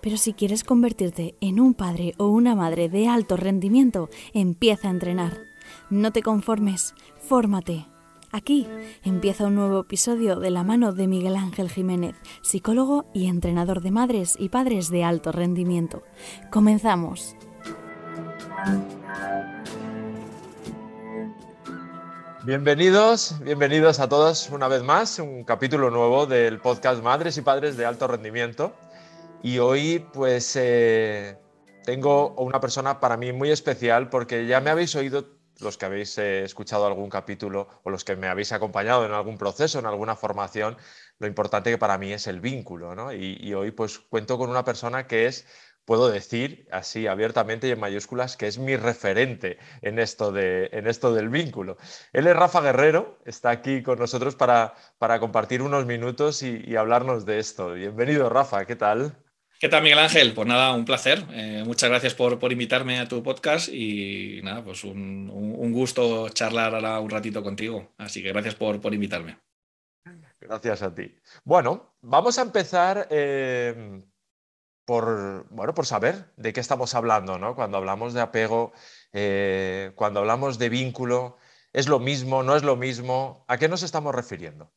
Pero 0.00 0.16
si 0.16 0.32
quieres 0.32 0.64
convertirte 0.64 1.34
en 1.40 1.60
un 1.60 1.74
padre 1.74 2.14
o 2.18 2.28
una 2.28 2.54
madre 2.54 2.88
de 2.88 3.08
alto 3.08 3.36
rendimiento, 3.36 4.08
empieza 4.32 4.88
a 4.88 4.92
entrenar. 4.92 5.38
No 5.90 6.12
te 6.12 6.22
conformes, 6.22 6.94
fórmate. 7.20 7.86
Aquí 8.32 8.66
empieza 9.02 9.46
un 9.46 9.54
nuevo 9.54 9.80
episodio 9.80 10.36
de 10.36 10.50
la 10.50 10.64
mano 10.64 10.92
de 10.92 11.06
Miguel 11.06 11.36
Ángel 11.36 11.70
Jiménez, 11.70 12.16
psicólogo 12.42 13.06
y 13.14 13.28
entrenador 13.28 13.80
de 13.80 13.90
madres 13.90 14.36
y 14.38 14.48
padres 14.48 14.90
de 14.90 15.04
alto 15.04 15.32
rendimiento. 15.32 16.02
Comenzamos. 16.50 17.36
Bienvenidos, 22.46 23.34
bienvenidos 23.40 23.98
a 23.98 24.08
todos 24.08 24.50
una 24.50 24.68
vez 24.68 24.84
más, 24.84 25.18
un 25.18 25.42
capítulo 25.42 25.90
nuevo 25.90 26.26
del 26.26 26.60
podcast 26.60 27.02
Madres 27.02 27.36
y 27.38 27.42
Padres 27.42 27.76
de 27.76 27.86
Alto 27.86 28.06
Rendimiento. 28.06 28.72
Y 29.46 29.60
hoy 29.60 30.04
pues 30.12 30.56
eh, 30.56 31.38
tengo 31.84 32.34
una 32.34 32.58
persona 32.58 32.98
para 32.98 33.16
mí 33.16 33.32
muy 33.32 33.52
especial 33.52 34.08
porque 34.08 34.44
ya 34.44 34.60
me 34.60 34.70
habéis 34.70 34.96
oído 34.96 35.38
los 35.60 35.78
que 35.78 35.86
habéis 35.86 36.18
eh, 36.18 36.42
escuchado 36.42 36.84
algún 36.84 37.08
capítulo 37.08 37.68
o 37.84 37.90
los 37.90 38.02
que 38.02 38.16
me 38.16 38.26
habéis 38.26 38.50
acompañado 38.50 39.06
en 39.06 39.12
algún 39.12 39.38
proceso, 39.38 39.78
en 39.78 39.86
alguna 39.86 40.16
formación, 40.16 40.76
lo 41.20 41.28
importante 41.28 41.70
que 41.70 41.78
para 41.78 41.96
mí 41.96 42.12
es 42.12 42.26
el 42.26 42.40
vínculo. 42.40 42.96
¿no? 42.96 43.12
y 43.12 43.54
hoy 43.54 43.70
pues 43.70 44.00
cuento 44.00 44.36
con 44.36 44.50
una 44.50 44.64
persona 44.64 45.06
que 45.06 45.26
es 45.26 45.46
puedo 45.84 46.10
decir 46.10 46.66
así 46.72 47.06
abiertamente 47.06 47.68
y 47.68 47.70
en 47.70 47.78
mayúsculas 47.78 48.36
que 48.36 48.48
es 48.48 48.58
mi 48.58 48.74
referente 48.74 49.58
en 49.80 50.00
esto, 50.00 50.32
de, 50.32 50.70
en 50.72 50.88
esto 50.88 51.14
del 51.14 51.28
vínculo. 51.28 51.76
Él 52.12 52.26
es 52.26 52.34
Rafa 52.34 52.62
Guerrero, 52.62 53.20
está 53.24 53.50
aquí 53.50 53.84
con 53.84 54.00
nosotros 54.00 54.34
para, 54.34 54.74
para 54.98 55.20
compartir 55.20 55.62
unos 55.62 55.86
minutos 55.86 56.42
y, 56.42 56.74
hablarnos 56.74 57.24
de 57.24 57.38
esto. 57.38 57.74
Bienvenido, 57.74 58.28
Rafa, 58.28 58.64
¿qué 58.66 58.74
tal? 58.74 59.25
¿Qué 59.58 59.70
tal, 59.70 59.82
Miguel 59.82 59.98
Ángel? 59.98 60.34
Pues 60.34 60.46
nada, 60.46 60.72
un 60.74 60.84
placer. 60.84 61.24
Eh, 61.32 61.62
muchas 61.64 61.88
gracias 61.88 62.14
por, 62.14 62.38
por, 62.38 62.52
invitarme 62.52 62.98
a 62.98 63.08
tu 63.08 63.22
podcast 63.22 63.68
y 63.68 64.40
nada, 64.42 64.62
pues 64.62 64.84
un, 64.84 65.30
un, 65.32 65.72
gusto 65.72 66.28
charlar 66.28 66.74
ahora 66.74 67.00
un 67.00 67.08
ratito 67.08 67.42
contigo. 67.42 67.94
Así 67.96 68.22
que 68.22 68.32
gracias 68.32 68.54
por, 68.54 68.80
por 68.82 68.92
invitarme. 68.92 69.38
Gracias 70.40 70.82
a 70.82 70.94
ti. 70.94 71.14
Bueno, 71.44 71.96
vamos 72.02 72.38
a 72.38 72.42
empezar. 72.42 73.08
Eh, 73.10 74.02
por, 74.84 75.46
bueno, 75.50 75.74
por 75.74 75.84
saber 75.84 76.32
de 76.36 76.52
qué 76.52 76.60
estamos 76.60 76.94
hablando, 76.94 77.38
¿no? 77.38 77.56
Cuando 77.56 77.76
hablamos 77.76 78.14
de 78.14 78.20
apego, 78.20 78.72
eh, 79.12 79.92
cuando 79.96 80.20
hablamos 80.20 80.58
de 80.58 80.68
vínculo, 80.68 81.38
¿es 81.72 81.88
lo 81.88 81.98
mismo, 81.98 82.42
no 82.42 82.56
es 82.56 82.62
lo 82.62 82.76
mismo? 82.76 83.44
¿A 83.48 83.58
qué 83.58 83.68
nos 83.68 83.82
estamos 83.82 84.14
refiriendo? 84.14 84.70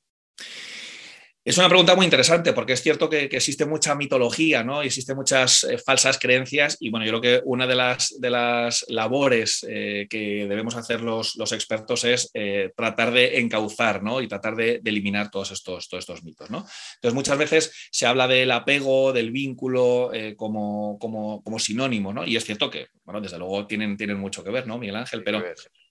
Es 1.50 1.58
una 1.58 1.68
pregunta 1.68 1.96
muy 1.96 2.06
interesante 2.06 2.54
porque 2.54 2.74
es 2.74 2.84
cierto 2.84 3.10
que, 3.10 3.24
existe 3.24 3.66
mucha 3.66 3.96
mitología, 3.96 4.64
¿no? 4.64 4.84
Y 4.84 4.86
existen 4.86 5.16
muchas 5.16 5.64
eh, 5.64 5.80
falsas 5.80 6.20
creencias 6.20 6.78
y 6.80 6.92
bueno, 6.92 7.08
yo 7.08 7.20
creo 7.20 7.22
que 7.22 7.42
una 7.44 7.66
de 7.66 7.74
las, 7.74 8.14
de 8.20 8.30
las 8.30 8.86
labores 8.88 9.66
eh, 9.68 10.06
que 10.08 10.46
debemos 10.48 10.76
hacer 10.76 11.02
los, 11.02 11.36
los 11.38 11.52
expertos 11.52 12.04
es 12.04 12.30
eh, 12.36 12.72
tratar 12.76 13.12
de 13.12 13.40
encauzar, 13.40 14.04
¿no? 14.04 14.22
Y 14.22 14.28
tratar 14.28 14.56
de, 14.56 14.80
eliminar 14.86 15.32
todos 15.32 15.50
estos, 15.50 15.90
todos 15.90 16.04
estos 16.04 16.24
mitos, 16.24 16.52
¿no? 16.52 16.68
Entonces 16.98 17.16
muchas 17.16 17.40
veces 17.40 17.74
se 17.90 18.06
habla 18.06 18.28
del 18.28 18.52
apego, 18.52 19.12
del 19.12 19.32
vínculo 19.32 20.12
como, 20.38 21.00
como, 21.00 21.42
como, 21.44 21.58
sinónimo, 21.58 22.14
¿no? 22.14 22.28
Y 22.28 22.36
es 22.36 22.46
cierto 22.46 22.70
que, 22.70 22.90
bueno, 23.06 23.22
desde 23.22 23.40
luego 23.40 23.66
tienen, 23.66 23.98
tienen 23.98 24.20
mucho 24.20 24.44
que 24.44 24.52
ver, 24.52 24.68
¿no, 24.68 24.78
Miguel 24.78 24.98
Ángel? 24.98 25.24
Pero 25.24 25.44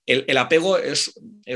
el, 0.09 0.37
apego 0.37 0.79
es, 0.79 1.13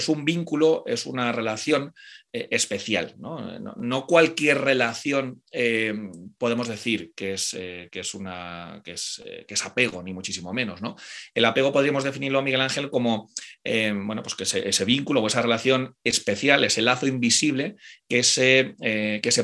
un 0.08 0.26
vínculo, 0.26 0.84
es 0.86 1.08
una 1.08 1.32
relación 1.32 1.92
eh, 2.32 2.48
especial. 2.52 3.16
¿no? 3.18 4.06
cualquier 4.06 4.62
relación 4.62 5.42
eh, 5.52 5.94
podemos 6.38 6.68
decir 6.68 7.12
que 7.16 7.34
es, 7.34 7.56
eh, 7.58 7.90
una, 8.14 8.82
que 8.84 8.92
es, 8.92 9.66
apego, 9.66 10.04
ni 10.04 10.14
muchísimo 10.14 10.54
menos. 10.54 10.84
¿no? 10.84 10.96
El 11.34 11.46
apego 11.46 11.74
podríamos 11.74 12.04
definirlo, 12.04 12.44
Miguel 12.44 12.62
Ángel, 12.62 12.92
como 12.92 13.32
bueno, 13.64 14.22
pues 14.22 14.36
que 14.36 14.44
ese, 14.44 14.86
vínculo 14.86 15.22
o 15.22 15.28
esa 15.28 15.42
relación 15.42 15.96
especial, 16.04 16.64
ese 16.64 16.84
lazo 16.84 17.08
invisible 17.08 17.76
que 18.08 18.22
se, 18.24 18.76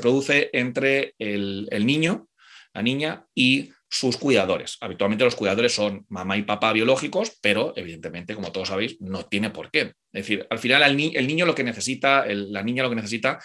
produce 0.01 0.51
entre 0.53 1.15
el 1.17 1.85
niño, 1.85 2.27
la 2.75 2.83
niña 2.83 3.25
y 3.33 3.71
sus 3.89 4.17
cuidadores. 4.17 4.77
Habitualmente 4.81 5.25
los 5.25 5.35
cuidadores 5.35 5.73
son 5.73 6.05
mamá 6.09 6.37
y 6.37 6.43
papá 6.43 6.71
biológicos, 6.73 7.37
pero 7.41 7.73
evidentemente, 7.75 8.35
como 8.35 8.51
todos 8.51 8.67
sabéis, 8.67 9.01
no 9.01 9.25
tiene 9.25 9.49
por 9.49 9.71
qué. 9.71 9.81
Es 10.11 10.25
decir, 10.25 10.45
al 10.49 10.59
final 10.59 10.83
el, 10.83 11.27
niño 11.27 11.45
lo 11.45 11.55
que 11.55 11.63
necesita, 11.63 12.25
la 12.27 12.61
niña 12.61 12.83
lo 12.83 12.89
que 12.89 12.95
necesita, 12.95 13.39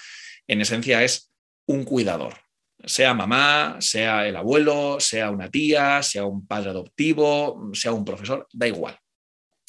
en 0.46 0.60
esencia, 0.60 1.02
es 1.02 1.32
un 1.66 1.84
cuidador. 1.84 2.34
Sea 2.84 3.14
mamá, 3.14 3.76
sea 3.80 4.28
el 4.28 4.36
abuelo, 4.36 5.00
sea 5.00 5.30
una 5.30 5.50
tía, 5.50 6.02
sea 6.02 6.26
un 6.26 6.46
padre 6.46 6.70
adoptivo, 6.70 7.70
sea 7.72 7.92
un 7.92 8.04
profesor, 8.04 8.46
da 8.52 8.68
igual. 8.68 8.98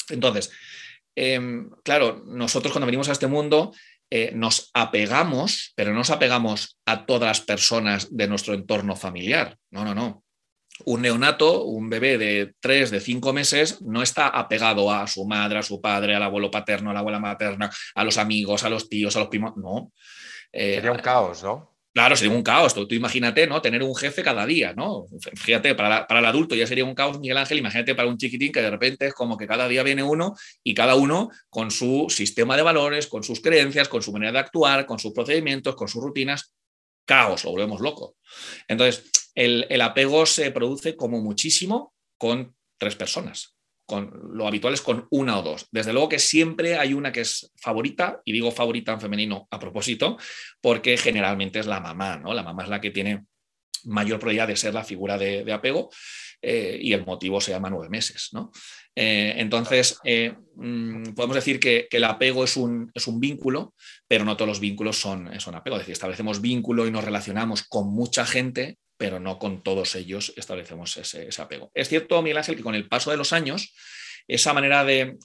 Entonces, 0.09 0.51
em, 1.15 1.69
claro, 1.85 2.21
nosotros 2.27 2.73
cuando 2.73 2.87
venimos 2.87 3.07
a 3.07 3.13
este 3.13 3.27
mundo 3.27 3.73
eh, 4.09 4.31
nos 4.35 4.69
apegamos, 4.73 5.71
pero 5.75 5.91
no 5.91 5.99
nos 5.99 6.09
apegamos 6.09 6.77
a 6.85 7.05
todas 7.05 7.29
las 7.29 7.41
personas 7.41 8.15
de 8.15 8.27
nuestro 8.27 8.53
entorno 8.53 8.97
familiar. 8.97 9.57
No, 9.71 9.85
no, 9.85 9.95
no 9.95 10.24
un 10.83 11.01
neonato, 11.01 11.63
un 11.63 11.89
bebé 11.89 12.17
de 12.17 12.53
tres, 12.59 12.91
de 12.91 12.99
cinco 12.99 13.31
meses, 13.31 13.81
no 13.81 14.01
está 14.01 14.27
apegado 14.27 14.91
a 14.91 15.07
su 15.07 15.25
madre, 15.25 15.59
a 15.59 15.63
su 15.63 15.79
padre, 15.79 16.15
al 16.15 16.23
abuelo 16.23 16.51
paterno, 16.51 16.91
a 16.91 16.93
la 16.93 16.99
abuela 16.99 17.19
materna, 17.19 17.69
a 17.95 18.03
los 18.03 18.17
amigos, 18.17 18.63
a 18.63 18.69
los 18.69 18.89
tíos, 18.89 19.15
a 19.15 19.19
los 19.19 19.29
primos. 19.29 19.55
No. 19.55 19.93
Eh, 20.51 20.75
sería 20.75 20.91
un 20.91 20.99
caos, 20.99 21.43
¿no? 21.43 21.75
Claro, 21.93 22.17
sería 22.17 22.35
un 22.35 22.43
caos. 22.43 22.73
Tú, 22.73 22.85
imagínate, 22.89 23.47
¿no? 23.47 23.61
Tener 23.61 23.81
un 23.81 23.95
jefe 23.95 24.21
cada 24.21 24.45
día, 24.45 24.73
¿no? 24.73 25.05
Fíjate, 25.35 25.75
para, 25.75 26.05
para, 26.05 26.19
el 26.19 26.25
adulto 26.25 26.53
ya 26.53 26.67
sería 26.67 26.83
un 26.83 26.93
caos, 26.93 27.19
Miguel 27.19 27.37
Ángel. 27.37 27.57
Imagínate 27.57 27.95
para 27.95 28.09
un 28.09 28.17
chiquitín 28.17 28.51
que 28.51 28.61
de 28.61 28.69
repente 28.69 29.07
es 29.07 29.13
como 29.13 29.37
que 29.37 29.47
cada 29.47 29.65
día 29.69 29.81
viene 29.81 30.03
uno 30.03 30.35
y 30.61 30.73
cada 30.73 30.95
uno 30.95 31.29
con 31.49 31.71
su 31.71 32.07
sistema 32.09 32.57
de 32.57 32.63
valores, 32.63 33.07
con 33.07 33.23
sus 33.23 33.39
creencias, 33.39 33.87
con 33.87 34.01
su 34.01 34.11
manera 34.11 34.33
de 34.33 34.39
actuar, 34.39 34.85
con 34.85 34.99
sus 34.99 35.13
procedimientos, 35.13 35.73
con 35.75 35.87
sus 35.87 36.03
rutinas. 36.03 36.53
Caos, 37.05 37.45
lo 37.45 37.51
volvemos 37.51 37.79
loco. 37.79 38.17
Entonces, 38.67 39.09
el, 39.35 39.81
apego 39.81 40.25
se 40.25 40.51
produce 40.51 40.95
como 40.95 41.21
muchísimo 41.21 41.93
con 42.17 42.55
tres 42.77 42.95
personas. 42.95 43.55
Con, 43.85 44.11
lo 44.33 44.47
habitual 44.47 44.73
es 44.73 44.81
con 44.81 45.07
una 45.11 45.37
o 45.37 45.43
dos. 45.43 45.67
Desde 45.71 45.93
luego 45.93 46.09
que 46.09 46.17
siempre 46.17 46.77
hay 46.77 46.93
una 46.93 47.11
que 47.11 47.21
es 47.21 47.51
favorita, 47.55 48.21
y 48.25 48.31
digo 48.31 48.49
favorita 48.49 48.93
en 48.93 49.01
femenino 49.01 49.47
a 49.51 49.59
propósito, 49.59 50.17
porque 50.59 50.97
generalmente 50.97 51.59
es 51.59 51.67
la 51.67 51.79
mamá, 51.79 52.17
¿no? 52.17 52.33
La 52.33 52.41
mamá 52.41 52.63
es 52.63 52.69
la 52.69 52.81
que 52.81 52.91
tiene 52.91 53.25
mayor 53.83 54.17
probabilidad 54.17 54.47
de 54.47 54.55
ser 54.55 54.73
la 54.73 54.83
figura 54.83 55.17
de, 55.17 55.51
apego 55.53 55.91
eh, 56.41 56.79
y 56.81 56.93
el 56.93 57.05
motivo 57.05 57.39
se 57.39 57.51
llama 57.51 57.69
nueve 57.69 57.89
meses, 57.89 58.29
¿no? 58.31 58.51
Eh, 58.95 59.35
entonces, 59.37 59.99
eh, 60.05 60.33
mm, 60.55 61.13
podemos 61.13 61.35
decir 61.35 61.59
que, 61.59 61.87
el 61.91 62.03
apego 62.05 62.45
es 62.45 62.57
un, 62.57 62.91
vínculo, 63.19 63.75
pero 64.07 64.23
no 64.23 64.37
todos 64.37 64.49
los 64.49 64.59
vínculos 64.59 64.97
son, 64.97 65.39
son 65.39 65.55
apego. 65.55 65.75
Es 65.75 65.81
decir, 65.81 65.93
establecemos 65.93 66.41
vínculo 66.41 66.87
y 66.87 66.91
nos 66.91 67.03
relacionamos 67.03 67.63
con 67.63 67.93
mucha 67.93 68.25
gente 68.25 68.77
pero 68.97 69.19
no 69.19 69.37
con 69.39 69.61
todos 69.63 69.95
ellos 69.95 70.33
establecemos 70.35 70.97
ese, 70.97 71.29
apego. 71.41 71.71
Es 71.73 71.89
cierto, 71.89 72.21
Miguel 72.21 72.37
Ángel, 72.37 72.55
que 72.55 72.63
con 72.63 72.75
el 72.75 72.87
paso 72.87 73.11
de 73.11 73.17
los 73.17 73.33
años, 73.33 73.73
esa 74.27 74.53
manera 74.53 74.83
de, 74.83 75.17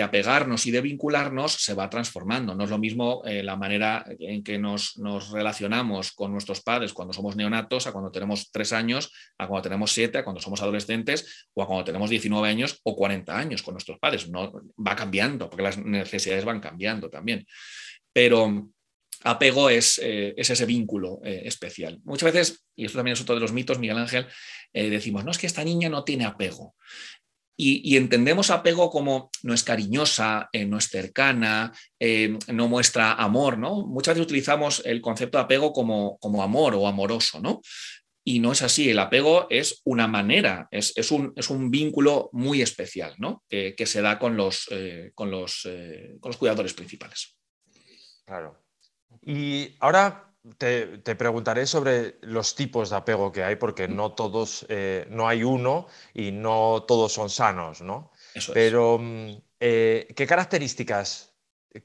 apegarnos 0.00 0.64
y 0.66 0.70
de 0.70 0.80
vincularnos 0.80 1.52
se 1.52 1.74
va 1.74 1.90
transformando. 1.90 2.54
No 2.54 2.64
es 2.64 2.70
lo 2.70 2.78
mismo 2.78 3.22
eh, 3.24 3.42
la 3.42 3.56
manera 3.56 4.04
en 4.20 4.44
que 4.44 4.58
nos, 4.58 4.94
relacionamos 5.32 6.12
con 6.12 6.30
nuestros 6.30 6.60
padres 6.60 6.92
cuando 6.92 7.12
somos 7.12 7.34
neonatos, 7.34 7.86
a 7.86 7.92
cuando 7.92 8.12
tenemos 8.12 8.50
tres 8.52 8.72
años, 8.72 9.12
a 9.38 9.48
cuando 9.48 9.62
tenemos 9.62 9.92
siete, 9.92 10.18
a 10.18 10.24
cuando 10.24 10.40
somos 10.40 10.62
adolescentes 10.62 11.48
o 11.54 11.62
a 11.62 11.66
cuando 11.66 11.84
tenemos 11.84 12.10
19 12.10 12.48
años 12.48 12.78
o 12.84 12.94
40 12.94 13.36
años 13.36 13.62
con 13.62 13.74
nuestros 13.74 13.98
padres. 13.98 14.28
No, 14.28 14.52
va 14.78 14.94
cambiando, 14.94 15.50
porque 15.50 15.64
las 15.64 15.78
necesidades 15.78 16.44
van 16.44 16.60
cambiando 16.60 17.10
también. 17.10 17.44
Pero, 18.12 18.70
apego 19.24 19.70
es, 19.70 20.00
eh, 20.02 20.34
es 20.36 20.50
ese 20.50 20.66
vínculo 20.66 21.20
eh, 21.24 21.42
especial. 21.44 22.00
Muchas 22.04 22.32
veces, 22.32 22.64
y 22.76 22.84
esto 22.84 22.98
también 22.98 23.14
es 23.14 23.20
otro 23.20 23.34
de 23.34 23.40
los 23.40 23.52
mitos, 23.52 23.78
Miguel 23.78 23.98
Ángel, 23.98 24.26
eh, 24.72 24.90
decimos, 24.90 25.24
no 25.24 25.30
es 25.30 25.38
que 25.38 25.46
esta 25.46 25.64
niña 25.64 25.88
no 25.88 26.04
tiene 26.04 26.24
apego. 26.24 26.74
Y, 27.60 27.96
entendemos 27.96 28.50
apego 28.50 28.88
como 28.88 29.32
no 29.42 29.52
es 29.52 29.64
cariñosa, 29.64 30.48
no 30.68 30.78
es 30.78 30.88
cercana, 30.90 31.72
no 32.52 32.68
muestra 32.68 33.14
amor, 33.14 33.58
¿no? 33.58 33.84
Muchas 33.84 34.14
veces 34.14 34.26
utilizamos 34.26 34.80
el 34.84 35.00
concepto 35.00 35.38
de 35.38 35.42
apego 35.42 35.72
como, 35.72 36.18
como 36.18 36.44
amor 36.44 36.76
o 36.76 36.86
amoroso, 36.86 37.40
¿no? 37.40 37.60
y 38.22 38.38
no 38.38 38.52
es 38.52 38.62
así. 38.62 38.90
El 38.90 39.00
apego 39.00 39.48
es 39.50 39.80
una 39.82 40.06
manera, 40.06 40.68
es, 40.70 41.10
un, 41.10 41.32
es 41.34 41.50
un, 41.50 41.68
vínculo 41.68 42.30
muy 42.32 42.62
especial 42.62 43.16
¿no? 43.18 43.42
que, 43.48 43.74
se 43.86 44.02
da 44.02 44.20
con 44.20 44.36
los, 44.36 44.68
con, 45.16 45.32
los, 45.32 45.68
con 46.20 46.28
los 46.28 46.36
cuidadores 46.36 46.74
principales. 46.74 47.36
Claro. 48.24 48.67
Y 49.28 49.76
ahora 49.80 50.32
te, 50.56 50.86
preguntaré 51.14 51.66
sobre 51.66 52.16
los 52.22 52.54
tipos 52.54 52.88
de 52.88 52.96
apego 52.96 53.30
que 53.30 53.44
hay, 53.44 53.56
porque 53.56 53.86
no 53.86 54.12
todos, 54.12 54.64
eh, 54.70 55.06
no 55.10 55.28
hay 55.28 55.44
uno 55.44 55.86
y 56.14 56.32
no 56.32 56.86
todos 56.88 57.12
son 57.12 57.28
sanos, 57.28 57.82
¿no? 57.82 58.10
Pero, 58.54 58.96
mm, 58.98 59.32
eh, 59.60 60.14
¿qué 60.16 60.26
características 60.26 61.34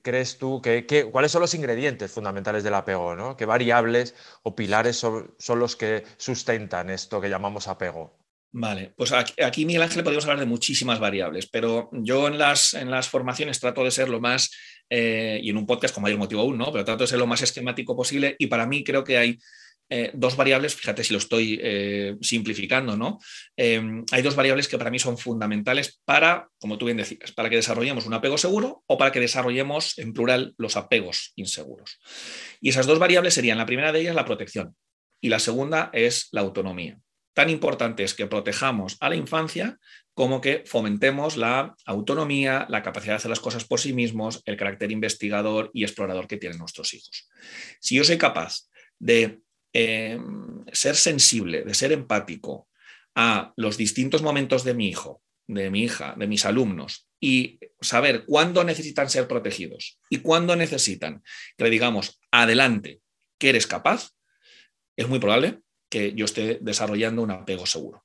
crees 0.02 0.38
tú 0.38 0.62
que, 0.62 0.86
cuáles 1.12 1.34
son 1.34 1.42
los 1.42 1.54
ingredientes 1.54 2.14
fundamentales 2.14 2.64
del 2.64 2.76
apego, 2.76 3.14
¿no? 3.14 3.36
¿Qué 3.36 3.46
variables 3.46 4.16
o 4.44 4.56
pilares 4.56 4.96
son, 4.96 5.36
los 5.60 5.76
que 5.76 6.06
sustentan 6.16 6.90
esto 6.90 7.20
que 7.20 7.28
llamamos 7.28 7.68
apego? 7.68 8.23
Vale, 8.56 8.94
pues 8.96 9.12
aquí, 9.12 9.66
Miguel 9.66 9.82
Ángel 9.82 10.04
podemos 10.04 10.26
hablar 10.26 10.40
de 10.40 10.46
muchísimas 10.46 11.00
variables, 11.00 11.48
pero 11.48 11.90
yo 11.92 12.28
en 12.28 12.38
las, 12.38 12.76
en 12.76 12.92
las 12.92 13.10
formaciones 13.10 13.60
trato 13.60 13.84
de 13.84 13.90
ser 13.90 14.10
lo 14.10 14.22
más 14.22 14.52
eh, 14.92 15.40
y 15.42 15.50
en 15.50 15.58
un 15.58 15.66
podcast 15.66 15.92
como 15.92 16.04
mayor 16.04 16.20
motivo 16.20 16.42
aún, 16.42 16.60
¿no? 16.60 16.72
Pero 16.72 16.86
trato 16.86 17.04
de 17.04 17.08
ser 17.08 17.18
lo 17.18 17.26
más 17.26 17.42
esquemático 17.42 17.96
posible 17.96 18.36
y 18.38 18.46
para 18.46 18.68
mí 18.68 18.84
creo 18.84 19.04
que 19.04 19.18
hay 19.18 19.40
eh, 19.90 20.12
dos 20.14 20.38
variables, 20.38 20.76
fíjate 20.76 21.04
si 21.04 21.14
lo 21.14 21.18
estoy 21.18 21.60
eh, 21.64 22.16
simplificando, 22.22 22.96
¿no? 22.96 23.20
hay 23.58 24.22
dos 24.22 24.36
variables 24.36 24.68
que 24.68 24.78
para 24.78 24.92
mí 24.92 25.00
son 25.00 25.18
fundamentales 25.18 26.00
para, 26.06 26.48
como 26.60 26.78
tú 26.78 26.86
bien 26.86 26.98
decías, 26.98 27.32
para 27.32 27.50
que 27.50 27.56
desarrollemos 27.56 28.06
un 28.06 28.14
apego 28.14 28.38
seguro 28.38 28.84
o 28.86 29.00
para 29.00 29.12
que 29.12 29.20
desarrollemos, 29.20 29.98
en 29.98 30.14
plural, 30.14 30.54
los 30.58 30.78
apegos 30.78 31.34
inseguros. 31.36 32.00
Y 32.62 32.70
esas 32.70 32.86
dos 32.86 33.00
variables 33.00 33.34
serían, 33.34 33.58
la 33.58 33.66
primera 33.66 33.92
de 33.92 34.02
ellas, 34.02 34.16
la 34.16 34.26
protección 34.26 34.76
y 35.20 35.30
la 35.30 35.40
segunda 35.40 35.90
es 35.92 36.28
la 36.32 36.42
autonomía. 36.42 37.00
Tan 37.34 37.50
importante 37.50 38.04
es 38.04 38.14
que 38.14 38.28
protejamos 38.28 38.98
a 39.00 39.10
la 39.10 39.16
infancia 39.16 39.80
como 40.14 40.42
que 40.42 40.64
fomentemos 40.68 41.38
la 41.38 41.76
autonomía, 41.86 42.68
la 42.70 42.84
capacidad 42.84 43.14
de 43.14 43.18
hacer 43.18 43.30
las 43.30 43.40
cosas 43.40 43.66
por 43.66 43.80
sí 43.80 43.94
mismos, 43.94 44.42
el 44.46 44.58
carácter 44.58 44.92
investigador 44.92 45.72
y 45.74 45.84
explorador 45.84 46.28
que 46.28 46.38
tienen 46.38 46.60
nuestros 46.60 46.94
hijos. 46.94 47.28
Si 47.80 47.96
yo 47.96 48.04
soy 48.04 48.18
capaz 48.18 48.68
de 49.00 49.40
eh, 49.74 50.20
ser 50.72 50.96
sensible, 50.96 51.64
de 51.64 51.74
ser 51.74 51.92
empático 51.92 52.68
a 53.16 53.54
los 53.58 53.78
distintos 53.78 54.22
momentos 54.22 54.64
de 54.64 54.76
mi 54.76 54.88
hijo, 54.88 55.24
de 55.48 55.72
mi 55.72 55.84
hija, 55.84 56.14
de 56.18 56.28
mis 56.28 56.46
alumnos, 56.46 57.08
y 57.20 57.60
saber 57.82 58.26
cuándo 58.26 58.64
necesitan 58.64 59.10
ser 59.10 59.28
protegidos 59.28 60.00
y 60.10 60.20
cuándo 60.20 60.56
necesitan 60.56 61.24
que 61.58 61.64
le 61.64 61.70
digamos, 61.70 62.20
adelante, 62.32 63.02
que 63.40 63.50
eres 63.50 63.66
capaz, 63.66 64.12
es 64.96 65.08
muy 65.08 65.20
probable 65.20 65.62
que 65.94 66.12
yo 66.16 66.26
esté 66.26 66.58
desarrollando 66.60 67.22
un 67.22 67.30
apego 67.30 67.68
seguro. 67.68 68.04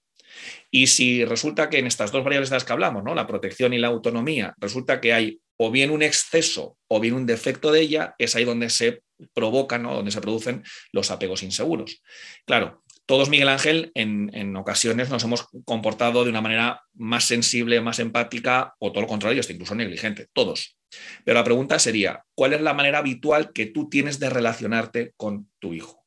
Y 0.71 0.89
si 0.89 1.25
resulta 1.25 1.71
que 1.71 1.79
en 1.79 1.87
estas 1.87 2.13
dos 2.13 2.23
variables 2.23 2.51
de 2.51 2.57
las 2.57 2.65
que 2.65 2.75
hablamos, 2.75 3.03
¿no? 3.03 3.15
la 3.15 3.27
protección 3.27 3.73
y 3.73 3.79
la 3.79 3.89
autonomía, 3.89 4.55
resulta 4.59 5.01
que 5.01 5.15
hay 5.15 5.41
o 5.57 5.71
bien 5.71 5.91
un 5.91 6.03
exceso 6.03 6.77
o 6.87 7.01
bien 7.01 7.15
un 7.15 7.25
defecto 7.25 7.73
de 7.73 7.81
ella, 7.81 8.15
es 8.19 8.37
ahí 8.37 8.45
donde 8.45 8.69
se 8.69 9.01
provocan, 9.33 9.85
¿no? 9.85 9.95
donde 9.95 10.11
se 10.11 10.21
producen 10.21 10.63
los 10.93 11.11
apegos 11.11 11.43
inseguros. 11.43 12.03
Claro, 12.45 12.83
todos, 13.07 13.31
Miguel 13.31 13.49
Ángel, 13.49 13.91
en, 13.95 14.31
en, 14.35 14.55
ocasiones 14.55 15.09
nos 15.09 15.25
hemos 15.25 15.49
comportado 15.65 16.25
de 16.25 16.31
una 16.31 16.43
manera 16.43 16.83
más 16.93 17.25
sensible, 17.25 17.81
más 17.81 18.01
empática 18.01 18.75
o 18.81 18.93
todo 18.93 19.01
lo 19.01 19.09
contrario, 19.09 19.41
hasta 19.41 19.55
incluso 19.55 19.75
negligente, 19.75 20.27
todos. 20.35 20.77
Pero 21.25 21.39
la 21.39 21.45
pregunta 21.45 21.79
sería, 21.79 22.23
¿cuál 22.35 22.53
es 22.53 22.61
la 22.61 22.75
manera 22.75 22.99
habitual 22.99 23.51
que 23.55 23.65
tú 23.65 23.89
tienes 23.89 24.19
de 24.21 24.29
relacionarte 24.29 25.15
con 25.17 25.51
tu 25.59 25.73
hijo? 25.73 25.99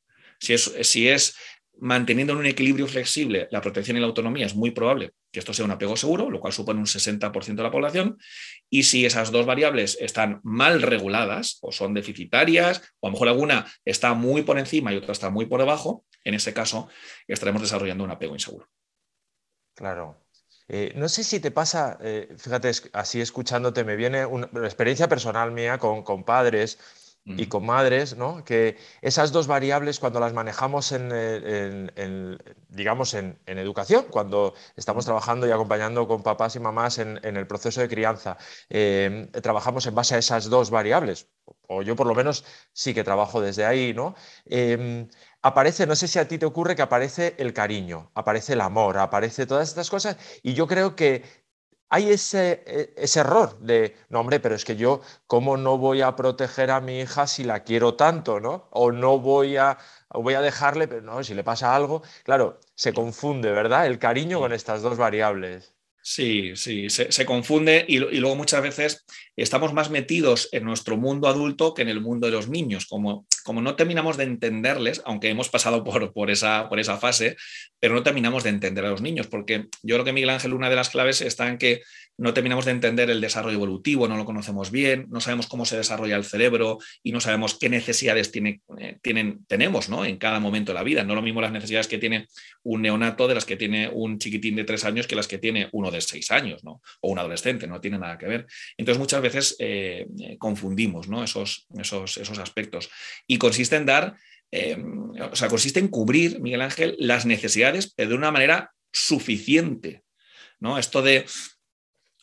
Si 0.42 0.54
es, 0.54 0.74
si 0.82 1.08
es 1.08 1.36
manteniendo 1.82 2.34
en 2.34 2.40
un 2.40 2.46
equilibrio 2.46 2.88
flexible 2.88 3.48
la 3.52 3.60
protección 3.60 3.98
y 3.98 4.00
la 4.00 4.06
autonomía, 4.06 4.46
es 4.46 4.56
muy 4.56 4.72
probable 4.72 5.14
que 5.32 5.40
esto 5.40 5.52
sea 5.52 5.66
un 5.66 5.72
apego 5.72 5.98
seguro, 5.98 6.30
lo 6.30 6.40
cual 6.40 6.54
supone 6.54 6.80
un 6.80 6.86
60% 6.86 7.56
de 7.56 7.64
la 7.64 7.72
población. 7.72 8.18
Y 8.70 8.84
si 8.84 9.06
esas 9.06 9.32
dos 9.32 9.46
variables 9.46 9.98
están 10.00 10.42
mal 10.44 10.82
reguladas 10.82 11.58
o 11.62 11.72
son 11.72 11.94
deficitarias, 11.96 12.82
o 13.00 13.08
a 13.08 13.10
lo 13.10 13.14
mejor 13.14 13.28
alguna 13.30 13.66
está 13.84 14.14
muy 14.14 14.44
por 14.44 14.60
encima 14.60 14.94
y 14.94 14.98
otra 14.98 15.12
está 15.12 15.32
muy 15.32 15.48
por 15.48 15.60
debajo, 15.60 16.06
en 16.24 16.36
ese 16.36 16.54
caso 16.54 16.88
estaremos 17.28 17.64
desarrollando 17.64 18.04
un 18.04 18.12
apego 18.12 18.36
inseguro. 18.36 18.70
Claro. 19.74 20.24
Eh, 20.68 20.94
no 20.96 21.10
sé 21.10 21.24
si 21.24 21.40
te 21.40 21.50
pasa, 21.50 21.98
eh, 22.02 22.34
fíjate, 22.38 22.72
así 22.94 23.20
escuchándote, 23.20 23.84
me 23.84 23.96
viene 23.96 24.26
una 24.26 24.48
experiencia 24.64 25.10
personal 25.10 25.52
mía 25.52 25.80
con, 25.80 26.04
con 26.04 26.24
padres 26.24 26.78
y 27.26 27.48
con 27.48 27.66
madres, 27.66 28.18
¿no? 28.18 28.44
que 28.44 28.78
esas 29.02 29.32
dos 29.32 29.48
variables 29.48 30.00
cuando 30.00 30.20
las 30.20 30.34
manejamos 30.34 30.92
en, 30.92 31.10
eh, 31.14 32.38
digamos, 32.70 33.14
en, 33.14 33.38
educación, 33.46 34.06
cuando 34.10 34.54
estamos 34.76 35.06
trabajando 35.06 35.48
y 35.48 35.52
acompañando 35.52 36.08
con 36.08 36.24
papás 36.24 36.56
y 36.56 36.60
mamás 36.60 36.98
en, 36.98 37.20
el 37.24 37.48
proceso 37.48 37.82
de 37.82 37.90
crianza, 37.90 38.38
em, 38.70 39.30
trabajamos 39.32 39.86
en 39.86 39.96
base 39.96 40.16
a 40.16 40.18
esas 40.18 40.50
dos 40.50 40.72
variables, 40.72 41.28
o 41.68 41.84
yo 41.84 41.96
por 41.96 42.08
lo 42.08 42.16
menos 42.16 42.44
sí 42.74 42.94
que 42.94 43.04
trabajo 43.04 43.40
desde 43.40 43.66
ahí, 43.66 43.94
¿no? 43.94 44.16
Em, 44.46 45.08
aparece, 45.42 45.86
no 45.86 45.96
sé 45.96 46.08
si 46.08 46.20
a 46.20 46.28
ti 46.28 46.38
te 46.38 46.46
ocurre 46.46 46.76
que 46.76 46.82
aparece 46.82 47.36
el 47.38 47.54
cariño, 47.54 48.12
aparece 48.16 48.54
el 48.54 48.62
amor, 48.62 48.98
aparece 48.98 49.46
todas 49.46 49.70
estas 49.70 49.90
cosas, 49.90 50.18
y 50.44 50.54
yo 50.54 50.68
creo 50.68 50.96
que 50.96 51.24
hay 51.92 52.10
ese, 52.12 52.64
e, 52.66 52.94
ese, 52.96 53.20
error 53.20 53.60
de, 53.60 53.96
no 54.10 54.22
hombre, 54.22 54.40
pero 54.40 54.56
es 54.56 54.64
que 54.66 54.78
yo, 54.78 55.02
¿cómo 55.28 55.58
no 55.58 55.78
voy 55.78 56.02
a 56.02 56.16
proteger 56.16 56.72
a 56.72 56.80
mi 56.82 57.02
hija 57.02 57.28
si 57.28 57.44
la 57.44 57.64
quiero 57.64 57.96
tanto, 57.96 58.40
¿no? 58.40 58.68
O 58.72 58.92
no 58.94 59.20
voy 59.20 59.58
a, 59.58 59.78
voy 60.10 60.34
a 60.36 60.42
dejarle, 60.42 60.88
pero 60.88 61.02
no, 61.02 61.24
si 61.24 61.34
le 61.34 61.44
pasa 61.44 61.76
algo, 61.76 62.02
claro, 62.24 62.60
se 62.76 62.94
confunde, 62.94 63.52
¿verdad? 63.52 63.88
El 63.88 64.00
cariño 64.00 64.40
con 64.40 64.54
estas 64.54 64.82
dos 64.82 64.98
variables. 64.98 65.74
Sí, 66.04 66.56
sí, 66.56 66.90
se, 66.90 67.26
confunde 67.26 67.86
y, 67.88 68.00
luego 68.00 68.36
muchas 68.36 68.64
veces 68.64 69.06
estamos 69.36 69.72
más 69.72 69.92
metidos 69.92 70.50
en 70.52 70.64
nuestro 70.64 70.98
mundo 70.98 71.28
adulto 71.28 71.76
que 71.76 71.84
en 71.84 71.90
el 71.90 72.02
mundo 72.02 72.26
de 72.26 72.34
los 72.34 72.50
niños. 72.50 72.88
Como, 72.88 73.28
como 73.44 73.62
no 73.62 73.76
terminamos 73.76 74.18
de 74.18 74.24
entenderles, 74.24 75.04
aunque 75.06 75.30
hemos 75.30 75.50
pasado 75.50 75.84
por, 75.84 76.12
por, 76.12 76.32
esa, 76.32 76.70
por 76.70 76.80
esa 76.80 76.98
fase, 76.98 77.38
pero 77.80 77.94
no 77.94 78.02
terminamos 78.02 78.44
de 78.44 78.50
entender 78.50 78.84
a 78.84 78.90
los 78.90 79.02
niños, 79.02 79.28
porque 79.28 79.68
yo 79.84 79.96
creo 79.96 80.06
que 80.06 80.14
Miguel 80.14 80.32
Ángel, 80.32 80.54
una 80.54 80.72
de 80.72 80.76
las 80.76 80.90
claves 80.90 81.22
está 81.22 81.48
en 81.48 81.60
que 81.60 81.82
no 82.22 82.36
terminamos 82.36 82.66
de 82.66 82.72
entender 82.72 83.10
el 83.10 83.20
desarrollo 83.20 83.56
evolutivo, 83.56 84.08
no 84.08 84.16
lo 84.16 84.26
conocemos 84.26 84.70
bien, 84.70 85.08
no 85.10 85.22
sabemos 85.22 85.48
cómo 85.48 85.66
se 85.66 85.76
desarrolla 85.76 86.16
el 86.16 86.24
cerebro 86.24 86.78
y 87.02 87.14
no 87.14 87.20
sabemos 87.20 87.58
qué 87.58 87.68
necesidades 87.68 88.32
tiene, 88.32 88.62
eh, 88.78 89.00
tienen, 89.02 89.44
tenemos 89.48 89.90
¿no? 89.90 90.06
en 90.06 90.18
cada 90.18 90.40
momento 90.40 90.72
de 90.72 90.76
la 90.76 90.84
vida. 90.84 91.04
No 91.04 91.16
lo 91.16 91.24
mismo 91.24 91.42
las 91.42 91.52
necesidades 91.52 91.88
que 91.88 91.98
tiene 91.98 92.28
un 92.62 92.84
neonato 92.84 93.28
de 93.28 93.34
las 93.34 93.44
que 93.44 93.58
tiene 93.58 93.90
un 93.92 94.20
chiquitín 94.20 94.56
de 94.56 94.66
tres 94.66 94.86
años 94.86 95.08
que 95.08 95.16
las 95.16 95.28
que 95.28 95.40
tiene 95.40 95.68
uno 95.72 95.90
de 95.90 96.00
seis 96.00 96.30
años 96.30 96.64
¿no? 96.64 96.84
o 97.02 97.10
un 97.10 97.18
adolescente, 97.18 97.66
no 97.66 97.82
tiene 97.82 97.98
nada 97.98 98.20
que 98.20 98.28
ver. 98.28 98.46
Entonces 98.78 99.00
muchas 99.00 99.22
veces 99.24 99.56
eh, 99.58 100.06
eh, 100.20 100.38
confundimos 100.38 101.08
¿no? 101.08 101.24
esos, 101.24 101.66
esos, 101.76 102.18
esos 102.18 102.38
aspectos 102.38 102.92
y 103.26 103.40
consiste 103.40 103.78
en 103.78 103.88
dar... 103.88 104.16
o 104.52 105.36
sea, 105.36 105.48
consiste 105.48 105.80
en 105.80 105.88
cubrir, 105.88 106.40
Miguel 106.40 106.62
Ángel, 106.62 106.96
las 107.00 107.26
necesidades, 107.26 107.92
pero 107.96 108.10
de 108.10 108.16
una 108.16 108.30
manera 108.30 108.74
suficiente. 108.92 110.04
¿no? 110.60 110.78
Esto 110.78 111.02
de 111.02 111.26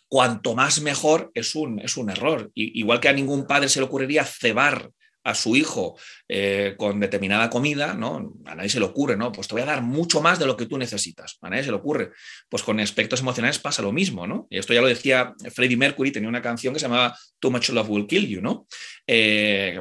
cuanto 0.09 0.55
más 0.55 0.81
mejor 0.81 1.31
es 1.35 1.55
un, 1.55 1.79
es 1.81 1.97
un 1.97 2.11
error. 2.11 2.50
igual 2.55 3.00
que 3.00 3.09
a 3.09 3.12
ningún 3.12 3.47
padre 3.47 3.69
se 3.69 3.81
le 3.81 3.87
ocurriría 3.87 4.25
cebar 4.25 4.91
a 5.25 5.35
su 5.35 5.57
hijo 5.57 5.99
eh, 6.27 6.75
con 6.79 7.00
determinada 7.00 7.50
comida, 7.50 7.93
¿no? 7.93 8.33
A 8.47 8.55
nadie 8.55 8.71
se 8.71 8.79
le 8.79 8.87
ocurre, 8.87 9.15
¿no? 9.15 9.31
Pues 9.31 9.47
te 9.47 9.55
voy 9.55 9.62
a 9.62 9.67
dar 9.67 9.83
mucho 9.83 10.23
más 10.23 10.38
de 10.38 10.47
lo 10.47 10.57
que 10.57 10.65
tú 10.65 10.79
necesitas. 10.79 11.37
A 11.43 11.50
nadie 11.50 11.65
se 11.65 11.71
le 11.71 11.77
ocurre. 11.77 12.12
Pues 12.49 12.62
con 12.62 12.81
aspectos 12.81 13.21
emocionales 13.21 13.59
pasa 13.59 13.83
lo 13.83 13.93
mismo, 13.93 14.27
¿no? 14.27 14.47
Y 14.49 14.59
esto 14.59 14.73
ya 14.73 14.81
lo 14.81 14.87
decía 14.87 15.35
Freddie 15.53 15.77
Mercury, 15.77 16.12
tenía 16.12 16.31
una 16.31 16.41
canción 16.41 16.73
que 16.73 16.81
se 16.81 16.87
llamaba 16.87 17.19
Too 17.38 17.50
Much 17.50 17.69
Love 17.71 17.91
Will 17.91 18.07
Kill 18.07 18.27
You, 18.27 18.41
¿no? 18.41 18.67
Eh, 19.07 19.79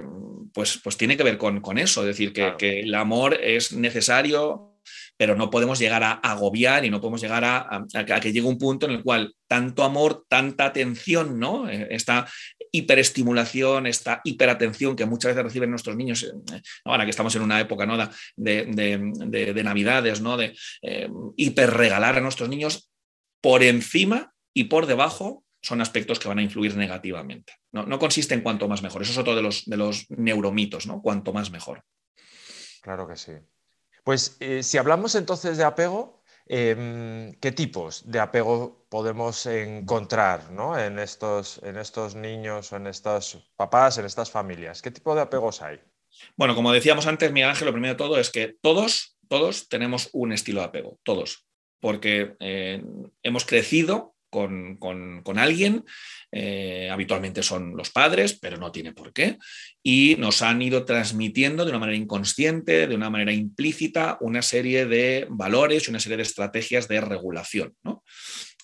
pues, 0.53 0.79
pues 0.83 0.97
tiene 0.97 1.15
que 1.15 1.23
ver 1.23 1.37
con, 1.37 1.77
eso, 1.77 2.01
es 2.01 2.07
decir, 2.07 2.33
que, 2.33 2.55
que 2.57 2.81
el 2.81 2.93
amor 2.93 3.39
es 3.41 3.71
necesario, 3.71 4.76
pero 5.17 5.35
no 5.35 5.49
podemos 5.49 5.79
llegar 5.79 6.03
a 6.03 6.13
agobiar 6.13 6.85
y 6.85 6.89
no 6.89 7.01
podemos 7.01 7.21
llegar 7.21 7.43
a, 7.43 7.85
que 8.21 8.31
llegue 8.31 8.47
un 8.47 8.57
punto 8.57 8.85
en 8.85 8.93
el 8.93 9.03
cual 9.03 9.35
tanto 9.47 9.83
amor, 9.83 10.25
tanta 10.29 10.65
atención, 10.65 11.39
¿no? 11.39 11.67
Eh, 11.67 11.87
esta 11.89 12.27
hiperestimulación, 12.71 13.87
esta 13.87 14.21
hiperatención 14.23 14.95
que 14.95 15.05
muchas 15.05 15.31
veces 15.31 15.43
reciben 15.43 15.71
nuestros 15.71 15.95
niños, 15.95 16.23
eh, 16.23 16.61
ahora 16.85 17.03
que 17.03 17.09
estamos 17.09 17.35
en 17.35 17.41
una 17.41 17.59
época 17.59 17.85
¿no? 17.85 17.97
de, 18.35 19.63
navidades, 19.63 20.21
¿no? 20.21 20.37
de 20.37 20.55
eh, 20.83 21.09
hiperregalar 21.35 22.17
a 22.17 22.21
nuestros 22.21 22.49
niños, 22.49 22.91
por 23.41 23.63
encima 23.63 24.33
y 24.53 24.65
por 24.65 24.85
debajo 24.85 25.43
son 25.61 25.81
aspectos 25.81 26.19
que 26.19 26.27
van 26.27 26.39
a 26.39 26.43
influir 26.43 26.75
negativamente. 26.75 27.53
No, 27.71 27.85
no 27.85 27.97
consiste 27.99 28.33
en 28.35 28.41
cuanto 28.41 28.67
más 28.67 28.81
mejor. 28.81 29.01
Eso 29.01 29.11
es 29.11 29.17
otro 29.17 29.35
de 29.35 29.41
los, 29.41 29.65
de 29.65 29.77
los 29.77 30.09
neuromitos, 30.09 30.85
¿no? 30.85 31.01
Cuanto 31.01 31.33
más 31.33 31.51
mejor. 31.51 31.83
Claro 32.81 33.07
que 33.07 33.15
sí. 33.15 33.33
Pues 34.07 34.37
eh, 34.39 34.63
si 34.63 34.77
hablamos 34.77 35.15
entonces 35.15 35.57
de 35.57 35.65
apego, 35.65 36.23
em, 36.45 37.33
¿qué 37.41 37.51
tipos 37.51 38.09
de 38.09 38.21
apego 38.21 38.87
podemos 38.87 39.45
encontrar 39.45 40.47
en, 40.79 40.97
estos, 40.97 41.59
en 41.61 41.75
estos 41.75 42.15
niños, 42.15 42.71
en 42.71 42.87
estos 42.87 43.51
papás, 43.57 43.97
en 43.97 44.05
estas 44.05 44.31
familias? 44.31 44.81
¿Qué 44.81 44.91
tipo 44.91 45.13
de 45.13 45.23
apegos 45.23 45.61
hay? 45.61 45.81
Bueno, 46.37 46.55
como 46.55 46.71
decíamos 46.71 47.05
antes, 47.05 47.33
Miguel 47.33 47.49
Ángel, 47.49 47.65
lo 47.65 47.73
primero 47.73 47.95
de 47.95 47.97
todo 47.97 48.17
es 48.17 48.29
que 48.29 48.55
todos 48.61 49.17
todos 49.27 49.67
tenemos 49.67 50.09
un 50.13 50.31
estilo 50.31 50.61
de 50.61 50.67
apego, 50.67 50.99
todos, 51.03 51.45
porque 51.81 52.37
eh, 52.39 52.81
hemos 53.23 53.43
crecido 53.43 54.15
con, 54.29 55.37
alguien, 55.37 55.83
eh, 56.31 56.89
habitualmente 56.91 57.43
son 57.43 57.75
los 57.75 57.89
padres, 57.89 58.37
pero 58.39 58.57
no 58.57 58.71
tiene 58.71 58.93
por 58.93 59.13
qué, 59.13 59.37
y 59.83 60.15
nos 60.19 60.41
han 60.41 60.61
ido 60.61 60.85
transmitiendo 60.85 61.65
de 61.65 61.71
una 61.71 61.79
manera 61.79 61.97
inconsciente, 61.97 62.87
de 62.87 62.95
una 62.95 63.09
manera 63.09 63.33
implícita, 63.33 64.17
una 64.21 64.41
serie 64.41 64.85
de 64.85 65.27
valores 65.29 65.87
y 65.87 65.89
una 65.89 65.99
serie 65.99 66.17
de 66.17 66.23
estrategias 66.23 66.87
de 66.87 67.01
regulación. 67.01 67.75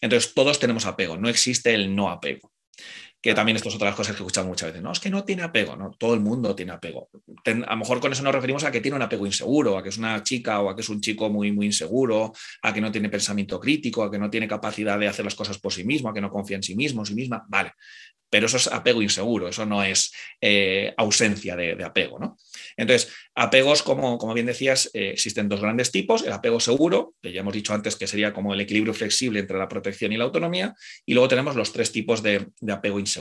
Entonces, 0.01 0.33
todos 0.33 0.59
tenemos 0.59 0.85
apego, 0.85 1.17
no 1.17 1.29
existe 1.29 1.73
el 1.73 1.95
no 1.95 2.09
apego 2.09 2.52
que 3.23 3.33
también 3.33 3.55
esto 3.55 3.69
es 3.69 3.75
otra 3.75 3.85
de 3.85 3.91
las 3.91 3.95
cosas 3.95 4.17
que 4.17 4.21
escuchamos 4.21 4.49
muchas 4.49 4.67
veces. 4.67 4.83
No, 4.83 4.91
es 4.91 4.99
que 4.99 5.09
no 5.09 5.23
tiene 5.23 5.43
apego, 5.43 5.77
¿no? 5.77 5.91
Todo 5.97 6.13
el 6.13 6.19
mundo 6.19 6.53
tiene 6.53 6.73
apego. 6.73 7.09
a 7.45 7.51
lo 7.51 7.77
mejor 7.77 8.01
con 8.01 8.11
eso 8.11 8.21
nos 8.21 8.35
referimos 8.35 8.65
a 8.65 8.71
que 8.71 8.81
tiene 8.81 8.97
un 8.97 9.01
apego 9.01 9.25
inseguro, 9.25 9.77
a 9.77 9.81
que 9.81 9.89
es 9.89 9.97
una 9.97 10.21
chica 10.23 10.59
o 10.59 10.69
a 10.69 10.75
que 10.75 10.81
es 10.81 10.89
un 10.89 10.99
chico 10.99 11.29
muy, 11.29 11.53
muy 11.53 11.67
inseguro, 11.67 12.33
a 12.61 12.73
que 12.73 12.81
no 12.81 12.91
tiene 12.91 13.07
pensamiento 13.07 13.61
crítico, 13.61 14.03
a 14.03 14.11
que 14.11 14.19
no 14.19 14.29
tiene 14.29 14.45
capacidad 14.45 14.99
de 14.99 15.07
hacer 15.07 15.23
las 15.23 15.35
cosas 15.35 15.57
por 15.57 15.71
sí 15.71 15.85
mismo, 15.85 16.09
a 16.09 16.13
que 16.13 16.19
no 16.19 16.29
confía 16.29 16.57
en 16.57 16.63
sí 16.63 16.75
mismo, 16.75 17.05
sí 17.05 17.15
misma. 17.15 17.45
Vale, 17.47 17.71
pero 18.33 18.47
eso 18.47 18.57
es 18.57 18.65
apego 18.65 19.03
inseguro, 19.03 19.47
eso 19.47 19.63
no 19.63 19.83
es 19.83 20.11
eh, 20.41 20.91
ausencia 20.97 21.55
de, 21.55 21.83
apego. 21.83 22.17
¿no? 22.17 22.35
Entonces, 22.75 23.13
apegos, 23.35 23.83
como, 23.83 24.17
como 24.17 24.33
bien 24.33 24.47
decías, 24.47 24.89
eh, 24.95 25.11
existen 25.11 25.47
dos 25.47 25.61
grandes 25.61 25.91
tipos, 25.91 26.23
el 26.23 26.33
apego 26.33 26.59
seguro, 26.59 27.13
que 27.21 27.31
ya 27.31 27.41
hemos 27.41 27.53
dicho 27.53 27.75
antes 27.75 27.95
que 27.95 28.07
sería 28.07 28.33
como 28.33 28.55
el 28.55 28.59
equilibrio 28.59 28.95
flexible 28.95 29.39
entre 29.39 29.59
la 29.59 29.67
protección 29.67 30.13
y 30.13 30.17
la 30.17 30.23
autonomía, 30.23 30.73
y 31.05 31.13
luego 31.13 31.27
tenemos 31.27 31.55
los 31.55 31.71
tres 31.71 31.91
tipos 31.91 32.23
de 32.23 32.47
apego 32.67 32.97
inseguro. 32.97 33.12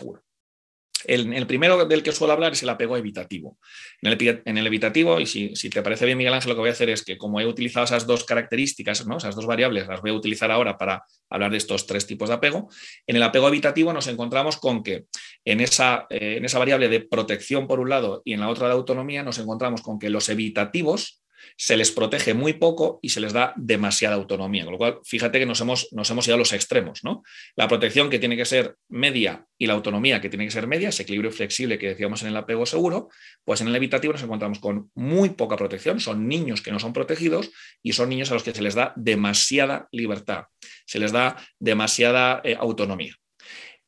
El, 1.04 1.46
primero 1.46 1.84
del 1.84 2.02
que 2.02 2.12
suelo 2.12 2.32
hablar 2.32 2.52
es 2.52 2.62
el 2.62 2.68
apego 2.68 2.96
evitativo. 2.96 3.58
En 4.00 4.12
el, 4.56 4.66
evitativo, 4.66 5.18
y 5.20 5.26
si, 5.26 5.70
te 5.70 5.82
parece 5.82 6.06
bien, 6.06 6.18
Miguel 6.18 6.34
Ángel, 6.34 6.50
lo 6.50 6.54
que 6.54 6.60
voy 6.60 6.68
a 6.68 6.72
hacer 6.72 6.90
es 6.90 7.04
que 7.04 7.18
como 7.18 7.40
he 7.40 7.46
utilizado 7.46 7.84
esas 7.84 8.06
dos 8.06 8.24
características, 8.24 9.06
¿no? 9.06 9.16
esas 9.16 9.34
dos 9.34 9.46
variables, 9.46 9.86
las 9.88 10.00
voy 10.00 10.10
a 10.10 10.14
utilizar 10.14 10.50
ahora 10.50 10.78
para 10.78 11.04
hablar 11.28 11.50
de 11.50 11.56
estos 11.56 11.86
tres 11.86 12.06
tipos 12.06 12.28
de 12.28 12.36
apego. 12.36 12.68
En 13.06 13.16
el 13.16 13.22
apego 13.22 13.48
evitativo 13.48 13.92
nos 13.92 14.06
encontramos 14.06 14.56
con 14.58 14.82
que 14.82 15.06
en 15.44 15.60
esa, 15.60 16.06
eh, 16.10 16.36
en 16.38 16.44
esa 16.44 16.58
variable 16.58 16.88
de 16.88 17.00
protección 17.00 17.66
por 17.66 17.80
un 17.80 17.90
lado 17.90 18.22
y 18.24 18.34
en 18.34 18.40
la 18.40 18.48
otra 18.48 18.68
de 18.68 18.74
autonomía 18.74 19.22
nos 19.22 19.38
encontramos 19.38 19.82
con 19.82 19.98
que 19.98 20.10
los 20.10 20.28
evitativos 20.28 21.21
se 21.56 21.76
les 21.76 21.90
protege 21.90 22.34
muy 22.34 22.54
poco 22.54 22.98
y 23.02 23.10
se 23.10 23.20
les 23.20 23.32
da 23.32 23.52
demasiada 23.56 24.16
autonomía. 24.16 24.64
Con 24.64 24.72
lo 24.72 24.78
cual, 24.78 24.98
fíjate 25.04 25.38
que 25.38 25.46
nos 25.46 25.60
hemos, 25.60 25.88
nos 25.92 26.10
hemos 26.10 26.26
ido 26.26 26.36
a 26.36 26.38
los 26.38 26.52
extremos. 26.52 27.04
¿no? 27.04 27.22
La 27.56 27.68
protección 27.68 28.10
que 28.10 28.18
tiene 28.18 28.36
que 28.36 28.44
ser 28.44 28.76
media 28.88 29.46
y 29.58 29.66
la 29.66 29.74
autonomía 29.74 30.20
que 30.20 30.28
tiene 30.28 30.44
que 30.44 30.50
ser 30.50 30.66
media, 30.66 30.88
ese 30.88 31.02
equilibrio 31.02 31.30
flexible 31.30 31.78
que 31.78 31.88
decíamos 31.88 32.22
en 32.22 32.28
el 32.28 32.36
apego 32.36 32.66
seguro, 32.66 33.08
pues 33.44 33.60
en 33.60 33.68
el 33.68 33.76
evitativo 33.76 34.12
nos 34.12 34.22
encontramos 34.22 34.58
con 34.58 34.90
muy 34.94 35.30
poca 35.30 35.56
protección. 35.56 36.00
Son 36.00 36.28
niños 36.28 36.62
que 36.62 36.72
no 36.72 36.78
son 36.78 36.92
protegidos 36.92 37.50
y 37.82 37.92
son 37.92 38.08
niños 38.08 38.30
a 38.30 38.34
los 38.34 38.42
que 38.42 38.52
se 38.52 38.62
les 38.62 38.74
da 38.74 38.92
demasiada 38.96 39.88
libertad, 39.92 40.44
se 40.86 40.98
les 40.98 41.12
da 41.12 41.36
demasiada 41.58 42.40
eh, 42.44 42.56
autonomía. 42.58 43.14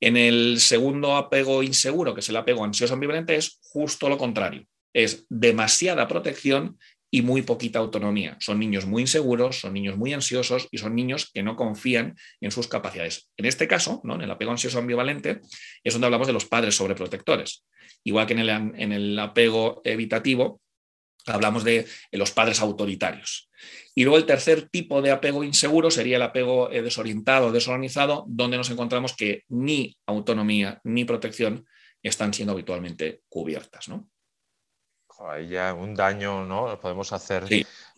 En 0.01 0.17
el 0.17 0.61
segundo 0.61 1.17
apego 1.17 1.63
inseguro, 1.63 2.15
que 2.15 2.21
es 2.21 2.29
el 2.29 2.37
apego 2.37 2.65
ansioso 2.65 2.95
ambivalente, 2.95 3.37
es 3.37 3.59
justo 3.63 4.09
lo 4.09 4.19
contrario. 4.19 4.67
Es 4.93 5.27
demasiada 5.29 6.07
protección 6.07 6.79
y 7.15 7.23
muy 7.23 7.43
poquita 7.43 7.79
autonomía. 7.79 8.37
Son 8.41 8.59
niños 8.59 8.87
muy 8.87 9.03
inseguros, 9.03 9.61
son 9.61 9.73
niños 9.73 9.97
muy 9.97 10.13
ansiosos 10.13 10.67
y 10.73 10.79
son 10.79 10.97
niños 10.97 11.31
que 11.33 11.45
no 11.45 11.55
confían 11.55 12.17
en 12.41 12.51
sus 12.51 12.67
capacidades. 12.67 13.31
En 13.37 13.45
este 13.45 13.69
caso, 13.69 14.01
¿no? 14.03 14.17
en 14.17 14.23
el 14.23 14.31
apego 14.33 14.51
ansioso 14.51 14.81
ambivalente, 14.81 15.41
es 15.85 15.93
donde 15.93 16.07
hablamos 16.07 16.27
de 16.27 16.33
los 16.33 16.47
padres 16.47 16.75
sobreprotectores. 16.75 17.67
Igual 18.03 18.27
que 18.27 18.33
en 18.33 18.93
el, 18.93 19.19
apego 19.21 19.81
evitativo, 19.85 20.61
hablamos 21.27 21.63
de 21.63 21.87
los 22.11 22.33
padres 22.33 22.59
autoritarios. 22.59 23.49
Y 23.95 24.03
luego 24.03 24.17
el 24.17 24.27
tercer 24.27 24.69
tipo 24.69 25.01
de 25.01 25.13
apego 25.13 25.45
inseguro 25.45 25.93
sería 25.93 26.17
el 26.17 26.23
apego 26.23 26.69
eh, 26.73 26.83
desorientado, 26.83 27.53
desorganizado, 27.53 28.25
donde 28.27 28.57
nos 28.57 28.71
encontramos 28.71 29.15
que 29.15 29.45
ni 29.51 29.97
autonomía 30.07 30.81
ni 30.83 31.05
protección 31.05 31.65
están 32.03 32.35
siendo 32.35 32.55
habitualmente 32.55 33.21
cubiertas. 33.29 33.89
¿no? 33.89 34.11
Ahí 35.21 35.49
ya 35.49 35.75
un 35.75 35.95
daño, 35.95 36.45
¿no? 36.45 36.79
Podemos 36.81 37.13
hacer, 37.13 37.45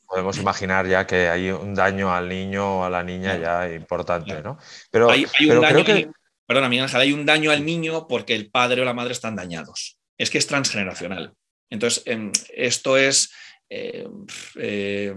podemos 0.07 0.39
imaginar 0.39 0.87
ya 0.87 1.07
que 1.07 1.29
hay 1.29 1.51
un 1.51 1.75
daño 1.75 2.13
al 2.13 2.29
niño 2.29 2.79
o 2.79 2.85
a 2.85 2.91
la 2.91 3.03
niña 3.03 3.37
ya 3.39 3.73
importante, 3.73 4.43
¿no? 4.43 4.59
Pero, 4.91 5.11
hay, 5.11 5.27
un 5.49 5.61
daño, 5.61 5.85
creo 5.85 5.85
que... 5.85 6.11
Perdona, 6.47 6.67
Ángel, 6.67 7.01
hay 7.01 7.13
un 7.13 7.27
daño 7.27 7.51
al 7.51 7.65
niño 7.65 8.07
porque 8.07 8.35
el 8.35 8.51
padre 8.51 8.83
o 8.83 8.85
la 8.85 8.95
madre 8.95 9.13
están 9.13 9.35
dañados. 9.35 9.99
Es 10.17 10.31
que 10.31 10.39
es 10.39 10.47
transgeneracional. 10.47 11.35
Entonces, 11.71 12.05
em, 12.07 12.31
esto 12.55 12.97
es 12.97 13.33
eh, 13.69 14.07
eh, 14.57 15.15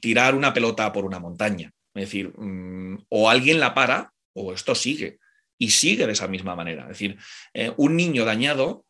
tirar 0.00 0.34
una 0.34 0.52
pelota 0.52 0.92
por 0.92 1.04
una 1.04 1.20
montaña. 1.20 1.70
Es 1.94 2.06
decir, 2.06 2.32
mm, 2.36 3.06
o 3.08 3.30
alguien 3.30 3.60
la 3.60 3.72
para 3.72 4.12
o 4.34 4.52
esto 4.52 4.74
sigue. 4.74 5.18
Y 5.58 5.70
sigue 5.70 6.06
de 6.06 6.12
esa 6.12 6.26
misma 6.26 6.56
manera. 6.56 6.82
Es 6.82 6.88
decir, 6.88 7.16
eh, 7.52 7.72
un 7.76 7.96
niño 7.96 8.24
dañado 8.24 8.84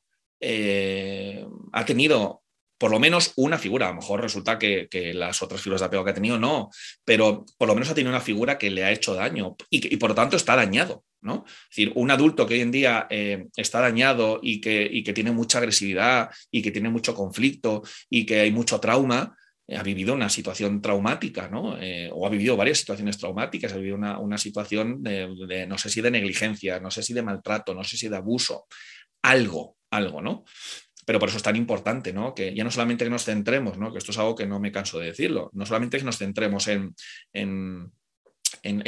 ha 1.73 1.85
tenido 1.87 2.44
por 2.79 2.91
lo 2.91 2.99
menos 2.99 3.33
una 3.37 3.59
figura. 3.59 3.87
A 3.87 3.91
lo 3.91 3.97
mejor 3.97 4.21
resulta 4.21 4.59
que, 4.59 4.89
las 5.15 5.43
otras 5.43 5.61
figuras 5.61 5.81
de 5.81 5.87
apego 5.87 6.05
que 6.05 6.11
ha 6.11 6.15
tenido 6.15 6.39
no, 6.39 6.71
pero 7.05 7.45
por 7.57 7.69
lo 7.69 7.75
menos 7.75 7.91
ha 7.91 7.95
tenido 7.95 8.11
una 8.11 8.21
figura 8.21 8.59
que 8.59 8.71
le 8.71 8.85
ha 8.85 8.93
hecho 8.93 9.15
daño 9.15 9.57
y, 9.71 9.97
por 9.97 10.11
lo 10.11 10.15
tanto 10.15 10.37
está 10.37 10.57
dañado. 10.57 11.05
¿no? 11.21 11.45
Es 11.47 11.77
decir, 11.77 11.93
un 11.95 12.11
adulto 12.11 12.47
que 12.47 12.55
hoy 12.55 12.61
en 12.61 12.71
día 12.71 13.07
eh, 13.09 13.47
está 13.57 13.81
dañado 13.81 14.41
y 14.43 14.61
que, 14.61 15.03
que, 15.03 15.13
tiene 15.15 15.33
mucha 15.33 15.57
agresividad 15.57 16.29
y 16.51 16.61
que 16.61 16.71
tiene 16.71 16.91
mucho 16.91 17.15
conflicto 17.15 17.83
y 18.11 18.27
que 18.27 18.41
hay 18.41 18.51
mucho 18.51 18.79
trauma, 18.79 19.35
eh, 19.67 19.77
ha 19.77 19.83
vivido 19.83 20.15
una 20.15 20.29
situación 20.29 20.83
traumática, 20.83 21.49
¿no? 21.49 21.79
Eh, 21.81 22.11
o 22.13 22.27
ha 22.27 22.31
vivido 22.31 22.57
varias 22.57 22.79
situaciones 22.79 23.17
traumáticas, 23.17 23.73
ha 23.73 23.77
vivido 23.77 23.97
una, 23.97 24.19
una 24.19 24.37
situación 24.37 25.03
de, 25.03 25.67
no 25.67 25.79
sé 25.79 25.89
si 25.89 26.03
de 26.03 26.11
negligencia, 26.11 26.81
no 26.81 26.91
sé 26.91 27.03
si 27.03 27.15
de 27.15 27.23
maltrato, 27.23 27.75
no 27.75 27.85
sé 27.85 27.97
si 27.97 28.09
de 28.09 28.17
abuso, 28.17 28.67
algo, 29.23 29.77
algo, 29.91 30.21
¿no? 30.21 30.45
Pero 31.05 31.19
por 31.19 31.29
eso 31.29 31.39
es 31.39 31.43
tan 31.43 31.57
importante, 31.57 32.13
¿no? 32.13 32.35
Que 32.35 32.55
ya 32.55 32.65
no 32.65 32.71
solamente 32.71 33.05
que 33.05 33.11
nos 33.11 33.25
centremos, 33.25 33.79
¿no? 33.79 33.93
Que 33.93 33.99
esto 33.99 34.13
es 34.13 34.19
algo 34.19 34.35
que 34.35 34.47
no 34.47 34.61
me 34.61 34.73
canso 34.73 34.99
de 34.99 35.07
decirlo, 35.07 35.51
no 35.53 35.67
solamente 35.67 35.99
que 35.99 36.05
nos 36.05 36.19
centremos 36.19 36.69
en, 36.69 36.95
en, 37.33 37.93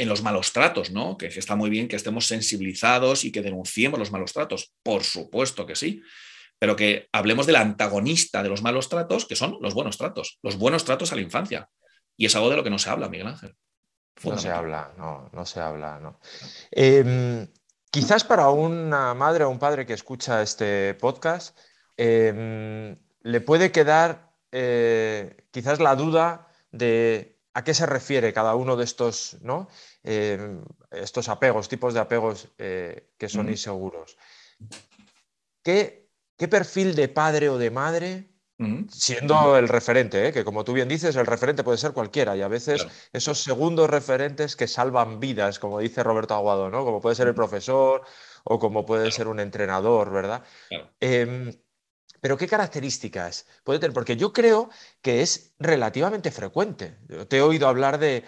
los 0.07 0.23
malos 0.23 0.53
tratos, 0.53 0.91
¿no? 0.91 1.17
Que, 1.17 1.27
está 1.27 1.55
muy 1.55 1.69
bien 1.69 1.87
que 1.87 1.95
estemos 1.95 2.27
sensibilizados 2.27 3.23
y 3.25 3.31
que 3.31 3.41
denunciemos 3.41 3.99
los 3.99 4.11
malos 4.11 4.33
tratos, 4.33 4.73
por 4.83 5.03
supuesto 5.03 5.65
que 5.65 5.75
sí, 5.75 6.01
pero 6.59 6.75
que 6.75 7.07
hablemos 7.11 7.45
del 7.45 7.57
antagonista 7.57 8.41
de 8.41 8.49
los 8.49 8.61
malos 8.63 8.89
tratos, 8.89 9.25
que 9.25 9.35
son 9.35 9.57
los 9.61 9.73
buenos 9.73 9.97
tratos, 9.97 10.39
los 10.41 10.57
buenos 10.57 10.85
tratos 10.85 11.11
a 11.11 11.15
la 11.15 11.21
infancia. 11.21 11.69
Y 12.17 12.25
es 12.25 12.35
algo 12.35 12.49
de 12.49 12.55
lo 12.55 12.63
que 12.63 12.71
no 12.71 12.79
se 12.79 12.89
habla, 12.89 13.09
Miguel 13.09 13.27
Ángel. 13.27 13.55
No 14.23 14.37
se 14.37 14.49
habla, 14.49 14.93
no, 14.97 15.29
no 15.31 15.45
se 15.45 15.59
habla, 15.59 15.99
no. 15.99 16.19
Em, 16.71 17.47
quizás 17.91 18.23
para 18.23 18.49
una 18.49 19.13
madre 19.13 19.43
o 19.43 19.49
un 19.49 19.59
padre 19.59 19.85
que 19.85 19.93
escucha 19.93 20.41
este 20.41 20.95
podcast, 20.95 21.55
Em, 21.97 22.95
le 23.21 23.41
puede 23.41 23.71
quedar 23.71 24.31
eh, 24.51 25.35
quizás 25.51 25.79
la 25.79 25.95
duda 25.95 26.47
de 26.71 27.37
a 27.53 27.63
qué 27.63 27.73
se 27.73 27.87
refiere 27.87 28.33
cada 28.33 28.53
uno 28.53 28.75
de 28.75 28.83
estos, 28.83 29.37
¿no? 29.41 29.67
Em, 30.03 30.63
estos 30.91 31.27
apegos, 31.27 31.67
tipos 31.67 31.95
de 31.95 31.99
apegos 31.99 32.49
eh, 32.59 33.09
que 33.17 33.27
son 33.27 33.49
inseguros. 33.49 34.15
¿Qué, 35.63 36.07
perfil 36.37 36.93
de 36.93 37.09
padre 37.09 37.49
o 37.49 37.57
de 37.57 37.71
madre, 37.71 38.29
siendo 38.89 39.57
el 39.57 39.67
referente, 39.67 40.27
eh? 40.27 40.33
que 40.33 40.45
como 40.45 40.63
tú 40.63 40.73
bien 40.73 40.87
dices, 40.87 41.15
el 41.15 41.25
referente 41.25 41.63
puede 41.63 41.77
ser 41.77 41.93
cualquiera 41.93 42.37
y 42.37 42.41
a 42.41 42.47
veces 42.47 42.87
esos 43.11 43.43
segundos 43.43 43.89
referentes 43.89 44.55
que 44.55 44.67
salvan 44.67 45.19
vidas, 45.19 45.59
como 45.59 45.79
dice 45.79 46.03
Roberto 46.03 46.35
Aguado, 46.35 46.69
¿no? 46.69 46.85
como 46.85 47.01
puede 47.01 47.15
ser 47.15 47.27
el 47.27 47.35
profesor 47.35 48.03
o 48.43 48.59
como 48.59 48.85
puede 48.85 49.11
ser 49.11 49.27
un 49.27 49.39
entrenador, 49.39 50.11
¿verdad? 50.11 50.43
Em, 50.99 51.51
pero 52.21 52.37
¿qué 52.37 52.47
características 52.47 53.45
puede 53.63 53.79
tener? 53.79 53.93
Porque 53.93 54.17
yo 54.17 54.33
creo 54.33 54.69
que 55.01 55.21
es 55.21 55.53
relativamente 55.59 56.31
frecuente. 56.31 56.97
te 57.27 57.37
he 57.37 57.41
oído 57.41 57.67
hablar 57.67 57.99
de, 57.99 58.23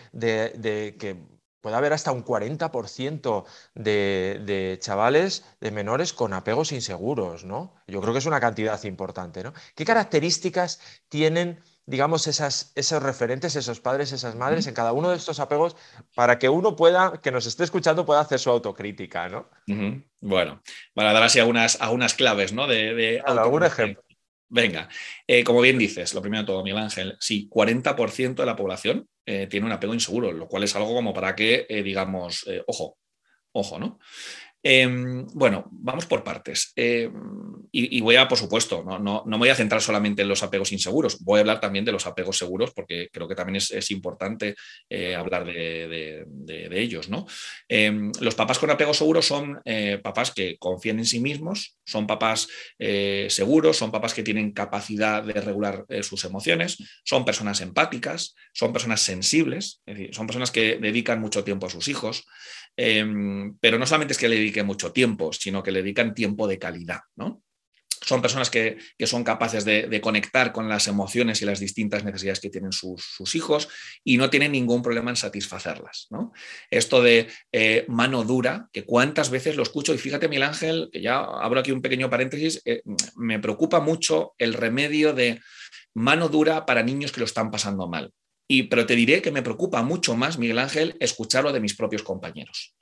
que 0.99 1.17
puede 1.61 1.75
haber 1.75 1.93
hasta 1.93 2.11
un 2.11 2.23
40% 2.23 3.45
de, 3.75 4.41
de, 4.45 4.77
chavales, 4.79 5.43
de 5.59 5.71
menores 5.71 6.13
con 6.13 6.33
apegos 6.33 6.71
inseguros, 6.71 7.43
¿no? 7.43 7.75
Yo 7.87 8.01
creo 8.01 8.13
que 8.13 8.19
es 8.19 8.25
una 8.25 8.39
cantidad 8.39 8.81
importante, 8.83 9.43
¿no? 9.43 9.53
¿Qué 9.75 9.85
características 9.85 10.79
tienen 11.09 11.59
digamos, 11.89 12.27
esas, 12.27 12.71
esos 12.75 13.01
referentes, 13.01 13.55
esos 13.55 13.79
padres, 13.79 14.11
esas 14.11 14.35
madres 14.35 14.67
en 14.67 14.75
cada 14.75 14.93
uno 14.93 15.09
de 15.09 15.17
estos 15.17 15.39
apegos 15.39 15.75
para 16.13 16.37
que 16.37 16.47
uno 16.47 16.75
pueda, 16.75 17.19
que 17.19 17.31
nos 17.31 17.47
esté 17.47 17.63
escuchando, 17.63 18.05
pueda 18.05 18.19
hacer 18.19 18.37
su 18.37 18.51
autocrítica, 18.51 19.27
¿no? 19.27 19.49
Bueno, 20.21 20.61
para 20.93 21.13
dar 21.13 21.23
así 21.23 21.39
algunas, 21.39 21.81
algunas 21.81 22.13
claves, 22.13 22.53
¿no? 22.53 22.67
De, 22.67 23.19
algún 23.25 23.63
ejemplo. 23.63 24.03
Venga, 24.49 24.87
eh, 25.25 25.43
como 25.43 25.61
bien 25.61 25.79
dices, 25.79 26.13
lo 26.13 26.21
primero 26.21 26.43
de 26.43 26.47
todo, 26.47 26.63
Miguel 26.63 26.83
Ángel, 26.83 27.17
sí, 27.19 27.49
40% 27.49 28.35
de 28.35 28.45
la 28.45 28.55
población 28.55 29.07
eh, 29.25 29.47
tiene 29.47 29.65
un 29.65 29.71
apego 29.71 29.95
inseguro, 29.95 30.31
lo 30.31 30.47
cual 30.47 30.63
es 30.63 30.75
algo 30.75 30.93
como 30.93 31.11
para 31.11 31.35
que, 31.35 31.65
eh, 31.69 31.81
digamos, 31.81 32.45
ojo, 32.67 32.99
ojo, 33.51 33.79
¿no? 33.79 33.99
Em, 34.61 35.25
bueno, 35.27 35.69
vamos 35.71 36.05
por 36.05 36.23
partes. 36.23 36.73
Em, 36.75 37.11
y, 37.71 38.01
voy 38.01 38.17
a, 38.17 38.27
por 38.27 38.37
supuesto, 38.37 38.83
no, 38.83 38.99
no, 38.99 39.23
me 39.25 39.37
voy 39.37 39.49
a 39.49 39.55
centrar 39.55 39.81
solamente 39.81 40.23
en 40.23 40.27
los 40.27 40.43
apegos 40.43 40.71
inseguros, 40.71 41.19
voy 41.23 41.37
a 41.37 41.41
hablar 41.41 41.61
también 41.61 41.85
de 41.85 41.91
los 41.91 42.05
apegos 42.05 42.37
seguros 42.37 42.71
porque 42.73 43.09
creo 43.11 43.27
que 43.27 43.35
también 43.35 43.55
es, 43.57 43.91
importante 43.91 44.55
eh, 44.89 45.15
hablar 45.15 45.45
de, 45.45 46.25
ellos. 46.71 47.09
¿no? 47.09 47.25
Em, 47.67 48.11
los 48.19 48.35
papás 48.35 48.59
con 48.59 48.69
apego 48.69 48.93
seguro 48.93 49.21
son 49.21 49.61
eh, 49.65 49.99
papás 50.03 50.31
que 50.31 50.57
confían 50.57 50.99
en 50.99 51.05
sí 51.05 51.19
mismos, 51.19 51.77
son 51.85 52.05
papás 52.05 52.47
eh, 52.77 53.27
seguros, 53.29 53.77
son 53.77 53.91
papás 53.91 54.13
que 54.13 54.23
tienen 54.23 54.51
capacidad 54.51 55.23
de 55.23 55.33
regular 55.33 55.85
sus 56.01 56.25
emociones, 56.25 56.77
son 57.03 57.23
personas 57.23 57.61
empáticas, 57.61 58.35
son 58.53 58.73
personas 58.73 59.01
sensibles, 59.01 59.81
es 59.85 59.97
decir, 59.97 60.15
son 60.15 60.27
personas 60.27 60.51
que 60.51 60.77
dedican 60.77 61.21
mucho 61.21 61.43
tiempo 61.43 61.67
a 61.67 61.69
sus 61.69 61.87
hijos. 61.87 62.25
Em, 62.81 63.57
pero 63.59 63.77
no 63.77 63.85
solamente 63.85 64.13
es 64.13 64.17
que 64.17 64.29
le 64.29 64.37
dediquen 64.37 64.65
mucho 64.65 64.93
tiempo, 64.93 65.33
sino 65.33 65.61
que 65.61 65.69
le 65.69 65.81
dedican 65.81 66.13
tiempo 66.13 66.47
de 66.47 66.57
calidad, 66.57 67.01
¿no? 67.17 67.43
Son 68.01 68.21
personas 68.21 68.49
que, 68.49 68.77
son 69.05 69.25
capaces 69.25 69.65
de, 69.65 69.99
conectar 69.99 70.53
con 70.53 70.69
las 70.69 70.87
emociones 70.87 71.41
y 71.41 71.45
las 71.45 71.59
distintas 71.59 72.05
necesidades 72.05 72.39
que 72.39 72.49
tienen 72.49 72.71
sus, 72.71 73.35
hijos 73.35 73.67
y 74.05 74.15
no 74.15 74.29
tienen 74.29 74.53
ningún 74.53 74.81
problema 74.81 75.09
en 75.09 75.17
satisfacerlas. 75.17 76.07
¿no? 76.09 76.31
Esto 76.71 77.01
de 77.01 77.27
eh, 77.51 77.83
mano 77.89 78.23
dura, 78.23 78.69
que 78.71 78.85
cuántas 78.85 79.29
veces 79.29 79.57
lo 79.57 79.63
escucho, 79.63 79.93
y 79.93 79.97
fíjate, 79.97 80.29
Miguel 80.29 80.43
Ángel, 80.43 80.89
que 80.93 81.01
ya 81.01 81.17
abro 81.19 81.59
aquí 81.59 81.73
un 81.73 81.81
pequeño 81.81 82.09
paréntesis, 82.09 82.61
eh, 82.63 82.81
me 83.17 83.39
preocupa 83.39 83.81
mucho 83.81 84.35
el 84.37 84.53
remedio 84.53 85.13
de 85.13 85.41
mano 85.93 86.29
dura 86.29 86.65
para 86.65 86.83
niños 86.83 87.11
que 87.11 87.19
lo 87.19 87.25
están 87.25 87.51
pasando 87.51 87.89
mal. 87.89 88.13
Y, 88.51 88.63
pero 88.63 88.87
te 88.87 88.95
diré 88.95 89.21
que 89.21 89.29
me 89.31 89.43
preocupa 89.43 89.83
mucho 89.83 90.17
más, 90.17 90.39
Miguel 90.39 90.57
Ángel, 90.57 90.97
escucharlo 90.99 91.53
de 91.53 91.59
mis 91.59 91.75
propios 91.75 92.01
compañeros. 92.01 92.73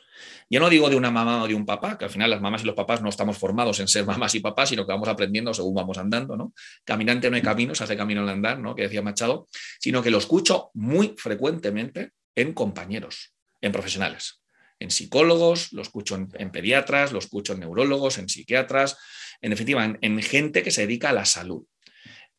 Yo 0.49 0.61
no 0.61 0.69
digo 0.69 0.89
de 0.89 0.95
una 0.95 1.11
mamá 1.11 1.43
o 1.43 1.47
de 1.47 1.55
un 1.55 1.65
papá, 1.65 1.97
que 1.97 2.05
al 2.05 2.09
final 2.09 2.29
las 2.29 2.39
mamás 2.39 2.63
y 2.63 2.65
los 2.65 2.73
papás 2.73 3.01
no 3.01 3.09
estamos 3.09 3.37
formados 3.37 3.81
en 3.81 3.89
ser 3.89 4.05
mamás 4.05 4.33
y 4.35 4.39
papás, 4.39 4.69
sino 4.69 4.85
que 4.85 4.93
vamos 4.93 5.09
aprendiendo 5.09 5.53
según 5.53 5.75
vamos 5.75 5.97
andando, 5.97 6.37
¿no? 6.37 6.53
Caminante 6.85 7.29
no 7.29 7.35
hay 7.35 7.41
camino, 7.41 7.75
se 7.75 7.83
hace 7.83 7.97
camino 7.97 8.21
al 8.21 8.29
andar, 8.29 8.59
¿no? 8.59 8.75
Que 8.75 8.83
decía 8.83 9.01
Machado, 9.01 9.49
sino 9.77 10.01
que 10.01 10.09
lo 10.09 10.19
escucho 10.19 10.71
muy 10.73 11.15
frecuentemente 11.17 12.11
en 12.33 12.53
compañeros, 12.53 13.33
en 13.59 13.73
profesionales, 13.73 14.41
en 14.79 14.89
psicólogos, 14.89 15.73
lo 15.73 15.81
escucho 15.81 16.15
en, 16.15 16.49
pediatras, 16.49 17.11
lo 17.11 17.19
escucho 17.19 17.51
en 17.51 17.59
neurólogos, 17.59 18.19
en 18.19 18.29
psiquiatras, 18.29 18.97
en 19.41 19.49
definitiva, 19.49 19.97
en 19.99 20.21
gente 20.21 20.63
que 20.63 20.71
se 20.71 20.83
dedica 20.83 21.09
a 21.09 21.13
la 21.13 21.25
salud. 21.25 21.65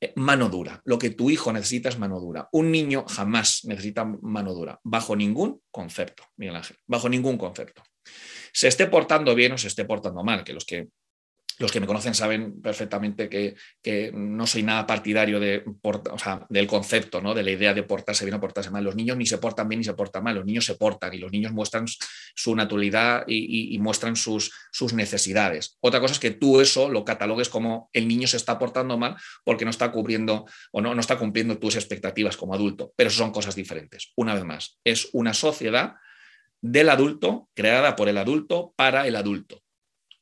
Eh, 0.00 0.12
mano 0.17 0.49
dura. 0.49 0.81
Lo 0.85 0.99
que 0.99 1.11
tu 1.11 1.31
hijo 1.31 1.52
necesita 1.52 1.88
es 1.88 1.99
mano 1.99 2.21
dura. 2.21 2.49
Un 2.52 2.71
niño 2.71 3.05
jamás 3.09 3.64
necesita 3.64 4.05
mano 4.05 4.55
dura, 4.55 4.81
bajo 4.85 5.17
ningún 5.17 5.61
concepto, 5.71 6.25
Miguel 6.37 6.57
Ángel, 6.57 6.76
bajo 6.87 7.09
ningún 7.09 7.37
concepto. 7.37 7.83
Se 8.52 8.69
esté 8.69 8.87
portando 8.87 9.35
bien 9.35 9.52
o 9.52 9.59
se 9.59 9.69
esté 9.69 9.85
portando 9.85 10.23
mal, 10.23 10.45
que 10.45 10.52
los 10.52 10.64
que 10.64 10.88
los 11.59 11.73
que 11.73 11.81
me 11.81 11.87
conocen 11.87 12.15
saben 12.15 12.61
perfectamente 12.62 13.29
que, 13.29 13.55
no 14.15 14.47
soy 14.47 14.62
nada 14.62 14.87
partidario 14.87 15.41
de, 15.41 15.65
del 16.49 16.67
concepto, 16.67 17.21
¿no? 17.21 17.35
de 17.35 17.43
la 17.43 17.50
idea 17.50 17.75
de 17.75 17.83
portarse 17.83 18.25
bien 18.25 18.37
o 18.37 18.41
portarse 18.41 18.71
mal. 18.71 18.85
Los 18.85 18.95
niños 18.95 19.17
ni 19.17 19.27
se 19.27 19.38
portan 19.38 19.69
bien 19.69 19.81
ni 19.81 19.85
se 19.85 19.95
portan 19.95 20.23
mal, 20.23 20.37
los 20.37 20.45
niños 20.45 20.65
se 20.65 20.77
portan 20.77 21.15
y 21.15 21.19
los 21.19 21.33
niños 21.33 21.53
muestran 21.53 21.87
su 22.35 22.55
naturalidad 22.55 23.25
y, 23.27 23.77
muestran 23.79 24.17
sus, 24.17 24.53
necesidades. 24.93 25.77
Otra 25.81 26.00
cosa 26.00 26.15
es 26.15 26.21
que 26.21 26.31
tú 26.31 26.61
eso 26.61 26.88
lo 26.88 27.05
catalogues 27.05 27.49
como 27.49 27.91
el 27.93 28.09
niño 28.09 28.29
se 28.29 28.37
está 28.37 28.59
portando 28.59 28.97
mal 28.97 29.17
porque 29.45 29.65
no 29.65 29.71
está 29.71 29.91
cubriendo 29.91 30.47
o 30.73 30.81
no, 30.81 30.95
no 30.95 31.00
está 31.00 31.19
cumpliendo 31.19 31.59
tus 31.59 31.77
expectativas 31.77 32.37
como 32.37 32.55
adulto, 32.55 32.93
pero 32.97 33.11
son 33.11 33.33
cosas 33.33 33.55
diferentes. 33.55 34.12
Una 34.17 34.35
vez 34.35 34.45
más, 34.45 34.79
es 34.85 35.09
una 35.12 35.35
sociedad 35.35 35.95
del 36.61 36.88
adulto, 36.88 37.49
creada 37.55 37.97
por 37.97 38.09
el 38.09 38.19
adulto 38.19 38.73
para 38.77 39.07
el 39.07 39.17
adulto. 39.17 39.62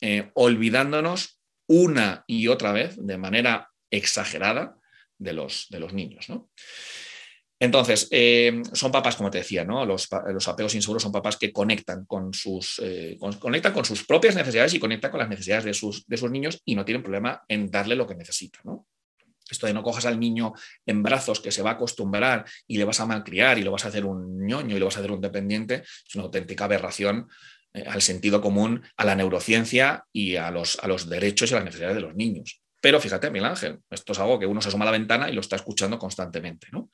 Eh, 0.00 0.30
olvidándonos 0.34 1.40
una 1.68 2.24
y 2.26 2.48
otra 2.48 2.72
vez 2.72 2.96
de 2.98 3.16
manera 3.16 3.70
exagerada 3.90 4.76
de 5.18 5.32
los, 5.32 5.66
de 5.70 5.80
los 5.80 5.92
niños. 5.92 6.26
Entonces, 7.58 8.08
eh, 8.10 8.62
son 8.74 8.92
papás, 8.92 9.16
como 9.16 9.30
te 9.30 9.38
decía, 9.38 9.64
¿no? 9.64 9.86
los, 9.86 10.08
apegos 10.12 10.74
inseguros 10.74 11.02
son 11.02 11.12
papás 11.12 11.38
que 11.38 11.52
conectan 11.52 12.04
con, 12.04 12.34
sus, 12.34 12.80
eh, 12.84 13.16
conectan 13.40 13.72
con 13.72 13.84
sus 13.86 14.04
propias 14.04 14.34
necesidades 14.34 14.74
y 14.74 14.78
conectan 14.78 15.10
con 15.10 15.20
las 15.20 15.28
necesidades 15.30 15.64
de 15.64 15.72
sus, 15.72 16.06
de 16.06 16.18
sus, 16.18 16.30
niños 16.30 16.60
y 16.66 16.74
no 16.74 16.84
tienen 16.84 17.02
problema 17.02 17.42
en 17.48 17.70
darle 17.70 17.96
lo 17.96 18.06
que 18.06 18.14
necesita. 18.14 18.60
Esto 19.48 19.66
de 19.66 19.72
no 19.72 19.82
cojas 19.82 20.04
al 20.04 20.20
niño 20.20 20.52
en 20.84 21.02
brazos 21.02 21.40
que 21.40 21.52
se 21.52 21.62
va 21.62 21.70
a 21.70 21.74
acostumbrar 21.74 22.44
y 22.66 22.76
le 22.76 22.84
vas 22.84 23.00
a 23.00 23.06
malcriar 23.06 23.58
y 23.58 23.62
lo 23.62 23.70
vas 23.70 23.86
a 23.86 23.88
hacer 23.88 24.04
un 24.04 24.44
ñoño 24.44 24.76
y 24.76 24.78
le 24.78 24.84
vas 24.84 24.96
a 24.96 24.98
hacer 24.98 25.12
un 25.12 25.20
dependiente, 25.20 25.82
es 25.84 26.14
una 26.14 26.24
auténtica 26.24 26.64
aberración 26.64 27.28
al 27.86 28.02
sentido 28.02 28.40
común, 28.40 28.82
a 28.96 29.04
la 29.04 29.14
neurociencia 29.14 30.04
y 30.12 30.36
a 30.36 30.50
los, 30.50 30.78
a 30.78 30.88
los 30.88 31.08
derechos 31.08 31.50
y 31.50 31.54
las 31.54 31.64
necesidades 31.64 31.96
de 31.96 32.02
los 32.02 32.14
niños. 32.14 32.62
Pero 32.80 33.00
fíjate, 33.00 33.30
Miguel 33.30 33.50
Ángel, 33.50 33.80
esto 33.90 34.12
es 34.12 34.18
algo 34.18 34.38
que 34.38 34.46
uno 34.46 34.62
se 34.62 34.68
asoma 34.68 34.84
a 34.84 34.86
la 34.86 34.92
ventana 34.92 35.28
y 35.28 35.32
lo 35.32 35.40
está 35.40 35.56
escuchando 35.56 35.98
constantemente. 35.98 36.68
¿no? 36.70 36.90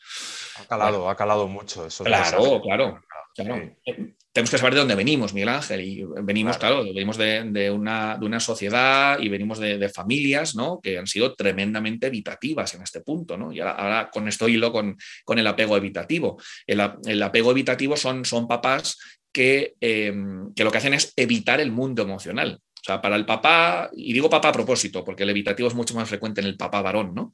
Ha 0.56 0.64
calado, 0.64 1.10
ha 1.10 1.16
calado 1.16 1.48
mucho 1.48 1.86
eso. 1.86 2.04
Claro, 2.04 2.62
claro. 2.62 3.02
Eh, 3.38 4.14
tenemos 4.32 4.50
que 4.50 4.58
saber 4.58 4.74
de 4.74 4.80
dónde 4.80 4.94
venimos, 4.94 5.34
Miguel 5.34 5.50
Ángel. 5.50 5.80
Y 5.82 6.04
venimos, 6.22 6.56
claro, 6.56 6.82
venimos 6.84 7.18
de, 7.18 7.70
una, 7.70 8.16
de, 8.16 8.26
una, 8.26 8.40
sociedad 8.40 9.18
y 9.18 9.28
venimos 9.28 9.58
de, 9.58 9.88
familias 9.90 10.54
¿no? 10.54 10.80
que 10.80 10.98
han 10.98 11.06
sido 11.06 11.34
tremendamente 11.34 12.06
evitativas 12.06 12.74
en 12.74 12.82
este 12.82 13.00
punto. 13.00 13.36
¿no? 13.36 13.52
Y 13.52 13.60
ahora, 13.60 14.08
con 14.10 14.28
esto 14.28 14.48
hilo 14.48 14.72
con, 14.72 14.96
con 15.24 15.38
el 15.38 15.46
apego 15.46 15.76
evitativo. 15.76 16.40
El, 16.66 16.80
el, 17.04 17.22
apego 17.22 17.50
evitativo 17.50 17.96
son, 17.96 18.24
son 18.24 18.48
papás 18.48 18.96
Em, 19.34 20.52
que, 20.54 20.64
lo 20.64 20.70
que 20.70 20.78
hacen 20.78 20.94
es 20.94 21.12
evitar 21.16 21.60
el 21.60 21.72
mundo 21.72 22.02
emocional. 22.02 22.60
O 22.60 22.84
sea, 22.84 23.00
para 23.00 23.14
el 23.14 23.24
papá, 23.24 23.90
y 23.94 24.12
digo 24.12 24.28
papá 24.28 24.48
a 24.48 24.52
propósito, 24.52 25.04
porque 25.04 25.22
el 25.22 25.30
evitativo 25.30 25.68
es 25.68 25.74
mucho 25.74 25.94
más 25.94 26.08
frecuente 26.08 26.40
en 26.40 26.48
el 26.48 26.56
papá 26.56 26.82
varón, 26.82 27.14
¿no? 27.14 27.32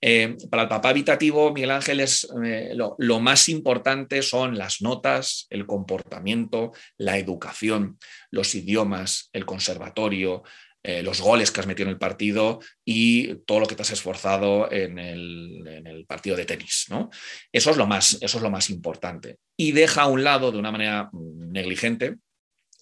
Em, 0.00 0.36
para 0.50 0.64
el 0.64 0.68
papá 0.68 0.90
evitativo, 0.90 1.52
Miguel 1.52 1.70
Ángel, 1.70 2.00
es, 2.00 2.26
eh, 2.44 2.72
lo, 2.74 3.20
más 3.20 3.48
importante 3.48 4.22
son 4.22 4.58
las 4.58 4.82
notas, 4.82 5.46
el 5.50 5.66
comportamiento, 5.66 6.72
la 6.96 7.16
educación, 7.16 7.96
los 8.32 8.56
idiomas, 8.56 9.30
el 9.32 9.46
conservatorio, 9.46 10.42
eh, 10.88 11.02
los 11.02 11.20
goles 11.20 11.50
que 11.50 11.60
has 11.60 11.66
metido 11.66 11.86
en 11.86 11.92
el 11.92 11.98
partido 11.98 12.60
y 12.82 13.34
todo 13.44 13.60
lo 13.60 13.66
que 13.66 13.74
te 13.74 13.82
has 13.82 13.90
esforzado 13.90 14.72
en 14.72 14.98
el, 14.98 16.06
partido 16.08 16.34
de 16.34 16.46
tenis. 16.46 16.86
¿no? 16.88 17.10
Eso, 17.52 17.70
es 17.70 17.76
lo 17.76 17.86
más, 17.86 18.16
eso 18.22 18.38
es 18.38 18.42
lo 18.42 18.48
más 18.48 18.70
importante. 18.70 19.36
Y 19.54 19.72
deja 19.72 20.02
a 20.02 20.06
un 20.06 20.24
lado, 20.24 20.50
de 20.50 20.56
una 20.56 20.72
manera 20.72 21.10
mm, 21.12 21.52
negligente, 21.52 22.16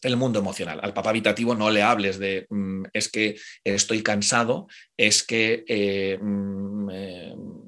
el 0.03 0.17
mundo 0.17 0.39
emocional. 0.39 0.79
Al 0.85 0.95
papá 0.95 1.11
habitativo 1.11 1.57
no 1.57 1.69
le 1.73 1.83
hables 1.83 2.21
de 2.21 2.47
mm, 2.49 2.85
es 2.93 3.09
que 3.09 3.41
estoy 3.65 4.05
cansado, 4.05 4.69
es 4.97 5.25
que 5.25 5.65
eh, 5.67 6.17
mm, 6.23 6.87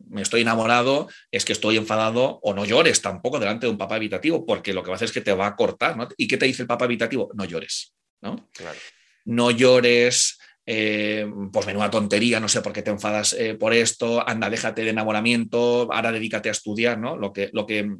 me 0.08 0.22
estoy 0.22 0.42
enamorado, 0.42 1.08
es 1.32 1.44
que 1.44 1.52
estoy 1.52 1.78
enfadado, 1.78 2.38
o 2.44 2.54
no 2.54 2.64
llores 2.64 3.02
tampoco 3.02 3.40
delante 3.40 3.66
de 3.66 3.72
un 3.72 3.78
papá 3.78 3.96
habitativo, 3.96 4.46
porque 4.46 4.72
lo 4.72 4.84
que 4.84 4.90
va 4.90 4.94
a 4.94 4.98
hacer 4.98 5.06
es 5.06 5.12
que 5.12 5.20
te 5.20 5.32
va 5.32 5.48
a 5.48 5.56
cortar. 5.56 5.96
¿Y 6.16 6.28
qué 6.28 6.36
te 6.36 6.46
dice 6.46 6.62
el 6.62 6.68
papá 6.68 6.84
habitativo? 6.84 7.28
No 7.34 7.44
llores. 7.44 7.92
¿no? 8.20 8.48
Claro 8.52 8.78
no 9.24 9.50
llores, 9.50 10.38
eh, 10.66 11.26
pues 11.52 11.66
menuda 11.66 11.90
tontería, 11.90 12.40
no 12.40 12.48
sé 12.48 12.60
por 12.60 12.72
qué 12.72 12.82
te 12.82 12.90
enfadas 12.90 13.32
eh, 13.32 13.54
por 13.54 13.72
esto, 13.72 14.26
anda, 14.28 14.50
déjate 14.50 14.82
de 14.82 14.90
enamoramiento, 14.90 15.88
ahora 15.92 16.12
dedícate 16.12 16.50
a 16.50 16.52
estudiar, 16.52 16.98
¿no? 16.98 17.16
Lo 17.16 17.32
que, 17.32 17.50
lo 17.52 17.66
que, 17.66 17.90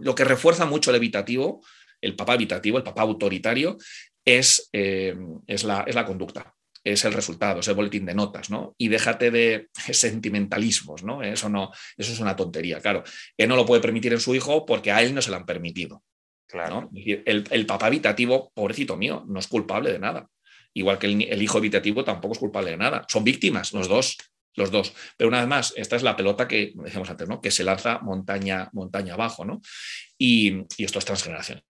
lo 0.00 0.14
que 0.14 0.24
refuerza 0.24 0.64
mucho 0.66 0.90
el 0.90 0.96
evitativo, 0.96 1.62
el 2.00 2.16
papá 2.16 2.34
evitativo, 2.34 2.78
el 2.78 2.84
papá 2.84 3.02
autoritario, 3.02 3.76
es, 4.24 4.70
eh, 4.72 5.16
es, 5.46 5.64
la, 5.64 5.84
es 5.86 5.94
la 5.94 6.06
conducta 6.06 6.54
es 6.82 7.04
el 7.04 7.12
resultado, 7.12 7.60
es 7.60 7.68
el 7.68 7.74
boletín 7.74 8.06
de 8.06 8.14
notas, 8.14 8.50
¿no? 8.50 8.74
Y 8.78 8.88
déjate 8.88 9.30
de 9.30 9.68
sentimentalismos, 9.92 11.02
¿no? 11.02 11.22
Eso 11.22 11.48
no, 11.48 11.70
eso 11.96 12.12
es 12.12 12.20
una 12.20 12.36
tontería, 12.36 12.80
claro. 12.80 13.02
Él 13.36 13.48
no 13.48 13.56
lo 13.56 13.66
puede 13.66 13.82
permitir 13.82 14.12
en 14.12 14.20
su 14.20 14.34
hijo 14.34 14.64
porque 14.66 14.92
a 14.92 15.02
él 15.02 15.14
no 15.14 15.22
se 15.22 15.30
lo 15.30 15.36
han 15.36 15.46
permitido. 15.46 16.02
Claro. 16.50 16.90
el, 16.94 17.66
papá 17.66 17.86
habitativo, 17.86 18.50
pobrecito 18.54 18.96
mío, 18.96 19.24
no 19.28 19.38
es 19.38 19.46
culpable 19.46 19.92
de 19.92 19.98
nada. 19.98 20.28
Igual 20.74 20.98
que 20.98 21.06
el, 21.06 21.42
hijo 21.42 21.58
habitativo 21.58 22.04
tampoco 22.04 22.32
es 22.32 22.38
culpable 22.38 22.72
de 22.72 22.76
nada. 22.76 23.04
Son 23.08 23.24
víctimas, 23.24 23.72
los 23.72 23.88
dos. 23.88 24.16
Los 24.56 24.72
dos. 24.72 24.92
Pero 25.16 25.28
una 25.28 25.38
vez 25.38 25.48
más, 25.48 25.72
esta 25.76 25.94
es 25.94 26.02
la 26.02 26.16
pelota 26.16 26.48
que 26.48 26.72
decíamos 26.74 27.08
antes, 27.08 27.28
¿no? 27.28 27.40
Que 27.40 27.52
se 27.52 27.62
lanza 27.62 28.00
montaña, 28.00 28.68
montaña 28.72 29.14
abajo, 29.14 29.44
¿no? 29.44 29.60
Y, 30.18 30.64
esto 30.78 30.98
es 30.98 31.04
transgeneracional. 31.04 31.64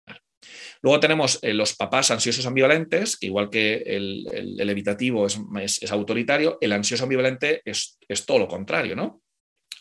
Luego 0.80 1.00
tenemos 1.00 1.40
eh, 1.42 1.52
los 1.52 1.74
papás 1.74 2.12
ansiosos 2.12 2.46
ambivalentes, 2.46 3.16
que 3.16 3.26
igual 3.26 3.50
que 3.50 3.82
el, 3.84 4.60
evitativo 4.70 5.26
es, 5.26 5.90
autoritario, 5.90 6.58
el 6.60 6.72
ansioso 6.72 7.02
ambivalente 7.02 7.62
es, 7.64 7.98
es, 8.06 8.24
todo 8.24 8.38
lo 8.38 8.48
contrario, 8.48 8.94
¿no? 8.94 9.22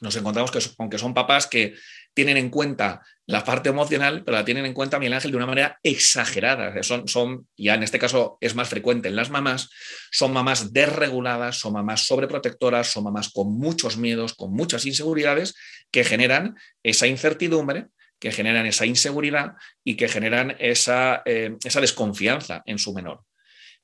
Nos 0.02 0.16
encontramos 0.16 0.50
que, 0.50 0.60
con 0.76 0.90
que 0.90 0.98
son 0.98 1.14
papás 1.14 1.46
que 1.46 1.76
tienen 2.18 2.38
en 2.38 2.50
cuenta 2.50 3.06
la 3.28 3.44
parte 3.44 3.70
emocional, 3.70 4.24
pero 4.24 4.38
la 4.38 4.44
tienen 4.44 4.66
en 4.66 4.74
cuenta 4.74 4.98
Miguel 4.98 5.14
Ángel 5.14 5.30
de 5.30 5.38
una 5.38 5.46
manera 5.46 5.80
exagerada. 5.84 6.82
Son, 6.82 7.08
son, 7.08 7.48
ya 7.56 7.76
en 7.76 7.84
este 7.84 8.00
caso 8.00 8.40
es 8.42 8.56
más 8.56 8.70
frecuente 8.70 9.08
en 9.08 9.16
las 9.16 9.30
mamás, 9.30 9.70
son 10.12 10.34
mamás 10.34 10.74
desreguladas, 10.74 11.60
son 11.60 11.74
mamás 11.74 12.08
sobreprotectoras, 12.08 12.88
son 12.88 13.04
mamás 13.04 13.30
con 13.30 13.56
muchos 13.56 13.98
miedos, 13.98 14.34
con 14.34 14.52
muchas 14.52 14.88
inseguridades 14.88 15.54
que 15.92 16.04
generan 16.04 16.56
esa 16.82 17.06
incertidumbre 17.06 17.86
que 18.20 18.32
generan 18.32 18.66
esa 18.66 18.88
inseguridad 18.88 19.54
y 19.84 19.96
que 19.96 20.08
generan 20.08 20.56
esa, 20.58 21.22
eh, 21.24 21.56
esa 21.64 21.82
desconfianza 21.82 22.64
en 22.66 22.80
su 22.80 22.92
menor. 22.92 23.22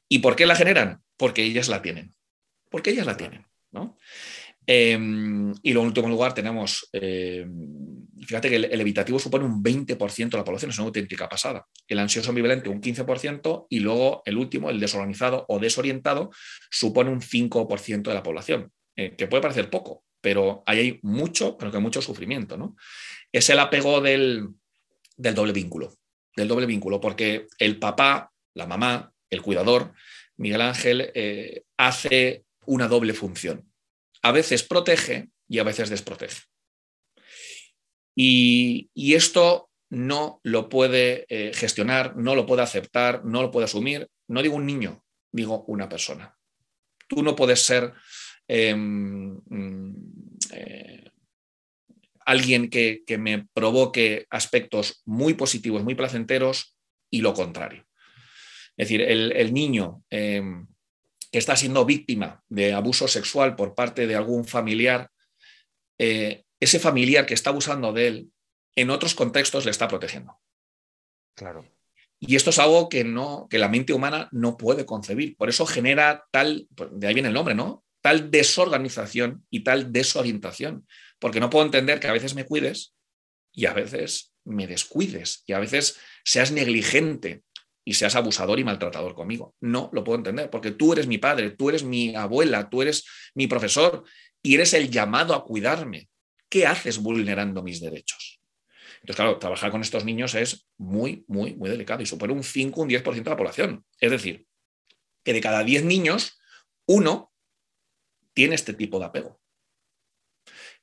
¿Y 0.09 0.19
por 0.19 0.35
qué 0.35 0.47
la 0.47 0.55
generan? 0.55 1.03
Porque 1.17 1.43
ellas 1.43 1.67
la 1.69 1.83
tienen. 1.83 2.15
Porque 2.71 2.89
ellas 2.89 3.05
la 3.05 3.15
tienen. 3.15 3.45
¿no? 3.71 3.95
Em, 4.65 5.53
y 5.61 5.71
en 5.71 5.77
último 5.77 6.07
lugar 6.07 6.33
tenemos, 6.33 6.89
fíjate 8.23 8.49
que 8.49 8.55
el, 8.55 8.81
evitativo 8.81 9.19
supone 9.19 9.45
un 9.45 9.63
20% 9.63 10.29
de 10.29 10.37
la 10.37 10.43
población, 10.43 10.71
es 10.71 10.77
una 10.77 10.87
auténtica 10.87 11.29
pasada. 11.29 11.67
El 11.87 11.99
ansioso 11.99 12.29
ambivalente 12.29 12.69
un 12.69 12.81
15% 12.81 13.67
y 13.69 13.79
luego 13.79 14.21
el 14.25 14.37
último, 14.37 14.69
el 14.69 14.79
desorganizado 14.79 15.45
o 15.47 15.59
desorientado, 15.59 16.31
supone 16.69 17.09
un 17.09 17.21
5% 17.21 18.03
de 18.03 18.13
la 18.13 18.23
población, 18.23 18.71
eh, 18.95 19.15
que 19.15 19.27
puede 19.27 19.41
parecer 19.41 19.69
poco, 19.69 20.03
pero 20.21 20.63
ahí 20.65 20.79
hay 20.79 20.99
mucho, 21.03 21.57
creo 21.57 21.71
que 21.71 21.79
mucho 21.79 22.01
sufrimiento. 22.01 22.57
¿no? 22.57 22.75
Es 23.31 23.49
el 23.49 23.59
apego 23.59 24.01
del, 24.01 24.49
del 25.17 25.35
doble 25.35 25.53
vínculo, 25.53 25.93
del 26.35 26.47
doble 26.47 26.65
vínculo, 26.65 26.99
porque 26.99 27.47
el 27.59 27.79
papá, 27.79 28.31
la 28.53 28.67
mamá, 28.67 29.11
el 29.29 29.41
cuidador, 29.41 29.93
Miguel 30.37 30.61
Ángel, 30.61 31.11
eh, 31.13 31.63
hace 31.77 32.45
una 32.65 32.87
doble 32.87 33.13
función 33.13 33.73
a 34.23 34.31
veces 34.31 34.63
protege 34.63 35.29
y 35.47 35.59
a 35.59 35.63
veces 35.63 35.89
desprotege. 35.89 36.41
Y, 38.15 38.89
esto 39.13 39.69
no 39.89 40.39
lo 40.43 40.69
puede 40.69 41.25
eh, 41.29 41.51
gestionar, 41.53 42.15
no 42.15 42.35
lo 42.35 42.45
puede 42.45 42.63
aceptar, 42.63 43.25
no 43.25 43.41
lo 43.41 43.51
puede 43.51 43.65
asumir. 43.65 44.07
No 44.27 44.41
digo 44.41 44.55
un 44.55 44.65
niño, 44.65 45.03
digo 45.31 45.63
una 45.67 45.89
persona. 45.89 46.35
Tú 47.07 47.21
no 47.21 47.35
puedes 47.35 47.61
ser 47.61 47.93
em, 48.47 49.39
mm, 49.45 49.95
eh, 50.53 51.11
alguien 52.25 52.69
que, 52.69 53.03
me 53.19 53.47
provoque 53.53 54.25
aspectos 54.29 55.01
muy 55.05 55.33
positivos, 55.33 55.83
muy 55.83 55.95
placenteros 55.95 56.75
y 57.09 57.21
lo 57.21 57.33
contrario. 57.33 57.85
Es 58.75 58.87
decir, 58.87 59.01
el, 59.01 59.53
niño 59.53 60.03
que 61.33 61.39
está 61.39 61.55
siendo 61.55 61.83
víctima 61.83 62.43
de 62.47 62.73
abuso 62.73 63.07
sexual 63.07 63.55
por 63.55 63.75
parte 63.75 64.07
de 64.07 64.15
algún 64.15 64.45
familiar, 64.45 65.09
eh, 65.97 66.42
ese 66.63 66.79
familiar 66.79 67.25
que 67.25 67.33
está 67.33 67.49
abusando 67.49 67.93
de 67.93 68.07
él, 68.07 68.31
en 68.75 68.89
otros 68.89 69.15
contextos 69.15 69.65
le 69.65 69.71
está 69.71 69.87
protegiendo. 69.87 70.39
Claro. 71.35 71.65
Y 72.19 72.35
esto 72.35 72.51
es 72.51 72.59
algo 72.59 72.89
que, 72.89 73.03
no, 73.03 73.47
que 73.49 73.59
la 73.59 73.67
mente 73.67 73.93
humana 73.93 74.29
no 74.31 74.55
puede 74.55 74.85
concebir. 74.85 75.35
Por 75.35 75.49
eso 75.49 75.65
genera 75.65 76.25
tal, 76.31 76.67
de 76.91 77.07
ahí 77.07 77.13
viene 77.13 77.27
el 77.27 77.33
nombre, 77.33 77.53
¿no? 77.53 77.83
Tal 78.01 78.31
desorganización 78.31 79.45
y 79.49 79.63
tal 79.63 79.91
desorientación. 79.91 80.87
Porque 81.19 81.39
no 81.39 81.49
puedo 81.49 81.65
entender 81.65 81.99
que 81.99 82.07
a 82.07 82.13
veces 82.13 82.33
me 82.33 82.45
cuides 82.45 82.95
y 83.51 83.65
a 83.65 83.73
veces 83.73 84.33
me 84.45 84.67
descuides 84.67 85.43
y 85.45 85.53
a 85.53 85.59
veces 85.59 85.99
seas 86.23 86.51
negligente 86.51 87.43
y 87.85 87.95
seas 87.95 88.15
abusador 88.15 88.59
y 88.59 88.63
maltratador 88.63 89.15
conmigo. 89.15 89.55
No 89.59 89.89
lo 89.93 90.03
puedo 90.03 90.17
entender, 90.17 90.49
porque 90.49 90.71
tú 90.71 90.93
eres 90.93 91.07
mi 91.07 91.17
padre, 91.17 91.51
tú 91.51 91.69
eres 91.69 91.83
mi 91.83 92.15
abuela, 92.15 92.69
tú 92.69 92.81
eres 92.81 93.05
mi 93.35 93.47
profesor 93.47 94.03
y 94.41 94.55
eres 94.55 94.73
el 94.73 94.89
llamado 94.89 95.33
a 95.33 95.43
cuidarme. 95.43 96.09
¿Qué 96.53 96.67
haces 96.67 96.99
vulnerando 96.99 97.63
mis 97.63 97.81
derechos? 97.81 98.39
Entonces, 98.97 99.15
claro, 99.15 99.39
trabajar 99.39 99.71
con 99.71 99.81
estos 99.81 100.05
niños 100.05 100.35
es 100.35 100.69
muy, 100.77 101.25
muy, 101.27 101.55
muy 101.55 101.67
delicado 101.67 102.03
y 102.03 102.05
supone 102.05 102.31
un 102.31 102.43
5, 102.43 102.79
un 102.79 102.89
10% 102.89 103.23
de 103.23 103.29
la 103.31 103.35
población. 103.35 103.83
Es 103.99 104.11
decir, 104.11 104.45
que 105.23 105.33
de 105.33 105.41
cada 105.41 105.63
10 105.63 105.83
niños, 105.83 106.39
uno 106.85 107.33
tiene 108.35 108.53
este 108.53 108.75
tipo 108.75 108.99
de 108.99 109.05
apego. 109.05 109.41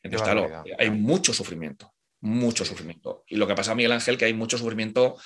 Entonces, 0.02 0.28
claro, 0.28 0.64
hay 0.76 0.90
mucho 0.90 1.32
sufrimiento, 1.32 1.94
mucho 2.20 2.64
sufrimiento. 2.64 3.22
Y 3.28 3.36
lo 3.36 3.46
que 3.46 3.54
pasa, 3.54 3.76
Miguel 3.76 3.92
Ángel, 3.92 4.18
que 4.18 4.24
hay 4.24 4.34
mucho 4.34 4.58
sufrimiento 4.58 5.20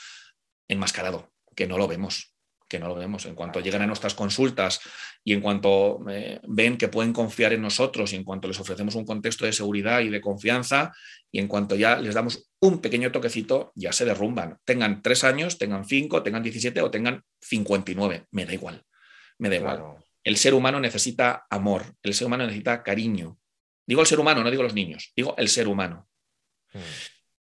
enmascarado 0.68 1.32
que 1.56 1.66
no 1.66 1.78
lo 1.78 1.88
vemos 1.88 2.33
que 2.74 2.80
no 2.80 2.88
lo 2.88 2.96
vemos. 2.96 3.24
En 3.26 3.36
cuanto 3.36 3.60
llegan 3.60 3.82
a 3.82 3.86
nuestras 3.86 4.14
consultas 4.14 4.80
y 5.22 5.32
en 5.32 5.40
cuanto 5.40 6.04
eh, 6.10 6.40
ven 6.42 6.76
que 6.76 6.88
pueden 6.88 7.12
confiar 7.12 7.52
en 7.52 7.62
nosotros 7.62 8.12
y 8.12 8.16
en 8.16 8.24
cuanto 8.24 8.48
les 8.48 8.58
ofrecemos 8.58 8.96
un 8.96 9.04
contexto 9.04 9.46
de 9.46 9.52
seguridad 9.52 10.00
y 10.00 10.08
de 10.08 10.20
confianza 10.20 10.92
y 11.30 11.38
en 11.38 11.46
cuanto 11.46 11.76
ya 11.76 11.96
les 11.96 12.14
damos 12.14 12.50
un 12.58 12.80
pequeño 12.80 13.12
toquecito, 13.12 13.70
ya 13.76 13.92
se 13.92 14.04
derrumban. 14.04 14.58
Tengan 14.64 15.02
tres 15.02 15.22
años, 15.22 15.56
tengan 15.56 15.84
cinco, 15.84 16.24
tengan 16.24 16.42
17 16.42 16.80
o 16.80 16.90
tengan 16.90 17.22
59. 17.40 18.26
Me 18.32 18.44
da 18.44 18.52
igual. 18.52 18.82
Me 19.38 19.48
da 19.48 19.56
igual. 19.56 19.82
El 20.24 20.36
ser 20.36 20.54
humano 20.54 20.80
necesita 20.80 21.46
amor, 21.50 21.84
el 22.02 22.14
ser 22.14 22.26
humano 22.26 22.44
necesita 22.44 22.82
cariño. 22.82 23.38
Digo 23.86 24.00
el 24.00 24.06
ser 24.06 24.18
humano, 24.18 24.42
no 24.42 24.50
digo 24.50 24.64
los 24.64 24.74
niños, 24.74 25.12
digo 25.14 25.34
el 25.36 25.48
ser 25.48 25.68
humano. 25.68 26.08
Hmm. 26.72 26.80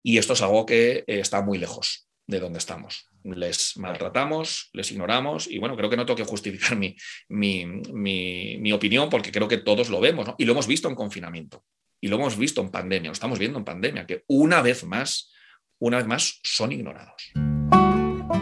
Y 0.03 0.19
esto 0.19 0.33
es 0.33 0.41
algo 0.41 0.65
que 0.65 0.99
eh, 0.99 1.19
está 1.19 1.41
muy 1.41 1.57
lejos 1.57 2.07
de 2.27 2.39
donde 2.39 2.59
estamos 2.59 3.09
les 3.35 3.77
maltratamos, 3.77 4.69
les 4.73 4.91
ignoramos 4.91 5.47
y 5.47 5.59
bueno, 5.59 5.75
creo 5.75 5.89
que 5.89 5.97
no 5.97 6.05
tengo 6.05 6.17
que 6.17 6.23
justificar 6.23 6.77
mi, 6.77 6.95
mi, 7.27 8.71
opinión 8.71 9.09
porque 9.09 9.31
creo 9.31 9.47
que 9.47 9.57
todos 9.57 9.89
lo 9.89 9.99
vemos 9.99 10.29
y 10.37 10.45
lo 10.45 10.53
hemos 10.53 10.67
visto 10.67 10.87
en 10.87 10.95
confinamiento 10.95 11.63
y 11.99 12.07
lo 12.07 12.17
hemos 12.17 12.37
visto 12.37 12.61
en 12.61 12.69
pandemia, 12.69 13.09
lo 13.09 13.13
estamos 13.13 13.39
viendo 13.39 13.57
en 13.57 13.65
pandemia, 13.65 14.05
que 14.05 14.23
una 14.27 14.61
vez 14.61 14.83
más, 14.83 15.31
una 15.79 15.97
vez 15.97 16.07
más 16.07 16.39
son 16.43 16.71
ignorados. 16.71 17.31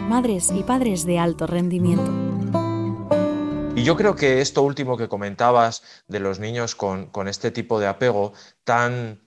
Madres 0.08 0.52
y 0.54 0.62
padres 0.62 1.04
de 1.06 1.18
alto 1.18 1.46
rendimiento. 1.46 2.12
Y 3.74 3.82
yo 3.82 3.96
creo 3.96 4.14
que 4.14 4.40
esto 4.40 4.62
último 4.62 4.96
que 4.96 5.08
comentabas 5.08 5.82
de 6.08 6.20
los 6.20 6.38
niños 6.38 6.74
con, 6.74 7.06
con 7.10 7.28
este 7.28 7.50
tipo 7.50 7.78
de 7.78 7.86
apego 7.86 8.32
tan 8.64 9.25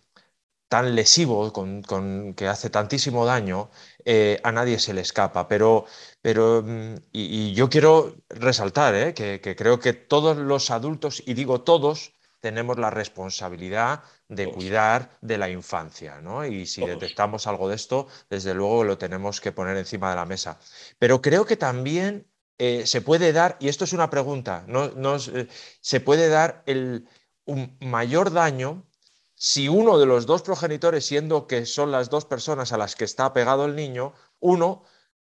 tan 0.70 0.96
lesivo, 0.96 1.52
con, 1.52 2.34
que 2.36 2.48
hace 2.48 2.70
tantísimo 2.70 3.26
daño, 3.26 3.72
eh, 4.06 4.40
a 4.44 4.52
nadie 4.52 4.80
se 4.80 4.94
le 4.94 5.02
escapa. 5.02 5.48
Pero, 5.48 5.86
pero 6.22 6.64
mm, 6.64 6.96
y, 7.12 7.54
yo 7.54 7.70
quiero 7.70 8.16
resaltar 8.30 8.96
eh, 8.96 9.14
que, 9.14 9.56
creo 9.56 9.80
que 9.80 9.94
todos 9.94 10.38
los 10.38 10.70
adultos, 10.72 11.24
y 11.26 11.34
digo 11.34 11.62
todos, 11.62 12.14
tenemos 12.40 12.78
la 12.78 12.92
responsabilidad 12.92 14.04
de 14.30 14.50
cuidar 14.52 15.18
de 15.22 15.38
la 15.38 15.50
infancia, 15.50 16.22
¿no? 16.22 16.46
Y 16.46 16.66
si 16.68 16.86
detectamos 16.86 17.48
algo 17.48 17.68
de 17.68 17.76
esto, 17.76 18.08
desde 18.30 18.54
luego 18.54 18.84
lo 18.84 18.98
tenemos 18.98 19.42
que 19.42 19.52
poner 19.52 19.76
encima 19.76 20.12
de 20.12 20.16
la 20.16 20.26
mesa. 20.26 20.60
Pero 21.00 21.22
creo 21.22 21.46
que 21.46 21.58
también 21.58 22.28
eh, 22.60 22.86
se 22.86 23.02
puede 23.02 23.34
dar, 23.34 23.58
y 23.60 23.70
esto 23.70 23.84
es 23.86 23.94
una 23.94 24.10
pregunta, 24.10 24.64
no, 24.68 25.18
se 25.20 26.00
puede 26.00 26.30
dar 26.30 26.64
el, 26.66 27.10
un 27.46 27.76
mayor 27.82 28.32
daño 28.32 28.89
si 29.40 29.70
uno 29.70 29.98
de 29.98 30.06
los 30.06 30.26
dos 30.26 30.42
progenitores, 30.42 31.06
siendo 31.06 31.48
que 31.48 31.66
son 31.66 31.92
las 31.92 32.10
dos 32.10 32.26
personas 32.26 32.74
a 32.74 32.78
las 32.78 32.96
que 32.98 33.06
está 33.06 33.26
apegado 33.26 33.66
el 33.66 33.76
niño, 33.76 34.14
uno 34.42 34.84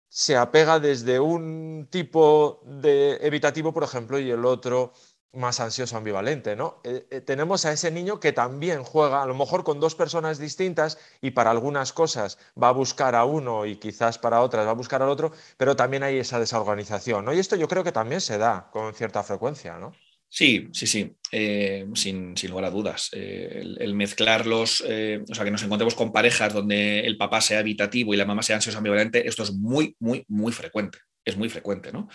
se 0.09 0.37
apega 0.37 0.79
desde 0.79 1.19
un 1.19 1.89
tipo 1.91 2.61
de 2.65 3.17
evitativo, 3.23 3.73
por 3.73 3.83
ejemplo, 3.83 4.19
y 4.21 4.31
el 4.31 4.45
otro 4.45 4.93
más 5.33 5.59
ansioso 5.59 5.97
ambivalente, 5.97 6.55
¿no? 6.55 6.81
Eh, 6.85 7.09
eh, 7.11 7.21
tenemos 7.23 7.65
a 7.65 7.73
ese 7.73 7.91
niño 7.91 8.21
que 8.21 8.33
también 8.33 8.85
juega, 8.85 9.21
a 9.23 9.27
lo 9.27 9.35
mejor 9.35 9.65
con 9.65 9.81
dos 9.81 9.97
personas 9.97 10.39
distintas 10.39 10.97
y 11.21 11.33
para 11.33 11.51
algunas 11.51 11.93
cosas 11.93 12.39
va 12.61 12.69
a 12.69 12.73
buscar 12.73 13.17
a 13.17 13.25
uno 13.25 13.67
y 13.67 13.77
quizás 13.79 14.19
para 14.19 14.43
otras 14.43 14.65
va 14.65 14.71
a 14.71 14.75
buscar 14.75 15.03
al 15.03 15.09
otro, 15.09 15.33
pero 15.57 15.75
también 15.75 16.05
hay 16.05 16.19
esa 16.19 16.39
desorganización. 16.39 17.35
Y 17.35 17.39
esto 17.41 17.57
yo 17.57 17.67
creo 17.67 17.83
que 17.83 17.91
también 17.91 18.21
se 18.21 18.39
da 18.39 18.71
con 18.73 18.95
cierta 18.95 19.25
frecuencia, 19.25 19.77
¿no? 19.79 19.93
Sí, 20.35 20.69
sí, 20.73 20.89
sí, 20.89 21.17
eh, 21.31 21.87
sin, 21.95 22.35
lugar 22.49 22.65
a 22.65 22.71
dudas. 22.71 23.09
Eh, 23.13 23.63
el, 23.79 23.95
mezclarlos, 23.95 24.83
eh, 24.85 25.23
o 25.31 25.33
sea, 25.33 25.45
que 25.45 25.53
nos 25.53 25.63
encontremos 25.63 25.95
con 25.95 26.11
parejas 26.13 26.53
donde 26.53 27.07
el 27.07 27.17
papá 27.17 27.41
sea 27.41 27.61
habitativo 27.61 28.13
y 28.13 28.17
la 28.17 28.25
mamá 28.25 28.43
sea 28.43 28.57
ansiosa 28.57 28.79
ambivalente, 28.79 29.29
esto 29.29 29.45
es 29.45 29.53
muy, 29.53 29.95
muy, 30.01 30.25
muy 30.27 30.53
frecuente 30.53 30.99
es 31.25 31.37
muy 31.37 31.49
frecuente, 31.49 31.91
¿no? 31.91 32.09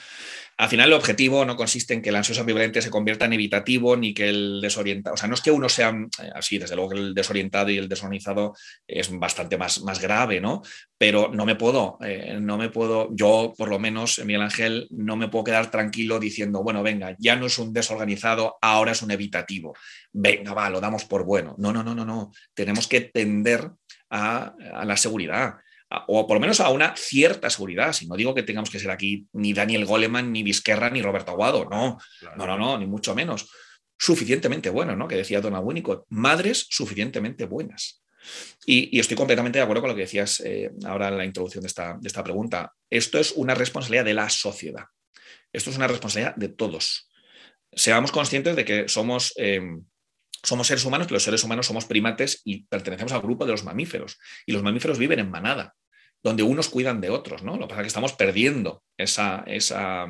Al 0.57 0.69
final 0.69 0.89
el 0.89 0.93
objetivo 0.93 1.45
no 1.45 1.55
consiste 1.55 1.93
en 1.93 2.01
que 2.01 2.09
el 2.09 2.15
ansioso 2.15 2.41
ambivalente 2.41 2.81
se 2.81 2.89
convierta 2.89 3.25
en 3.25 3.33
evitativo 3.33 3.95
ni 3.95 4.13
que 4.13 4.29
el 4.29 4.59
desorientado, 4.61 5.13
o 5.13 5.17
sea, 5.17 5.27
no 5.27 5.33
es 5.33 5.41
que 5.41 5.51
uno 5.51 5.69
sea 5.69 5.89
eh, 5.89 6.29
así, 6.35 6.57
desde 6.57 6.75
luego 6.75 6.91
que 6.91 6.99
el 6.99 7.13
desorientado 7.13 7.69
y 7.69 7.77
el 7.77 7.87
desorganizado 7.87 8.53
es 8.85 9.09
bastante 9.17 9.57
más, 9.57 9.81
más 9.83 10.01
grave, 10.01 10.41
¿no? 10.41 10.61
Pero 10.97 11.31
no 11.33 11.45
me 11.45 11.55
puedo, 11.55 11.97
eh, 12.03 12.37
no 12.41 12.57
me 12.57 12.69
puedo, 12.69 13.09
yo 13.15 13.53
por 13.57 13.69
lo 13.69 13.79
menos, 13.79 14.19
Miguel 14.25 14.41
Ángel, 14.41 14.87
no 14.91 15.15
me 15.15 15.29
puedo 15.29 15.45
quedar 15.45 15.71
tranquilo 15.71 16.19
diciendo, 16.19 16.61
bueno, 16.61 16.83
venga, 16.83 17.15
ya 17.17 17.35
no 17.35 17.45
es 17.45 17.57
un 17.57 17.73
desorganizado, 17.73 18.57
ahora 18.61 18.91
es 18.91 19.01
un 19.01 19.11
evitativo. 19.11 19.75
Venga, 20.11 20.53
va, 20.53 20.69
lo 20.69 20.81
damos 20.81 21.05
por 21.05 21.23
bueno. 21.23 21.55
No, 21.57 21.71
no, 21.71 21.83
no, 21.83 21.95
no, 21.95 22.05
no. 22.05 22.31
Tenemos 22.53 22.87
que 22.87 23.01
tender 23.01 23.71
a, 24.09 24.53
a 24.73 24.85
la 24.85 24.97
seguridad 24.97 25.55
o 26.07 26.27
por 26.27 26.35
lo 26.35 26.41
menos 26.41 26.59
a 26.59 26.69
una 26.69 26.95
cierta 26.95 27.49
seguridad. 27.49 27.93
Si 27.93 28.07
no 28.07 28.15
digo 28.15 28.35
que 28.35 28.43
tengamos 28.43 28.69
que 28.69 28.79
ser 28.79 28.91
aquí 28.91 29.25
ni 29.33 29.53
Daniel 29.53 29.85
Goleman, 29.85 30.31
ni 30.31 30.43
Vizquerra, 30.43 30.89
ni 30.89 31.01
Roberto 31.01 31.31
Aguado, 31.31 31.65
no, 31.65 31.97
no, 32.37 32.47
no, 32.47 32.57
no, 32.57 32.77
ni 32.77 32.85
mucho 32.85 33.15
menos. 33.15 33.49
Suficientemente 33.97 34.69
bueno, 34.69 34.95
¿no? 34.95 35.07
Que 35.07 35.15
decía 35.15 35.41
Don 35.41 35.55
Winnicott, 35.55 36.05
madres 36.09 36.67
suficientemente 36.69 37.45
buenas. 37.45 38.03
Y, 38.65 38.99
estoy 38.99 39.17
completamente 39.17 39.59
de 39.59 39.63
acuerdo 39.63 39.81
con 39.81 39.89
lo 39.89 39.95
que 39.95 40.03
decías 40.03 40.41
eh, 40.41 40.71
ahora 40.85 41.07
en 41.07 41.17
la 41.17 41.25
introducción 41.25 41.63
de 41.63 41.67
esta, 41.67 41.97
de 41.99 42.07
esta 42.07 42.23
pregunta. 42.23 42.73
Esto 42.89 43.17
es 43.17 43.31
una 43.31 43.55
responsabilidad 43.55 44.05
de 44.05 44.13
la 44.13 44.29
sociedad. 44.29 44.85
Esto 45.51 45.71
es 45.71 45.77
una 45.77 45.87
responsabilidad 45.87 46.35
de 46.35 46.49
todos. 46.49 47.09
Seamos 47.71 48.11
conscientes 48.11 48.55
de 48.55 48.65
que 48.65 48.87
somos 48.87 49.33
eh, 49.37 49.61
somos 50.43 50.67
seres 50.67 50.85
humanos, 50.85 51.07
pero 51.07 51.15
los 51.15 51.23
seres 51.23 51.43
humanos 51.43 51.65
somos 51.65 51.85
primates 51.85 52.41
y 52.45 52.63
pertenecemos 52.63 53.11
al 53.11 53.21
grupo 53.21 53.45
de 53.45 53.51
los 53.51 53.63
mamíferos. 53.63 54.17
Y 54.45 54.53
los 54.53 54.63
mamíferos 54.63 54.97
viven 54.97 55.19
en 55.19 55.29
manada 55.29 55.75
donde 56.21 56.43
unos 56.43 56.67
cuidan 56.67 56.99
de 56.99 57.09
otros, 57.09 57.43
¿no? 57.43 57.53
Lo 57.55 57.61
que 57.61 57.69
pasa 57.69 57.81
es 57.81 57.85
que 57.85 57.87
estamos 57.87 58.13
perdiendo 58.13 58.83
esa, 58.97 59.43
esa, 59.47 60.07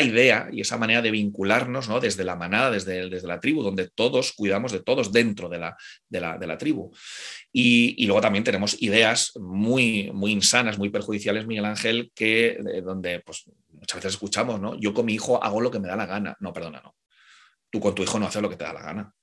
idea 0.00 0.48
y 0.50 0.62
esa 0.62 0.78
manera 0.78 1.02
de 1.02 1.10
vincularnos, 1.10 1.88
¿no? 1.88 2.00
Desde 2.00 2.24
la 2.24 2.34
manada, 2.34 2.70
desde, 2.70 3.10
desde 3.10 3.28
la 3.28 3.38
tribu, 3.38 3.62
donde 3.62 3.90
todos 3.90 4.32
cuidamos 4.32 4.72
de 4.72 4.80
todos 4.80 5.12
dentro 5.12 5.50
de 5.50 5.58
la, 5.58 5.76
de 6.08 6.20
la, 6.20 6.38
de 6.38 6.46
la 6.46 6.56
tribu. 6.56 6.90
Y, 7.52 8.06
luego 8.06 8.22
también 8.22 8.44
tenemos 8.44 8.80
ideas 8.80 9.32
muy, 9.36 10.10
muy 10.14 10.32
insanas, 10.32 10.78
muy 10.78 10.88
perjudiciales, 10.88 11.46
Miguel 11.46 11.66
Ángel, 11.66 12.10
que 12.14 12.58
donde 12.82 13.20
pues, 13.20 13.44
muchas 13.72 13.96
veces 13.96 14.12
escuchamos, 14.14 14.60
¿no? 14.60 14.78
Yo 14.80 14.94
con 14.94 15.04
mi 15.04 15.14
hijo 15.14 15.42
hago 15.42 15.60
lo 15.60 15.70
que 15.70 15.78
me 15.78 15.88
da 15.88 15.96
la 15.96 16.06
gana. 16.06 16.36
No, 16.40 16.54
perdona, 16.54 16.80
no. 16.82 16.94
Tú 17.70 17.80
con 17.80 17.94
tu 17.94 18.02
hijo 18.02 18.18
no 18.18 18.26
haces 18.26 18.40
lo 18.40 18.48
que 18.48 18.56
te 18.56 18.64
da 18.64 18.72
la 18.72 18.82
gana. 18.82 19.14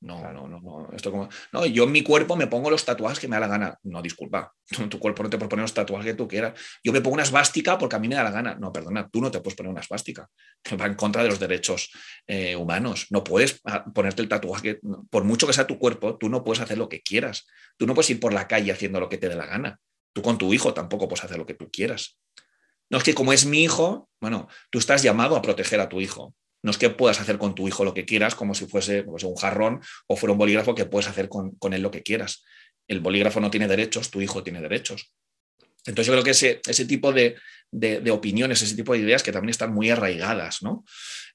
No, 0.00 0.32
no, 0.32 0.46
no, 0.46 0.60
no. 0.60 0.90
Esto 0.92 1.10
como, 1.10 1.28
no, 1.52 1.64
yo 1.64 1.84
en 1.84 1.92
mi 1.92 2.02
cuerpo 2.02 2.36
me 2.36 2.46
pongo 2.46 2.70
los 2.70 2.84
tatuajes 2.84 3.18
que 3.18 3.28
me 3.28 3.36
da 3.36 3.40
la 3.40 3.48
gana. 3.48 3.78
No, 3.82 4.02
disculpa. 4.02 4.52
tu 4.90 4.98
cuerpo 4.98 5.22
no 5.22 5.30
te 5.30 5.38
puede 5.38 5.48
poner 5.48 5.62
los 5.62 5.72
tatuajes 5.72 6.06
que 6.06 6.14
tú 6.14 6.28
quieras. 6.28 6.58
Yo 6.84 6.92
me 6.92 7.00
pongo 7.00 7.14
una 7.14 7.22
esvástica 7.22 7.78
porque 7.78 7.96
a 7.96 7.98
mí 7.98 8.08
me 8.08 8.14
da 8.14 8.24
la 8.24 8.30
gana. 8.30 8.54
No, 8.54 8.72
perdona, 8.72 9.08
tú 9.08 9.20
no 9.20 9.30
te 9.30 9.40
puedes 9.40 9.56
poner 9.56 9.70
una 9.70 9.80
esvástica. 9.80 10.28
Va 10.80 10.86
en 10.86 10.94
contra 10.94 11.22
de 11.22 11.30
los 11.30 11.40
derechos 11.40 11.90
eh, 12.26 12.54
humanos. 12.56 13.06
No 13.10 13.24
puedes 13.24 13.60
ah, 13.64 13.84
ponerte 13.92 14.22
el 14.22 14.28
tatuaje. 14.28 14.80
Por 15.10 15.24
mucho 15.24 15.46
que 15.46 15.52
sea 15.52 15.66
tu 15.66 15.78
cuerpo, 15.78 16.16
tú 16.18 16.28
no 16.28 16.44
puedes 16.44 16.60
hacer 16.60 16.76
lo 16.76 16.88
que 16.88 17.00
quieras. 17.00 17.46
Tú 17.76 17.86
no 17.86 17.94
puedes 17.94 18.10
ir 18.10 18.20
por 18.20 18.32
la 18.32 18.46
calle 18.46 18.72
haciendo 18.72 19.00
lo 19.00 19.08
que 19.08 19.18
te 19.18 19.28
dé 19.28 19.34
la 19.34 19.46
gana. 19.46 19.80
Tú 20.12 20.22
con 20.22 20.38
tu 20.38 20.52
hijo 20.52 20.74
tampoco 20.74 21.08
puedes 21.08 21.24
hacer 21.24 21.38
lo 21.38 21.46
que 21.46 21.54
tú 21.54 21.70
quieras. 21.70 22.18
No 22.90 22.98
es 22.98 23.04
que 23.04 23.14
como 23.14 23.32
es 23.32 23.46
mi 23.46 23.64
hijo, 23.64 24.08
bueno, 24.20 24.48
tú 24.70 24.78
estás 24.78 25.02
llamado 25.02 25.36
a 25.36 25.42
proteger 25.42 25.80
a 25.80 25.88
tu 25.88 26.00
hijo. 26.00 26.34
No 26.66 26.72
es 26.72 26.78
que 26.78 26.90
puedas 26.90 27.20
hacer 27.20 27.38
con 27.38 27.54
tu 27.54 27.68
hijo 27.68 27.84
lo 27.84 27.94
que 27.94 28.04
quieras, 28.04 28.34
como 28.34 28.52
si 28.52 28.66
fuese 28.66 29.04
pues, 29.04 29.22
un 29.22 29.36
jarrón 29.36 29.80
o 30.08 30.16
fuera 30.16 30.32
un 30.32 30.38
bolígrafo 30.38 30.74
que 30.74 30.84
puedes 30.84 31.06
hacer 31.06 31.28
con, 31.28 31.72
él 31.72 31.80
lo 31.80 31.92
que 31.92 32.02
quieras. 32.02 32.42
El 32.88 32.98
bolígrafo 32.98 33.38
no 33.38 33.52
tiene 33.52 33.68
derechos, 33.68 34.10
tu 34.10 34.20
hijo 34.20 34.42
tiene 34.42 34.60
derechos. 34.60 35.14
Entonces 35.86 36.08
yo 36.08 36.12
creo 36.14 36.24
que 36.24 36.32
ese, 36.32 36.60
ese 36.66 36.84
tipo 36.84 37.12
de, 37.12 37.36
opiniones, 38.10 38.62
ese 38.62 38.74
tipo 38.74 38.94
de 38.94 38.98
ideas 38.98 39.22
que 39.22 39.30
también 39.30 39.50
están 39.50 39.72
muy 39.72 39.90
arraigadas, 39.90 40.64
¿no? 40.64 40.84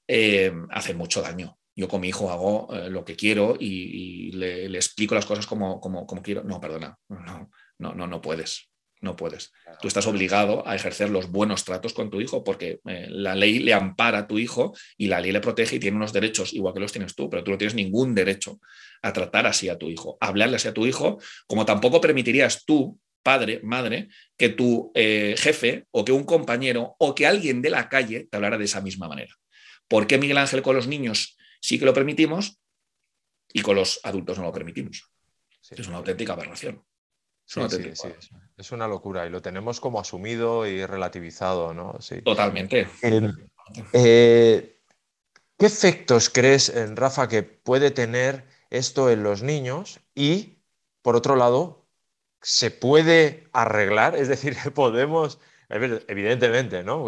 Eh, 0.06 0.52
hacen 0.68 0.98
mucho 0.98 1.22
daño. 1.22 1.58
Yo 1.74 1.88
con 1.88 2.02
mi 2.02 2.08
hijo 2.08 2.30
hago 2.30 2.68
eh, 2.74 2.90
lo 2.90 3.02
que 3.02 3.16
quiero 3.16 3.56
y, 3.58 4.32
le, 4.32 4.66
explico 4.66 5.14
las 5.14 5.24
cosas 5.24 5.46
como, 5.46 5.80
como, 5.80 6.06
como, 6.06 6.20
quiero. 6.20 6.44
No, 6.44 6.60
perdona, 6.60 6.94
no, 7.08 7.50
no, 7.78 7.94
no, 7.94 8.06
no 8.06 8.20
puedes 8.20 8.70
no 9.02 9.16
puedes. 9.16 9.52
Tú 9.80 9.88
estás 9.88 10.06
obligado 10.06 10.66
a 10.66 10.76
ejercer 10.76 11.10
los 11.10 11.30
buenos 11.30 11.64
tratos 11.64 11.92
con 11.92 12.08
tu 12.08 12.20
hijo 12.20 12.44
porque 12.44 12.80
eh, 12.86 13.08
la 13.10 13.34
ley 13.34 13.58
le 13.58 13.74
ampara 13.74 14.18
a 14.18 14.26
tu 14.26 14.38
hijo 14.38 14.74
y 14.96 15.08
la 15.08 15.20
ley 15.20 15.32
le 15.32 15.40
protege 15.40 15.76
y 15.76 15.80
tiene 15.80 15.96
unos 15.96 16.12
derechos 16.12 16.54
igual 16.54 16.72
que 16.72 16.80
los 16.80 16.92
tienes 16.92 17.14
tú, 17.14 17.28
pero 17.28 17.42
tú 17.42 17.50
no 17.50 17.58
tienes 17.58 17.74
ningún 17.74 18.14
derecho 18.14 18.60
a 19.02 19.12
tratar 19.12 19.46
así 19.46 19.68
a 19.68 19.76
tu 19.76 19.90
hijo, 19.90 20.16
a 20.20 20.28
hablarle 20.28 20.56
así 20.56 20.68
a 20.68 20.72
tu 20.72 20.86
hijo, 20.86 21.20
como 21.48 21.66
tampoco 21.66 22.00
permitirías 22.00 22.64
tú, 22.64 22.98
padre, 23.24 23.60
madre, 23.64 24.08
que 24.36 24.48
tu 24.48 24.92
eh, 24.94 25.34
jefe 25.36 25.86
o 25.90 26.04
que 26.04 26.12
un 26.12 26.24
compañero 26.24 26.94
o 26.98 27.14
que 27.14 27.26
alguien 27.26 27.60
de 27.60 27.70
la 27.70 27.88
calle 27.88 28.28
te 28.30 28.36
hablara 28.36 28.56
de 28.58 28.64
esa 28.64 28.80
misma 28.80 29.08
manera. 29.08 29.34
¿Por 29.88 30.06
qué 30.06 30.16
Miguel 30.16 30.38
Ángel 30.38 30.62
con 30.62 30.76
los 30.76 30.86
niños 30.86 31.36
sí 31.60 31.78
que 31.78 31.84
lo 31.84 31.92
permitimos 31.92 32.60
y 33.52 33.62
con 33.62 33.74
los 33.74 34.00
adultos 34.04 34.38
no 34.38 34.44
lo 34.44 34.52
permitimos? 34.52 35.10
Es 35.70 35.88
una 35.88 35.98
auténtica 35.98 36.34
aberración. 36.34 36.84
Es 38.56 38.72
una 38.72 38.86
locura 38.86 39.26
y 39.26 39.30
lo 39.30 39.42
tenemos 39.42 39.80
como 39.80 40.00
asumido 40.00 40.66
y 40.66 40.84
relativizado, 40.86 41.74
¿no? 41.74 41.98
Totalmente. 42.24 42.86
Eh, 43.92 44.78
¿Qué 45.58 45.66
efectos 45.66 46.30
crees, 46.30 46.72
Rafa, 46.94 47.28
que 47.28 47.42
puede 47.42 47.90
tener 47.90 48.46
esto 48.70 49.10
en 49.10 49.22
los 49.22 49.42
niños? 49.42 50.00
Y, 50.14 50.58
por 51.02 51.16
otro 51.16 51.36
lado, 51.36 51.86
¿se 52.40 52.70
puede 52.70 53.48
arreglar? 53.52 54.16
Es 54.16 54.28
decir, 54.28 54.56
podemos 54.74 55.38
Evidentemente, 55.72 56.84
¿no? 56.84 57.04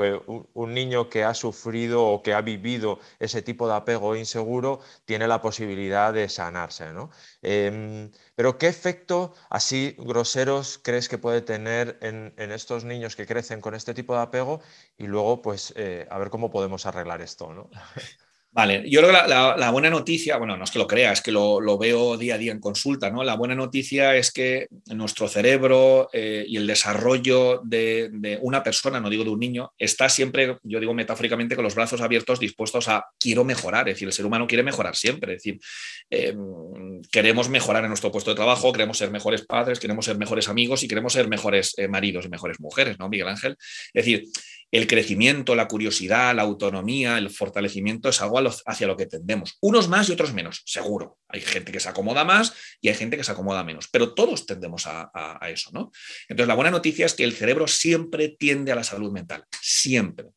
Un, 0.55 0.75
niño 0.75 1.11
que 1.11 1.23
ha 1.23 1.35
sufrido 1.35 2.07
o 2.07 2.23
que 2.23 2.33
ha 2.33 2.41
vivido 2.41 2.99
ese 3.19 3.43
tipo 3.43 3.69
de 3.69 3.75
apego 3.75 4.17
inseguro 4.17 4.81
tiene 5.05 5.29
la 5.29 5.43
posibilidad 5.43 6.15
de 6.15 6.31
sanarse, 6.31 6.93
¿no? 6.95 7.11
Em, 7.43 8.11
pero 8.35 8.57
¿qué 8.57 8.69
efecto 8.69 9.35
así 9.51 9.95
groseros 9.99 10.81
crees 10.83 11.11
que 11.11 11.19
puede 11.19 11.43
tener 11.43 11.99
en, 12.01 12.33
estos 12.53 12.85
niños 12.85 13.17
que 13.17 13.27
crecen 13.27 13.61
con 13.61 13.75
este 13.75 13.93
tipo 13.93 14.15
de 14.15 14.23
apego? 14.23 14.61
Y 14.97 15.07
luego, 15.09 15.43
pues, 15.43 15.75
eh, 15.77 16.07
a 16.11 16.19
ver 16.19 16.31
cómo 16.31 16.51
podemos 16.51 16.87
arreglar 16.87 17.21
esto, 17.21 17.53
¿no? 17.53 17.69
Vale, 18.55 18.89
yo 18.89 19.01
creo 19.01 19.11
que 19.11 19.29
la, 19.29 19.71
buena 19.73 19.91
noticia, 19.91 20.37
bueno, 20.37 20.57
no 20.57 20.63
es 20.63 20.71
que 20.71 20.79
lo 20.79 20.87
crea, 20.87 21.11
es 21.11 21.21
que 21.21 21.33
lo, 21.33 21.77
veo 21.77 22.17
día 22.17 22.37
a 22.37 22.39
día 22.39 22.53
en 22.53 22.61
consulta, 22.61 23.11
¿no? 23.11 23.25
La 23.25 23.35
buena 23.35 23.57
noticia 23.57 24.15
es 24.15 24.31
que 24.31 24.69
nuestro 24.87 25.27
cerebro 25.27 26.09
eh, 26.13 26.45
y 26.47 26.57
el 26.57 26.65
desarrollo 26.65 27.61
de, 27.65 28.39
una 28.43 28.63
persona, 28.63 29.01
no 29.01 29.11
digo 29.11 29.25
de 29.25 29.31
un 29.31 29.41
niño, 29.41 29.73
está 29.77 30.09
siempre, 30.09 30.59
yo 30.63 30.79
digo 30.79 30.95
metafóricamente, 30.95 31.57
con 31.57 31.65
los 31.65 31.75
brazos 31.75 32.01
abiertos, 32.01 32.39
dispuestos 32.39 32.87
a 32.87 33.05
quiero 33.19 33.43
mejorar, 33.43 33.89
es 33.89 33.97
decir, 33.97 34.07
el 34.07 34.15
ser 34.15 34.25
humano 34.25 34.47
quiere 34.47 34.63
mejorar 34.63 34.95
siempre, 34.95 35.35
es 35.35 35.43
decir, 35.43 35.61
em, 36.09 37.03
queremos 37.11 37.49
mejorar 37.49 37.83
en 37.83 37.89
nuestro 37.89 38.13
puesto 38.13 38.31
de 38.31 38.37
trabajo, 38.37 38.73
queremos 38.73 38.99
ser 38.99 39.11
mejores 39.11 39.45
padres, 39.45 39.81
queremos 39.81 40.05
ser 40.05 40.17
mejores 40.17 40.49
amigos 40.49 40.85
y 40.85 40.87
queremos 40.87 41.13
ser 41.13 41.27
mejores 41.27 41.75
eh, 41.77 41.89
maridos 41.89 42.27
y 42.27 42.29
mejores 42.29 42.61
mujeres, 42.61 43.01
¿no, 43.01 43.09
Miguel 43.09 43.27
Ángel? 43.27 43.57
Es 43.59 44.05
decir, 44.05 44.29
el 44.75 44.89
crecimiento, 44.89 45.55
la 45.55 45.69
curiosidad, 45.69 46.35
la 46.35 46.43
autonomía, 46.43 47.17
el 47.17 47.31
fortalecimiento 47.31 48.09
es 48.09 48.21
algo 48.21 48.41
hacia 48.41 48.89
lo 48.89 48.97
que 48.97 49.07
tendemos. 49.07 49.57
Unos 49.61 49.87
más 49.87 50.09
y 50.09 50.13
otros 50.13 50.35
menos, 50.35 50.63
seguro. 50.67 51.21
Hay 51.29 51.43
gente 51.43 51.71
que 51.71 51.79
se 51.79 51.89
acomoda 51.89 52.25
más 52.25 52.53
y 52.81 52.89
hay 52.89 52.97
gente 52.97 53.17
que 53.17 53.23
se 53.23 53.31
acomoda 53.31 53.63
menos, 53.63 53.87
pero 53.87 54.15
todos 54.15 54.47
tendemos 54.47 54.89
a, 54.89 55.39
eso, 55.49 55.71
¿no? 55.73 55.93
Entonces, 56.29 56.49
la 56.49 56.57
buena 56.57 56.73
noticia 56.73 57.07
es 57.07 57.15
que 57.15 57.23
el 57.23 57.35
cerebro 57.35 57.69
siempre 57.69 58.31
tiende 58.31 58.73
a 58.73 58.75
la 58.75 58.83
salud 58.83 59.13
mental, 59.13 59.45
siempre. 59.61 60.31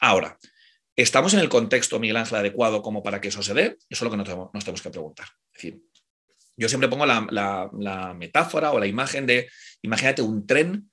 Ahora, 0.00 0.38
¿estamos 0.96 1.34
en 1.34 1.40
el 1.40 1.50
contexto, 1.50 2.00
Miguel 2.00 2.16
Ángel, 2.16 2.38
adecuado 2.38 2.80
como 2.80 3.02
para 3.02 3.20
que 3.20 3.28
eso 3.28 3.42
se 3.42 3.52
dé? 3.52 3.76
Eso 3.90 4.02
es 4.02 4.02
lo 4.02 4.10
que 4.10 4.16
nos 4.16 4.64
tenemos, 4.64 4.80
que 4.80 4.88
preguntar. 4.88 5.26
Es 5.52 5.62
decir, 5.62 5.82
yo 6.56 6.70
siempre 6.70 6.88
pongo 6.88 7.04
la, 7.04 7.68
la 7.78 8.14
metáfora 8.14 8.70
o 8.70 8.78
la 8.78 8.86
imagen 8.86 9.26
de, 9.26 9.50
imagínate 9.82 10.22
un 10.22 10.46
tren 10.46 10.90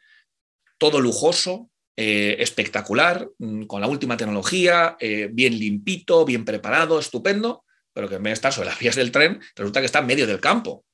todo 0.78 1.00
lujoso, 1.00 1.72
eh, 1.98 2.36
espectacular, 2.40 3.30
mm, 3.40 3.64
con 3.64 3.80
la 3.80 3.88
última 3.88 4.18
tecnología, 4.18 4.98
eh, 5.00 5.30
bien 5.32 5.58
limpito, 5.58 6.26
bien 6.26 6.44
preparado, 6.44 7.00
estupendo, 7.00 7.64
pero 7.94 8.10
que 8.10 8.16
en 8.16 8.24
vez 8.24 8.32
de 8.32 8.34
estar 8.34 8.52
sobre 8.52 8.70
las 8.70 8.80
vías 8.80 8.96
del 8.96 9.12
tren, 9.12 9.42
resulta 9.56 9.80
que 9.80 9.86
está 9.86 10.00
en 10.00 10.08
medio 10.08 10.28
del 10.28 10.42
campo. 10.42 10.86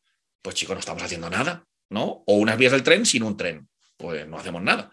Pues 0.43 0.55
chicos, 0.55 0.75
no 0.75 0.79
estamos 0.79 1.01
haciendo 1.01 1.29
nada, 1.29 1.65
¿no? 1.89 2.23
O 2.27 2.35
unas 2.35 2.57
vías 2.57 2.71
del 2.71 2.83
tren 2.83 3.05
sin 3.05 3.23
un 3.23 3.35
tren, 3.35 3.67
pues 3.97 4.27
no 4.27 4.37
hacemos 4.37 4.61
nada. 4.61 4.91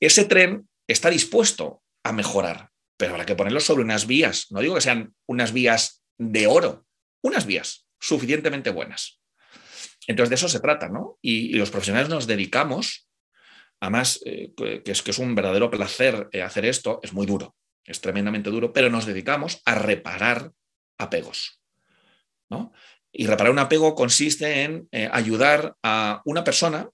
Ese 0.00 0.24
tren 0.24 0.68
está 0.88 1.08
dispuesto 1.08 1.82
a 2.02 2.12
mejorar, 2.12 2.70
pero 2.96 3.12
habrá 3.12 3.24
que 3.24 3.36
ponerlo 3.36 3.60
sobre 3.60 3.84
unas 3.84 4.08
vías. 4.08 4.46
No 4.50 4.60
digo 4.60 4.74
que 4.74 4.80
sean 4.80 5.14
unas 5.26 5.52
vías 5.52 6.02
de 6.18 6.48
oro, 6.48 6.84
unas 7.22 7.46
vías 7.46 7.86
suficientemente 8.00 8.70
buenas. 8.70 9.20
Entonces 10.08 10.30
de 10.30 10.34
eso 10.34 10.48
se 10.48 10.58
trata, 10.58 10.88
¿no? 10.88 11.18
y 11.22 11.52
los 11.52 11.70
profesionales 11.70 12.08
nos 12.08 12.26
dedicamos 12.26 13.08
Además, 13.82 14.20
eh, 14.24 14.52
que, 14.56 14.80
es, 14.86 15.02
que 15.02 15.10
es 15.10 15.18
un 15.18 15.34
verdadero 15.34 15.68
placer 15.68 16.28
eh, 16.30 16.40
hacer 16.40 16.64
esto, 16.66 17.00
es 17.02 17.12
muy 17.12 17.26
duro, 17.26 17.56
es 17.84 18.00
tremendamente 18.00 18.48
duro, 18.48 18.72
pero 18.72 18.88
nos 18.90 19.06
dedicamos 19.06 19.60
a 19.64 19.74
reparar 19.74 20.52
apegos. 20.98 21.60
Y 23.10 23.26
reparar 23.26 23.50
un 23.50 23.58
apego 23.58 23.96
consiste 23.96 24.62
en 24.62 24.88
eh, 24.92 25.08
ayudar 25.10 25.74
a 25.82 26.22
una 26.26 26.44
persona, 26.44 26.90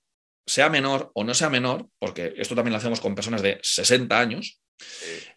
sea 0.47 0.71
menor 0.71 1.11
o 1.13 1.25
no 1.25 1.35
sea 1.35 1.51
menor, 1.51 1.87
porque 1.99 2.33
esto 2.39 2.55
también 2.55 2.73
lo 2.73 2.79
hacemos 2.79 3.01
con 3.01 3.15
personas 3.15 3.43
de 3.43 3.61
60 3.63 4.19
años, 4.19 4.63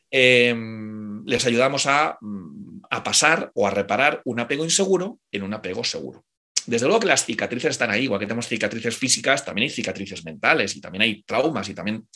em, 0.09 1.25
les 1.25 1.45
ayudamos 1.45 1.85
a, 1.85 2.17
mm, 2.21 2.83
a 2.89 3.03
pasar 3.03 3.51
o 3.55 3.67
a 3.67 3.71
reparar 3.71 4.21
un 4.23 4.39
apego 4.39 4.63
inseguro 4.63 5.19
en 5.33 5.43
un 5.43 5.53
apego 5.53 5.83
seguro. 5.83 6.23
Desde 6.65 6.85
luego 6.85 6.99
que 6.99 7.07
las 7.07 7.25
cicatrices 7.25 7.71
están 7.71 7.91
ahí, 7.91 8.03
igual 8.03 8.19
que 8.19 8.25
tenemos 8.25 8.47
cicatrices 8.47 8.95
físicas, 8.95 9.43
también 9.43 9.63
hay 9.63 9.69
cicatrices 9.69 10.23
mentales 10.23 10.75
y 10.75 10.81
también 10.81 11.01
hay 11.03 11.23
traumas 11.23 11.67
y 11.69 11.73
también, 11.73 12.07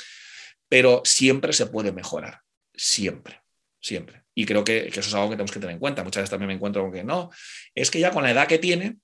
pero 0.67 1.01
siempre 1.03 1.53
se 1.53 1.67
puede 1.67 1.91
mejorar, 1.91 2.41
siempre, 2.73 3.41
siempre. 3.79 4.23
Y 4.33 4.45
creo 4.45 4.63
que, 4.63 4.87
eso 4.87 4.99
es 4.99 5.13
algo 5.13 5.29
que 5.29 5.35
tenemos 5.35 5.51
que 5.51 5.59
tener 5.59 5.73
en 5.73 5.79
cuenta. 5.79 6.03
Muchas 6.03 6.21
veces 6.21 6.29
también 6.29 6.47
me 6.47 6.53
encuentro 6.53 6.83
con 6.83 6.91
que 6.91 7.03
no, 7.03 7.31
es 7.73 7.89
que 7.89 7.99
ya 7.99 8.11
con 8.11 8.23
la 8.23 8.31
edad 8.31 8.47
que 8.47 8.59
tiene, 8.59 8.97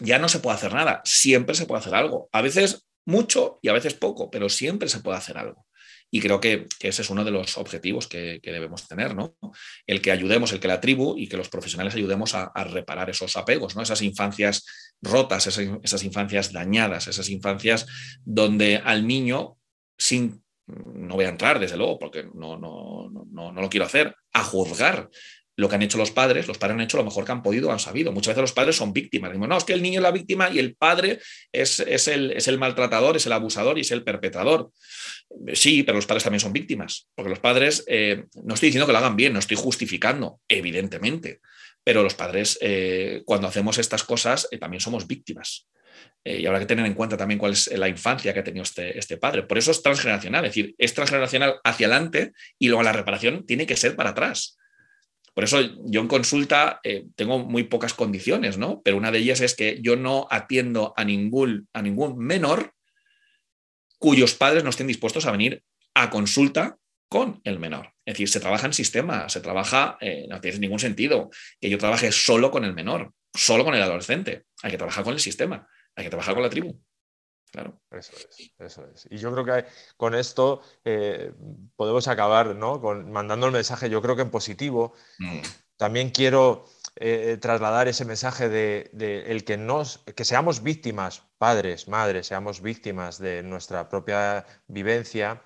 ya 0.00 0.18
no 0.18 0.28
se 0.28 0.40
puede 0.40 0.56
hacer 0.56 0.72
nada, 0.72 1.02
siempre 1.04 1.54
se 1.54 1.66
puede 1.66 1.80
hacer 1.80 1.94
algo. 1.94 2.28
A 2.32 2.42
veces 2.42 2.86
mucho 3.04 3.58
y 3.62 3.68
a 3.68 3.72
veces 3.72 3.94
poco, 3.94 4.30
pero 4.30 4.48
siempre 4.48 4.88
se 4.88 5.00
puede 5.00 5.18
hacer 5.18 5.38
algo. 5.38 5.66
Y 6.14 6.20
creo 6.20 6.40
que, 6.40 6.68
ese 6.78 7.02
es 7.02 7.10
uno 7.10 7.24
de 7.24 7.32
los 7.32 7.58
objetivos 7.58 8.06
que, 8.06 8.38
debemos 8.40 8.86
tener, 8.86 9.16
¿no? 9.16 9.36
El 9.84 10.00
que 10.00 10.12
ayudemos, 10.12 10.52
el 10.52 10.60
que 10.60 10.68
la 10.68 10.80
tribu 10.80 11.16
y 11.18 11.26
que 11.26 11.36
los 11.36 11.48
profesionales 11.48 11.96
ayudemos 11.96 12.36
a, 12.36 12.52
reparar 12.70 13.10
esos 13.10 13.36
apegos, 13.36 13.74
¿no? 13.74 13.82
Esas 13.82 14.00
infancias 14.00 14.64
rotas, 15.02 15.48
esas, 15.48 16.04
infancias 16.04 16.52
dañadas, 16.52 17.08
esas 17.08 17.28
infancias 17.30 17.86
donde 18.24 18.76
al 18.76 19.08
niño, 19.08 19.58
sin, 19.98 20.44
no 20.68 21.16
voy 21.16 21.24
a 21.24 21.30
entrar 21.30 21.58
desde 21.58 21.76
luego, 21.76 21.98
porque 21.98 22.28
no, 22.32 22.56
no, 22.60 23.10
no, 23.10 23.50
no 23.50 23.60
lo 23.60 23.68
quiero 23.68 23.86
hacer, 23.86 24.14
a 24.32 24.44
juzgar 24.44 25.10
lo 25.56 25.68
que 25.68 25.76
han 25.76 25.82
hecho 25.82 25.98
los 25.98 26.10
padres, 26.10 26.48
los 26.48 26.58
padres 26.58 26.74
han 26.74 26.80
hecho 26.80 26.96
lo 26.96 27.04
mejor 27.04 27.24
que 27.24 27.32
han 27.32 27.42
podido, 27.42 27.70
han 27.70 27.78
sabido. 27.78 28.10
Muchas 28.12 28.32
veces 28.32 28.42
los 28.42 28.52
padres 28.52 28.76
son 28.76 28.92
víctimas. 28.92 29.30
Decimos, 29.30 29.48
no, 29.48 29.56
es 29.56 29.64
que 29.64 29.72
el 29.72 29.82
niño 29.82 30.00
es 30.00 30.02
la 30.02 30.10
víctima 30.10 30.50
y 30.50 30.58
el 30.58 30.74
padre 30.74 31.20
es, 31.52 31.80
el, 32.08 32.32
es 32.32 32.48
el 32.48 32.58
maltratador, 32.58 33.16
es 33.16 33.26
el 33.26 33.32
abusador 33.32 33.78
y 33.78 33.82
es 33.82 33.90
el 33.92 34.02
perpetrador. 34.02 34.70
Sí, 35.52 35.82
pero 35.82 35.96
los 35.96 36.06
padres 36.06 36.24
también 36.24 36.40
son 36.40 36.52
víctimas, 36.52 37.08
porque 37.14 37.30
los 37.30 37.38
padres, 37.38 37.84
eh, 37.86 38.24
no 38.44 38.54
estoy 38.54 38.68
diciendo 38.68 38.86
que 38.86 38.92
lo 38.92 38.98
hagan 38.98 39.16
bien, 39.16 39.32
no 39.32 39.38
estoy 39.38 39.56
justificando, 39.56 40.40
evidentemente, 40.48 41.40
pero 41.82 42.02
los 42.02 42.14
padres, 42.14 42.58
eh, 42.60 43.22
cuando 43.24 43.46
hacemos 43.46 43.78
estas 43.78 44.04
cosas, 44.04 44.48
eh, 44.50 44.58
también 44.58 44.80
somos 44.80 45.06
víctimas. 45.06 45.68
y 46.26 46.46
habrá 46.46 46.58
que 46.58 46.66
tener 46.66 46.86
en 46.86 46.94
cuenta 46.94 47.18
también 47.18 47.38
cuál 47.38 47.52
es 47.52 47.70
la 47.76 47.86
infancia 47.86 48.32
que 48.32 48.40
ha 48.40 48.44
tenido 48.44 48.62
este, 48.62 48.98
este, 48.98 49.18
padre. 49.18 49.42
Por 49.42 49.58
eso 49.58 49.70
es 49.70 49.82
transgeneracional, 49.82 50.46
es 50.46 50.50
decir, 50.52 50.74
es 50.78 50.94
transgeneracional 50.94 51.60
hacia 51.62 51.86
adelante 51.86 52.32
y 52.58 52.68
luego 52.68 52.82
la 52.82 52.92
reparación 52.92 53.44
tiene 53.44 53.66
que 53.66 53.76
ser 53.76 53.94
para 53.94 54.10
atrás. 54.10 54.56
Por 55.34 55.44
eso 55.44 55.60
yo 55.84 56.00
en 56.00 56.08
consulta 56.08 56.80
eh, 56.84 57.06
tengo 57.16 57.40
muy 57.40 57.64
pocas 57.64 57.92
condiciones, 57.92 58.56
¿no? 58.56 58.80
Pero 58.82 58.96
una 58.96 59.10
de 59.10 59.18
ellas 59.18 59.40
es 59.40 59.54
que 59.54 59.80
yo 59.82 59.96
no 59.96 60.28
atiendo 60.30 60.94
a 60.96 61.04
ningún, 61.04 61.68
a 61.72 61.82
ningún 61.82 62.16
menor 62.18 62.72
cuyos 63.98 64.34
padres 64.34 64.62
no 64.62 64.70
estén 64.70 64.86
dispuestos 64.86 65.26
a 65.26 65.32
venir 65.32 65.62
a 65.94 66.10
consulta 66.10 66.76
con 67.08 67.40
el 67.44 67.58
menor. 67.58 67.94
Es 68.04 68.14
decir, 68.14 68.28
se 68.28 68.40
trabaja 68.40 68.66
en 68.66 68.72
sistema, 68.72 69.28
se 69.28 69.40
trabaja, 69.40 69.98
eh, 70.00 70.26
no 70.28 70.40
tiene 70.40 70.58
ningún 70.58 70.78
sentido 70.78 71.30
que 71.60 71.70
yo 71.70 71.78
trabaje 71.78 72.12
solo 72.12 72.50
con 72.50 72.64
el 72.64 72.74
menor, 72.74 73.12
solo 73.34 73.64
con 73.64 73.74
el 73.74 73.82
adolescente. 73.82 74.44
Hay 74.62 74.70
que 74.70 74.78
trabajar 74.78 75.04
con 75.04 75.14
el 75.14 75.20
sistema, 75.20 75.66
hay 75.96 76.04
que 76.04 76.10
trabajar 76.10 76.34
con 76.34 76.42
la 76.42 76.50
tribu. 76.50 76.78
Claro. 77.54 77.80
Eso 77.92 78.12
es, 78.16 78.50
eso 78.58 78.84
es. 78.92 79.06
Y 79.10 79.18
yo 79.18 79.32
creo 79.32 79.44
que 79.44 79.64
con 79.96 80.16
esto 80.16 80.60
eh, 80.84 81.32
podemos 81.76 82.08
acabar 82.08 82.56
¿no? 82.56 82.80
con, 82.80 83.12
mandando 83.12 83.46
el 83.46 83.52
mensaje, 83.52 83.88
yo 83.88 84.02
creo 84.02 84.16
que 84.16 84.22
en 84.22 84.30
positivo. 84.30 84.94
Mm. 85.20 85.38
También 85.76 86.10
quiero 86.10 86.64
eh, 86.96 87.38
trasladar 87.40 87.86
ese 87.86 88.04
mensaje 88.04 88.48
de, 88.48 88.90
el 89.28 89.44
que, 89.44 89.56
nos, 89.56 89.98
que 89.98 90.24
seamos 90.24 90.64
víctimas, 90.64 91.22
padres, 91.38 91.86
madres, 91.86 92.26
seamos 92.26 92.60
víctimas 92.60 93.18
de 93.18 93.44
nuestra 93.44 93.88
propia 93.88 94.44
vivencia. 94.66 95.40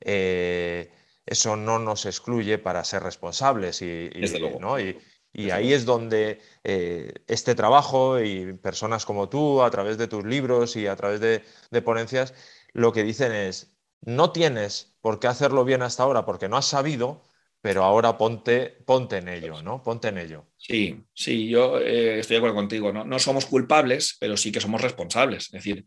Eh, 0.00 0.92
eso 1.24 1.54
no 1.54 1.78
nos 1.78 2.06
excluye 2.06 2.58
para 2.58 2.82
ser 2.82 3.04
responsables 3.04 3.82
y, 3.82 4.10
¿no? 4.58 4.80
y, 4.80 4.98
y 5.32 5.50
ahí 5.50 5.72
es. 5.72 5.84
donde 5.84 6.40
eh, 6.64 7.12
este 7.26 7.54
trabajo 7.54 8.20
y 8.20 8.52
personas 8.54 9.04
como 9.06 9.28
tú, 9.28 9.62
a 9.62 9.70
través 9.70 9.98
de 9.98 10.08
tus 10.08 10.24
libros 10.24 10.76
y 10.76 10.86
a 10.86 10.96
través 10.96 11.20
de, 11.20 11.82
ponencias, 11.82 12.34
lo 12.72 12.92
que 12.92 13.02
dicen 13.02 13.32
es, 13.32 13.72
no 14.02 14.32
tienes 14.32 14.94
por 15.00 15.18
qué 15.20 15.28
hacerlo 15.28 15.64
bien 15.64 15.82
hasta 15.82 16.02
ahora 16.02 16.24
porque 16.24 16.48
no 16.48 16.56
has 16.56 16.66
sabido, 16.66 17.22
pero 17.62 17.84
ahora 17.84 18.18
ponte, 18.18 18.76
ponte 18.84 19.18
en 19.18 19.28
ello, 19.28 19.62
¿no? 19.62 19.84
Ponte 19.84 20.08
en 20.08 20.18
ello. 20.18 20.48
Sí, 20.56 21.00
sí, 21.14 21.48
yo 21.48 21.78
eh, 21.78 22.18
estoy 22.18 22.34
de 22.34 22.38
acuerdo 22.38 22.56
contigo. 22.56 22.92
¿no? 22.92 23.04
no 23.04 23.20
somos 23.20 23.46
culpables, 23.46 24.16
pero 24.18 24.36
sí 24.36 24.50
que 24.50 24.60
somos 24.60 24.80
responsables. 24.80 25.44
Es 25.44 25.52
decir, 25.52 25.84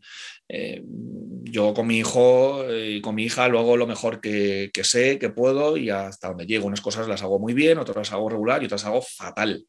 eh, 0.48 0.82
yo 0.86 1.74
con 1.74 1.86
mi 1.86 1.98
hijo 1.98 2.64
y 2.74 3.02
con 3.02 3.14
mi 3.14 3.24
hija 3.24 3.48
lo 3.48 3.58
hago 3.58 3.76
lo 3.76 3.86
mejor 3.86 4.22
que, 4.22 4.70
sé, 4.84 5.18
que 5.18 5.28
puedo 5.28 5.76
y 5.76 5.90
hasta 5.90 6.28
donde 6.28 6.46
llego. 6.46 6.66
Unas 6.66 6.80
cosas 6.80 7.08
las 7.08 7.22
hago 7.22 7.38
muy 7.38 7.52
bien, 7.52 7.76
otras 7.76 7.96
las 7.98 8.12
hago 8.12 8.30
regular 8.30 8.62
y 8.62 8.66
otras 8.66 8.82
las 8.82 8.90
hago 8.90 9.02
fatal. 9.02 9.66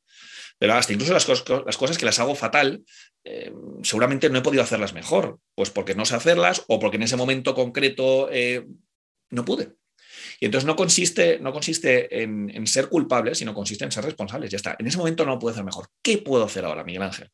Pero 0.57 0.75
hasta 0.75 0.93
incluso 0.93 1.11
las, 1.11 1.27
las 1.27 1.77
cosas 1.77 1.97
que 1.97 2.05
las 2.05 2.19
hago 2.19 2.35
fatal, 2.35 2.85
eh, 3.25 3.51
seguramente 3.83 4.29
no 4.29 4.39
he 4.39 4.43
podido 4.43 4.63
hacerlas 4.63 4.93
mejor, 4.93 5.39
pues 5.55 5.71
porque 5.71 5.93
no 5.93 6.05
sé 6.05 6.15
hacerlas 6.15 6.63
o 6.69 6.79
porque 6.79 6.95
en 6.95 7.03
ese 7.03 7.17
momento 7.17 7.53
concreto 7.53 8.29
no 9.29 9.43
pude. 9.43 9.75
Y 10.39 10.45
entonces 10.45 10.65
no 10.65 10.75
consiste, 10.75 11.39
no 11.39 11.51
consiste 11.51 12.21
en, 12.23 12.67
ser 12.67 12.89
culpable, 12.89 13.33
sino 13.35 13.53
consiste 13.53 13.85
en 13.85 13.91
ser 13.91 14.05
responsables. 14.05 14.51
Ya 14.51 14.57
está. 14.57 14.75
En 14.77 14.87
ese 14.87 14.97
momento 14.97 15.25
no 15.25 15.39
puedo 15.39 15.53
hacer 15.53 15.65
mejor. 15.65 15.87
¿Qué 16.01 16.19
puedo 16.19 16.45
hacer 16.45 16.65
ahora, 16.65 16.83
Miguel 16.83 17.03
Ángel? 17.03 17.29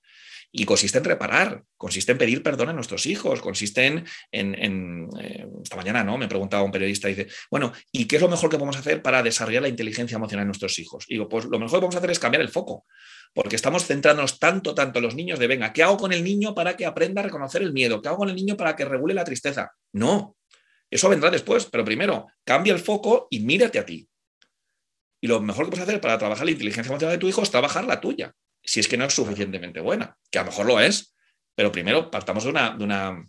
Y 0.56 0.66
consiste 0.66 1.00
en 1.00 1.04
reparar, 1.04 1.64
consiste 1.78 2.12
en 2.12 2.20
pedir 2.20 2.44
perdón 2.44 2.70
a 2.70 2.74
nuestros 2.74 3.08
hijos, 3.08 3.42
consiste 3.42 3.88
en, 4.32 5.10
eh, 5.20 5.48
esta 5.64 5.76
mañana, 5.76 6.04
¿no? 6.04 6.18
Me 6.18 6.28
preguntaba 6.28 6.62
un 6.62 6.72
periodista, 6.72 7.08
dice, 7.08 7.28
bueno, 7.50 7.74
¿y 7.92 8.06
qué 8.06 8.18
es 8.18 8.22
lo 8.22 8.30
mejor 8.30 8.52
que 8.52 8.58
podemos 8.58 8.78
hacer 8.78 9.02
para 9.02 9.24
desarrollar 9.24 9.64
la 9.64 9.70
inteligencia 9.70 10.16
emocional 10.16 10.44
en 10.44 10.50
nuestros 10.50 10.78
hijos? 10.78 11.06
Y 11.08 11.16
digo, 11.16 11.28
pues 11.28 11.46
lo 11.46 11.58
mejor 11.58 11.80
que 11.80 11.86
podemos 11.86 11.96
hacer 11.96 12.12
es 12.12 12.20
cambiar 12.20 12.44
el 12.44 12.50
foco, 12.50 12.86
porque 13.34 13.56
estamos 13.56 13.86
centrándonos 13.86 14.38
tanto, 14.38 14.76
tanto 14.76 15.02
los 15.02 15.16
niños 15.16 15.40
de, 15.40 15.48
venga, 15.48 15.74
¿qué 15.74 15.82
hago 15.82 15.98
con 15.98 16.14
el 16.14 16.24
niño 16.24 16.54
para 16.54 16.78
que 16.78 16.86
aprenda 16.86 17.22
a 17.22 17.26
reconocer 17.26 17.64
el 17.64 17.74
miedo? 17.74 18.00
¿Qué 18.00 18.10
hago 18.10 18.20
con 18.20 18.30
el 18.30 18.36
niño 18.36 18.56
para 18.56 18.76
que 18.76 18.86
regule 18.86 19.16
la 19.16 19.24
tristeza? 19.24 19.72
No, 19.92 20.36
eso 20.94 21.10
vendrá 21.10 21.30
después, 21.32 21.66
pero 21.66 21.84
primero 21.84 22.28
cambia 22.44 22.74
el 22.74 22.80
foco 22.80 23.28
y 23.30 23.40
mírate 23.40 23.80
a 23.80 23.86
ti. 23.86 24.08
Y 25.22 25.28
lo 25.28 25.42
mejor 25.42 25.66
que 25.66 25.72
puedes 25.72 25.88
hacer 25.88 26.02
para 26.02 26.18
trabajar 26.18 26.46
la 26.46 26.52
inteligencia 26.52 26.90
emocional 26.90 27.16
de 27.16 27.20
tu 27.20 27.28
hijo 27.28 27.42
es 27.42 27.50
trabajar 27.50 27.86
la 27.86 28.02
tuya, 28.02 28.34
si 28.62 28.80
es 28.80 28.88
que 28.88 28.98
no 28.98 29.06
es 29.06 29.14
suficientemente 29.14 29.80
buena, 29.80 30.18
que 30.30 30.40
a 30.40 30.44
lo 30.44 30.52
mejor 30.52 30.66
lo 30.66 30.80
es, 30.80 31.16
pero 31.56 31.72
primero 31.72 32.12
partamos 32.12 32.44
de 32.44 32.50
una, 32.50 32.76
de 32.76 32.84
una, 32.84 33.26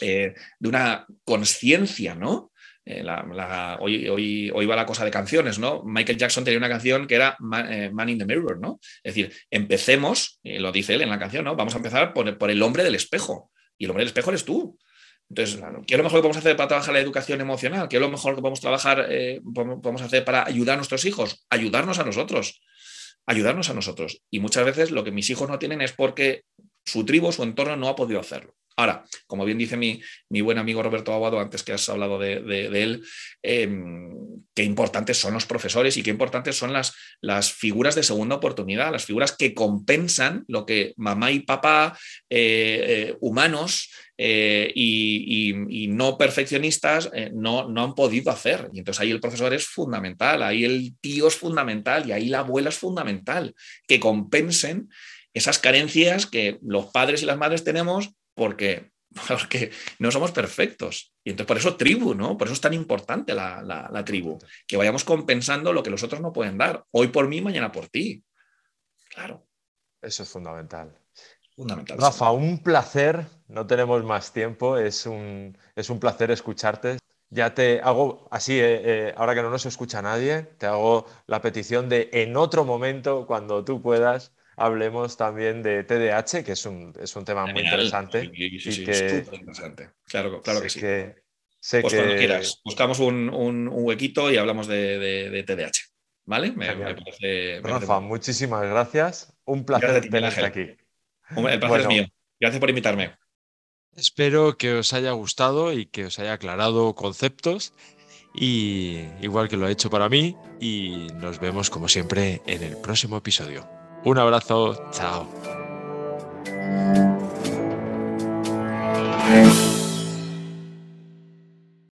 eh, 0.00 0.34
una 0.60 1.06
conciencia, 1.24 2.14
¿no? 2.14 2.52
Eh, 2.84 3.04
hoy, 3.78 4.08
hoy, 4.08 4.50
hoy, 4.52 4.66
va 4.66 4.74
la 4.74 4.86
cosa 4.86 5.04
de 5.04 5.10
canciones, 5.10 5.58
¿no? 5.58 5.82
Michael 5.84 6.18
Jackson 6.18 6.44
tenía 6.44 6.58
una 6.58 6.68
canción 6.68 7.06
que 7.06 7.14
era 7.14 7.36
eh, 7.68 7.90
Man, 7.92 8.08
in 8.08 8.18
the 8.18 8.24
Mirror, 8.24 8.58
¿no? 8.58 8.80
Es 9.02 9.14
decir, 9.14 9.32
empecemos, 9.50 10.40
lo 10.42 10.72
dice 10.72 10.94
él 10.94 11.02
en 11.02 11.10
la 11.10 11.18
canción, 11.18 11.44
¿no? 11.44 11.54
Vamos 11.54 11.74
a 11.74 11.76
empezar 11.76 12.12
por, 12.12 12.36
por 12.38 12.50
el 12.50 12.62
hombre 12.62 12.82
del 12.82 12.94
espejo. 12.94 13.52
Y 13.78 13.84
el 13.84 13.90
hombre 13.90 14.02
del 14.02 14.08
espejo 14.08 14.30
eres 14.30 14.44
tú. 14.44 14.78
Entonces, 15.30 15.62
¿qué 15.86 15.94
es 15.94 15.98
lo 15.98 16.02
mejor 16.04 16.18
que 16.18 16.22
podemos 16.22 16.36
hacer 16.38 16.56
para 16.56 16.68
trabajar 16.68 16.92
la 16.92 17.00
educación 17.00 17.40
emocional? 17.40 17.88
¿Qué 17.88 17.96
es 17.96 18.02
lo 18.02 18.10
mejor 18.10 18.34
que 18.34 18.40
podemos 18.40 18.60
trabajar, 18.60 19.06
eh, 19.08 19.40
podemos 19.54 20.02
hacer 20.02 20.24
para 20.24 20.44
ayudar 20.44 20.74
a 20.74 20.76
nuestros 20.78 21.04
hijos? 21.04 21.46
Ayudarnos 21.50 22.00
a 22.00 22.04
nosotros. 22.04 22.60
Ayudarnos 23.26 23.70
a 23.70 23.74
nosotros. 23.74 24.22
Y 24.28 24.40
muchas 24.40 24.64
veces 24.64 24.90
lo 24.90 25.04
que 25.04 25.12
mis 25.12 25.30
hijos 25.30 25.48
no 25.48 25.60
tienen 25.60 25.82
es 25.82 25.92
porque 25.92 26.42
su 26.84 27.04
tribu, 27.04 27.30
su 27.30 27.44
entorno 27.44 27.76
no 27.76 27.88
ha 27.88 27.94
podido 27.94 28.18
hacerlo. 28.18 28.56
Ahora, 28.80 29.04
como 29.26 29.44
bien 29.44 29.58
dice 29.58 29.76
mi, 29.76 30.00
buen 30.40 30.56
amigo 30.56 30.82
Roberto 30.82 31.12
Aguado, 31.12 31.38
antes 31.38 31.62
que 31.62 31.74
has 31.74 31.86
hablado 31.90 32.18
de, 32.18 32.38
él, 32.82 33.02
em, 33.42 34.10
qué 34.54 34.64
importantes 34.64 35.18
son 35.18 35.34
los 35.34 35.44
profesores 35.44 35.98
y 35.98 36.02
qué 36.02 36.08
importantes 36.08 36.56
son 36.56 36.72
las, 36.72 36.94
figuras 37.52 37.94
de 37.94 38.02
segunda 38.02 38.36
oportunidad, 38.36 38.90
las 38.90 39.04
figuras 39.04 39.36
que 39.36 39.52
compensan 39.52 40.44
lo 40.48 40.64
que 40.64 40.94
mamá 40.96 41.30
y 41.30 41.40
papá 41.40 41.98
eh, 42.30 43.10
eh, 43.10 43.16
humanos 43.20 43.90
eh, 44.16 44.72
y, 44.74 45.88
no 45.88 46.16
perfeccionistas 46.16 47.10
no, 47.34 47.68
no, 47.68 47.84
han 47.84 47.94
podido 47.94 48.30
hacer. 48.30 48.70
Y 48.72 48.78
entonces 48.78 49.02
ahí 49.02 49.10
el 49.10 49.20
profesor 49.20 49.52
es 49.52 49.66
fundamental, 49.66 50.42
ahí 50.42 50.64
el 50.64 50.94
tío 51.02 51.28
es 51.28 51.36
fundamental 51.36 52.08
y 52.08 52.12
ahí 52.12 52.28
la 52.28 52.38
abuela 52.38 52.70
es 52.70 52.78
fundamental, 52.78 53.54
que 53.86 54.00
compensen 54.00 54.88
esas 55.34 55.58
carencias 55.58 56.26
que 56.26 56.58
los 56.62 56.86
padres 56.86 57.22
y 57.22 57.26
las 57.26 57.36
madres 57.36 57.62
tenemos 57.62 58.14
porque, 58.40 58.92
porque 59.28 59.70
no 59.98 60.10
somos 60.10 60.32
perfectos. 60.32 61.12
Y 61.22 61.30
entonces 61.30 61.46
por 61.46 61.58
eso 61.58 61.76
tribu, 61.76 62.14
¿no? 62.14 62.38
Por 62.38 62.46
eso 62.46 62.54
es 62.54 62.60
tan 62.62 62.72
importante 62.72 63.34
la, 63.34 64.02
tribu, 64.06 64.38
que 64.66 64.78
vayamos 64.78 65.04
compensando 65.04 65.74
lo 65.74 65.82
que 65.82 65.90
los 65.90 66.02
otros 66.02 66.22
no 66.22 66.32
pueden 66.32 66.56
dar. 66.56 66.82
Hoy 66.90 67.08
por 67.08 67.28
mí, 67.28 67.42
mañana 67.42 67.70
por 67.70 67.88
ti. 67.88 68.24
Claro. 69.10 69.46
Eso 70.00 70.22
es 70.22 70.28
fundamental. 70.30 70.98
Fundamental. 71.54 71.98
Rafa, 71.98 72.30
un 72.30 72.62
placer. 72.62 73.26
No 73.48 73.66
tenemos 73.66 74.02
más 74.04 74.32
tiempo. 74.32 74.78
Es 74.78 75.04
un, 75.04 75.58
es 75.76 75.90
un 75.90 76.00
placer 76.00 76.30
escucharte. 76.30 76.96
Ya 77.28 77.52
te 77.52 77.82
hago 77.82 78.26
así, 78.30 78.58
eh, 78.58 78.80
eh, 78.84 79.14
ahora 79.18 79.34
que 79.34 79.42
no 79.42 79.50
nos 79.50 79.66
escucha 79.66 80.00
nadie, 80.00 80.42
te 80.58 80.66
hago 80.66 81.06
la 81.26 81.40
petición 81.42 81.88
de 81.90 82.08
en 82.12 82.36
otro 82.36 82.64
momento, 82.64 83.24
cuando 83.24 83.64
tú 83.64 83.80
puedas, 83.80 84.32
hablemos 84.60 85.16
también 85.16 85.62
de 85.62 85.84
TDAH, 85.84 86.44
que 86.44 86.52
es 86.52 86.66
un, 86.66 86.92
es 87.00 87.16
un 87.16 87.24
tema 87.24 87.46
muy 87.46 87.62
interesante. 87.62 88.30
Sí, 88.60 88.84
que, 88.84 89.24
interesante. 89.32 89.90
Claro, 90.06 90.42
claro 90.42 90.60
que 90.60 90.68
sí. 90.68 90.80
pues 91.80 91.94
cuando 91.94 92.16
quieras, 92.16 92.60
buscamos 92.62 93.00
un, 93.00 93.30
un, 93.30 93.68
huequito 93.72 94.30
y 94.30 94.36
hablamos 94.36 94.66
de, 94.66 94.98
de, 95.30 95.42
TDAH. 95.42 95.72
¿Vale? 96.26 96.52
Me, 96.52 96.66
parece, 96.76 97.60
Rafa, 97.62 98.00
muchísimas 98.00 98.62
gracias. 98.68 99.34
Un 99.44 99.64
placer 99.64 100.08
tenerte 100.10 100.44
aquí. 100.44 100.66
El 101.36 101.58
placer 101.58 101.80
es 101.80 101.86
mío. 101.86 102.06
Gracias 102.38 102.60
por 102.60 102.68
invitarme. 102.68 103.16
Espero 103.96 104.56
que 104.56 104.74
os 104.74 104.92
haya 104.92 105.12
gustado 105.12 105.72
y 105.72 105.86
que 105.86 106.04
os 106.04 106.18
haya 106.18 106.34
aclarado 106.34 106.94
conceptos. 106.94 107.72
Y 108.34 109.06
igual 109.22 109.48
que 109.48 109.56
lo 109.56 109.66
ha 109.66 109.70
hecho 109.70 109.90
para 109.90 110.08
mí. 110.08 110.36
Y 110.60 111.08
nos 111.14 111.40
vemos 111.40 111.70
como 111.70 111.88
siempre 111.88 112.42
en 112.46 112.62
el 112.62 112.76
próximo 112.76 113.16
episodio. 113.16 113.79
Un 114.04 114.18
abrazo, 114.18 114.74
chao. 114.90 115.26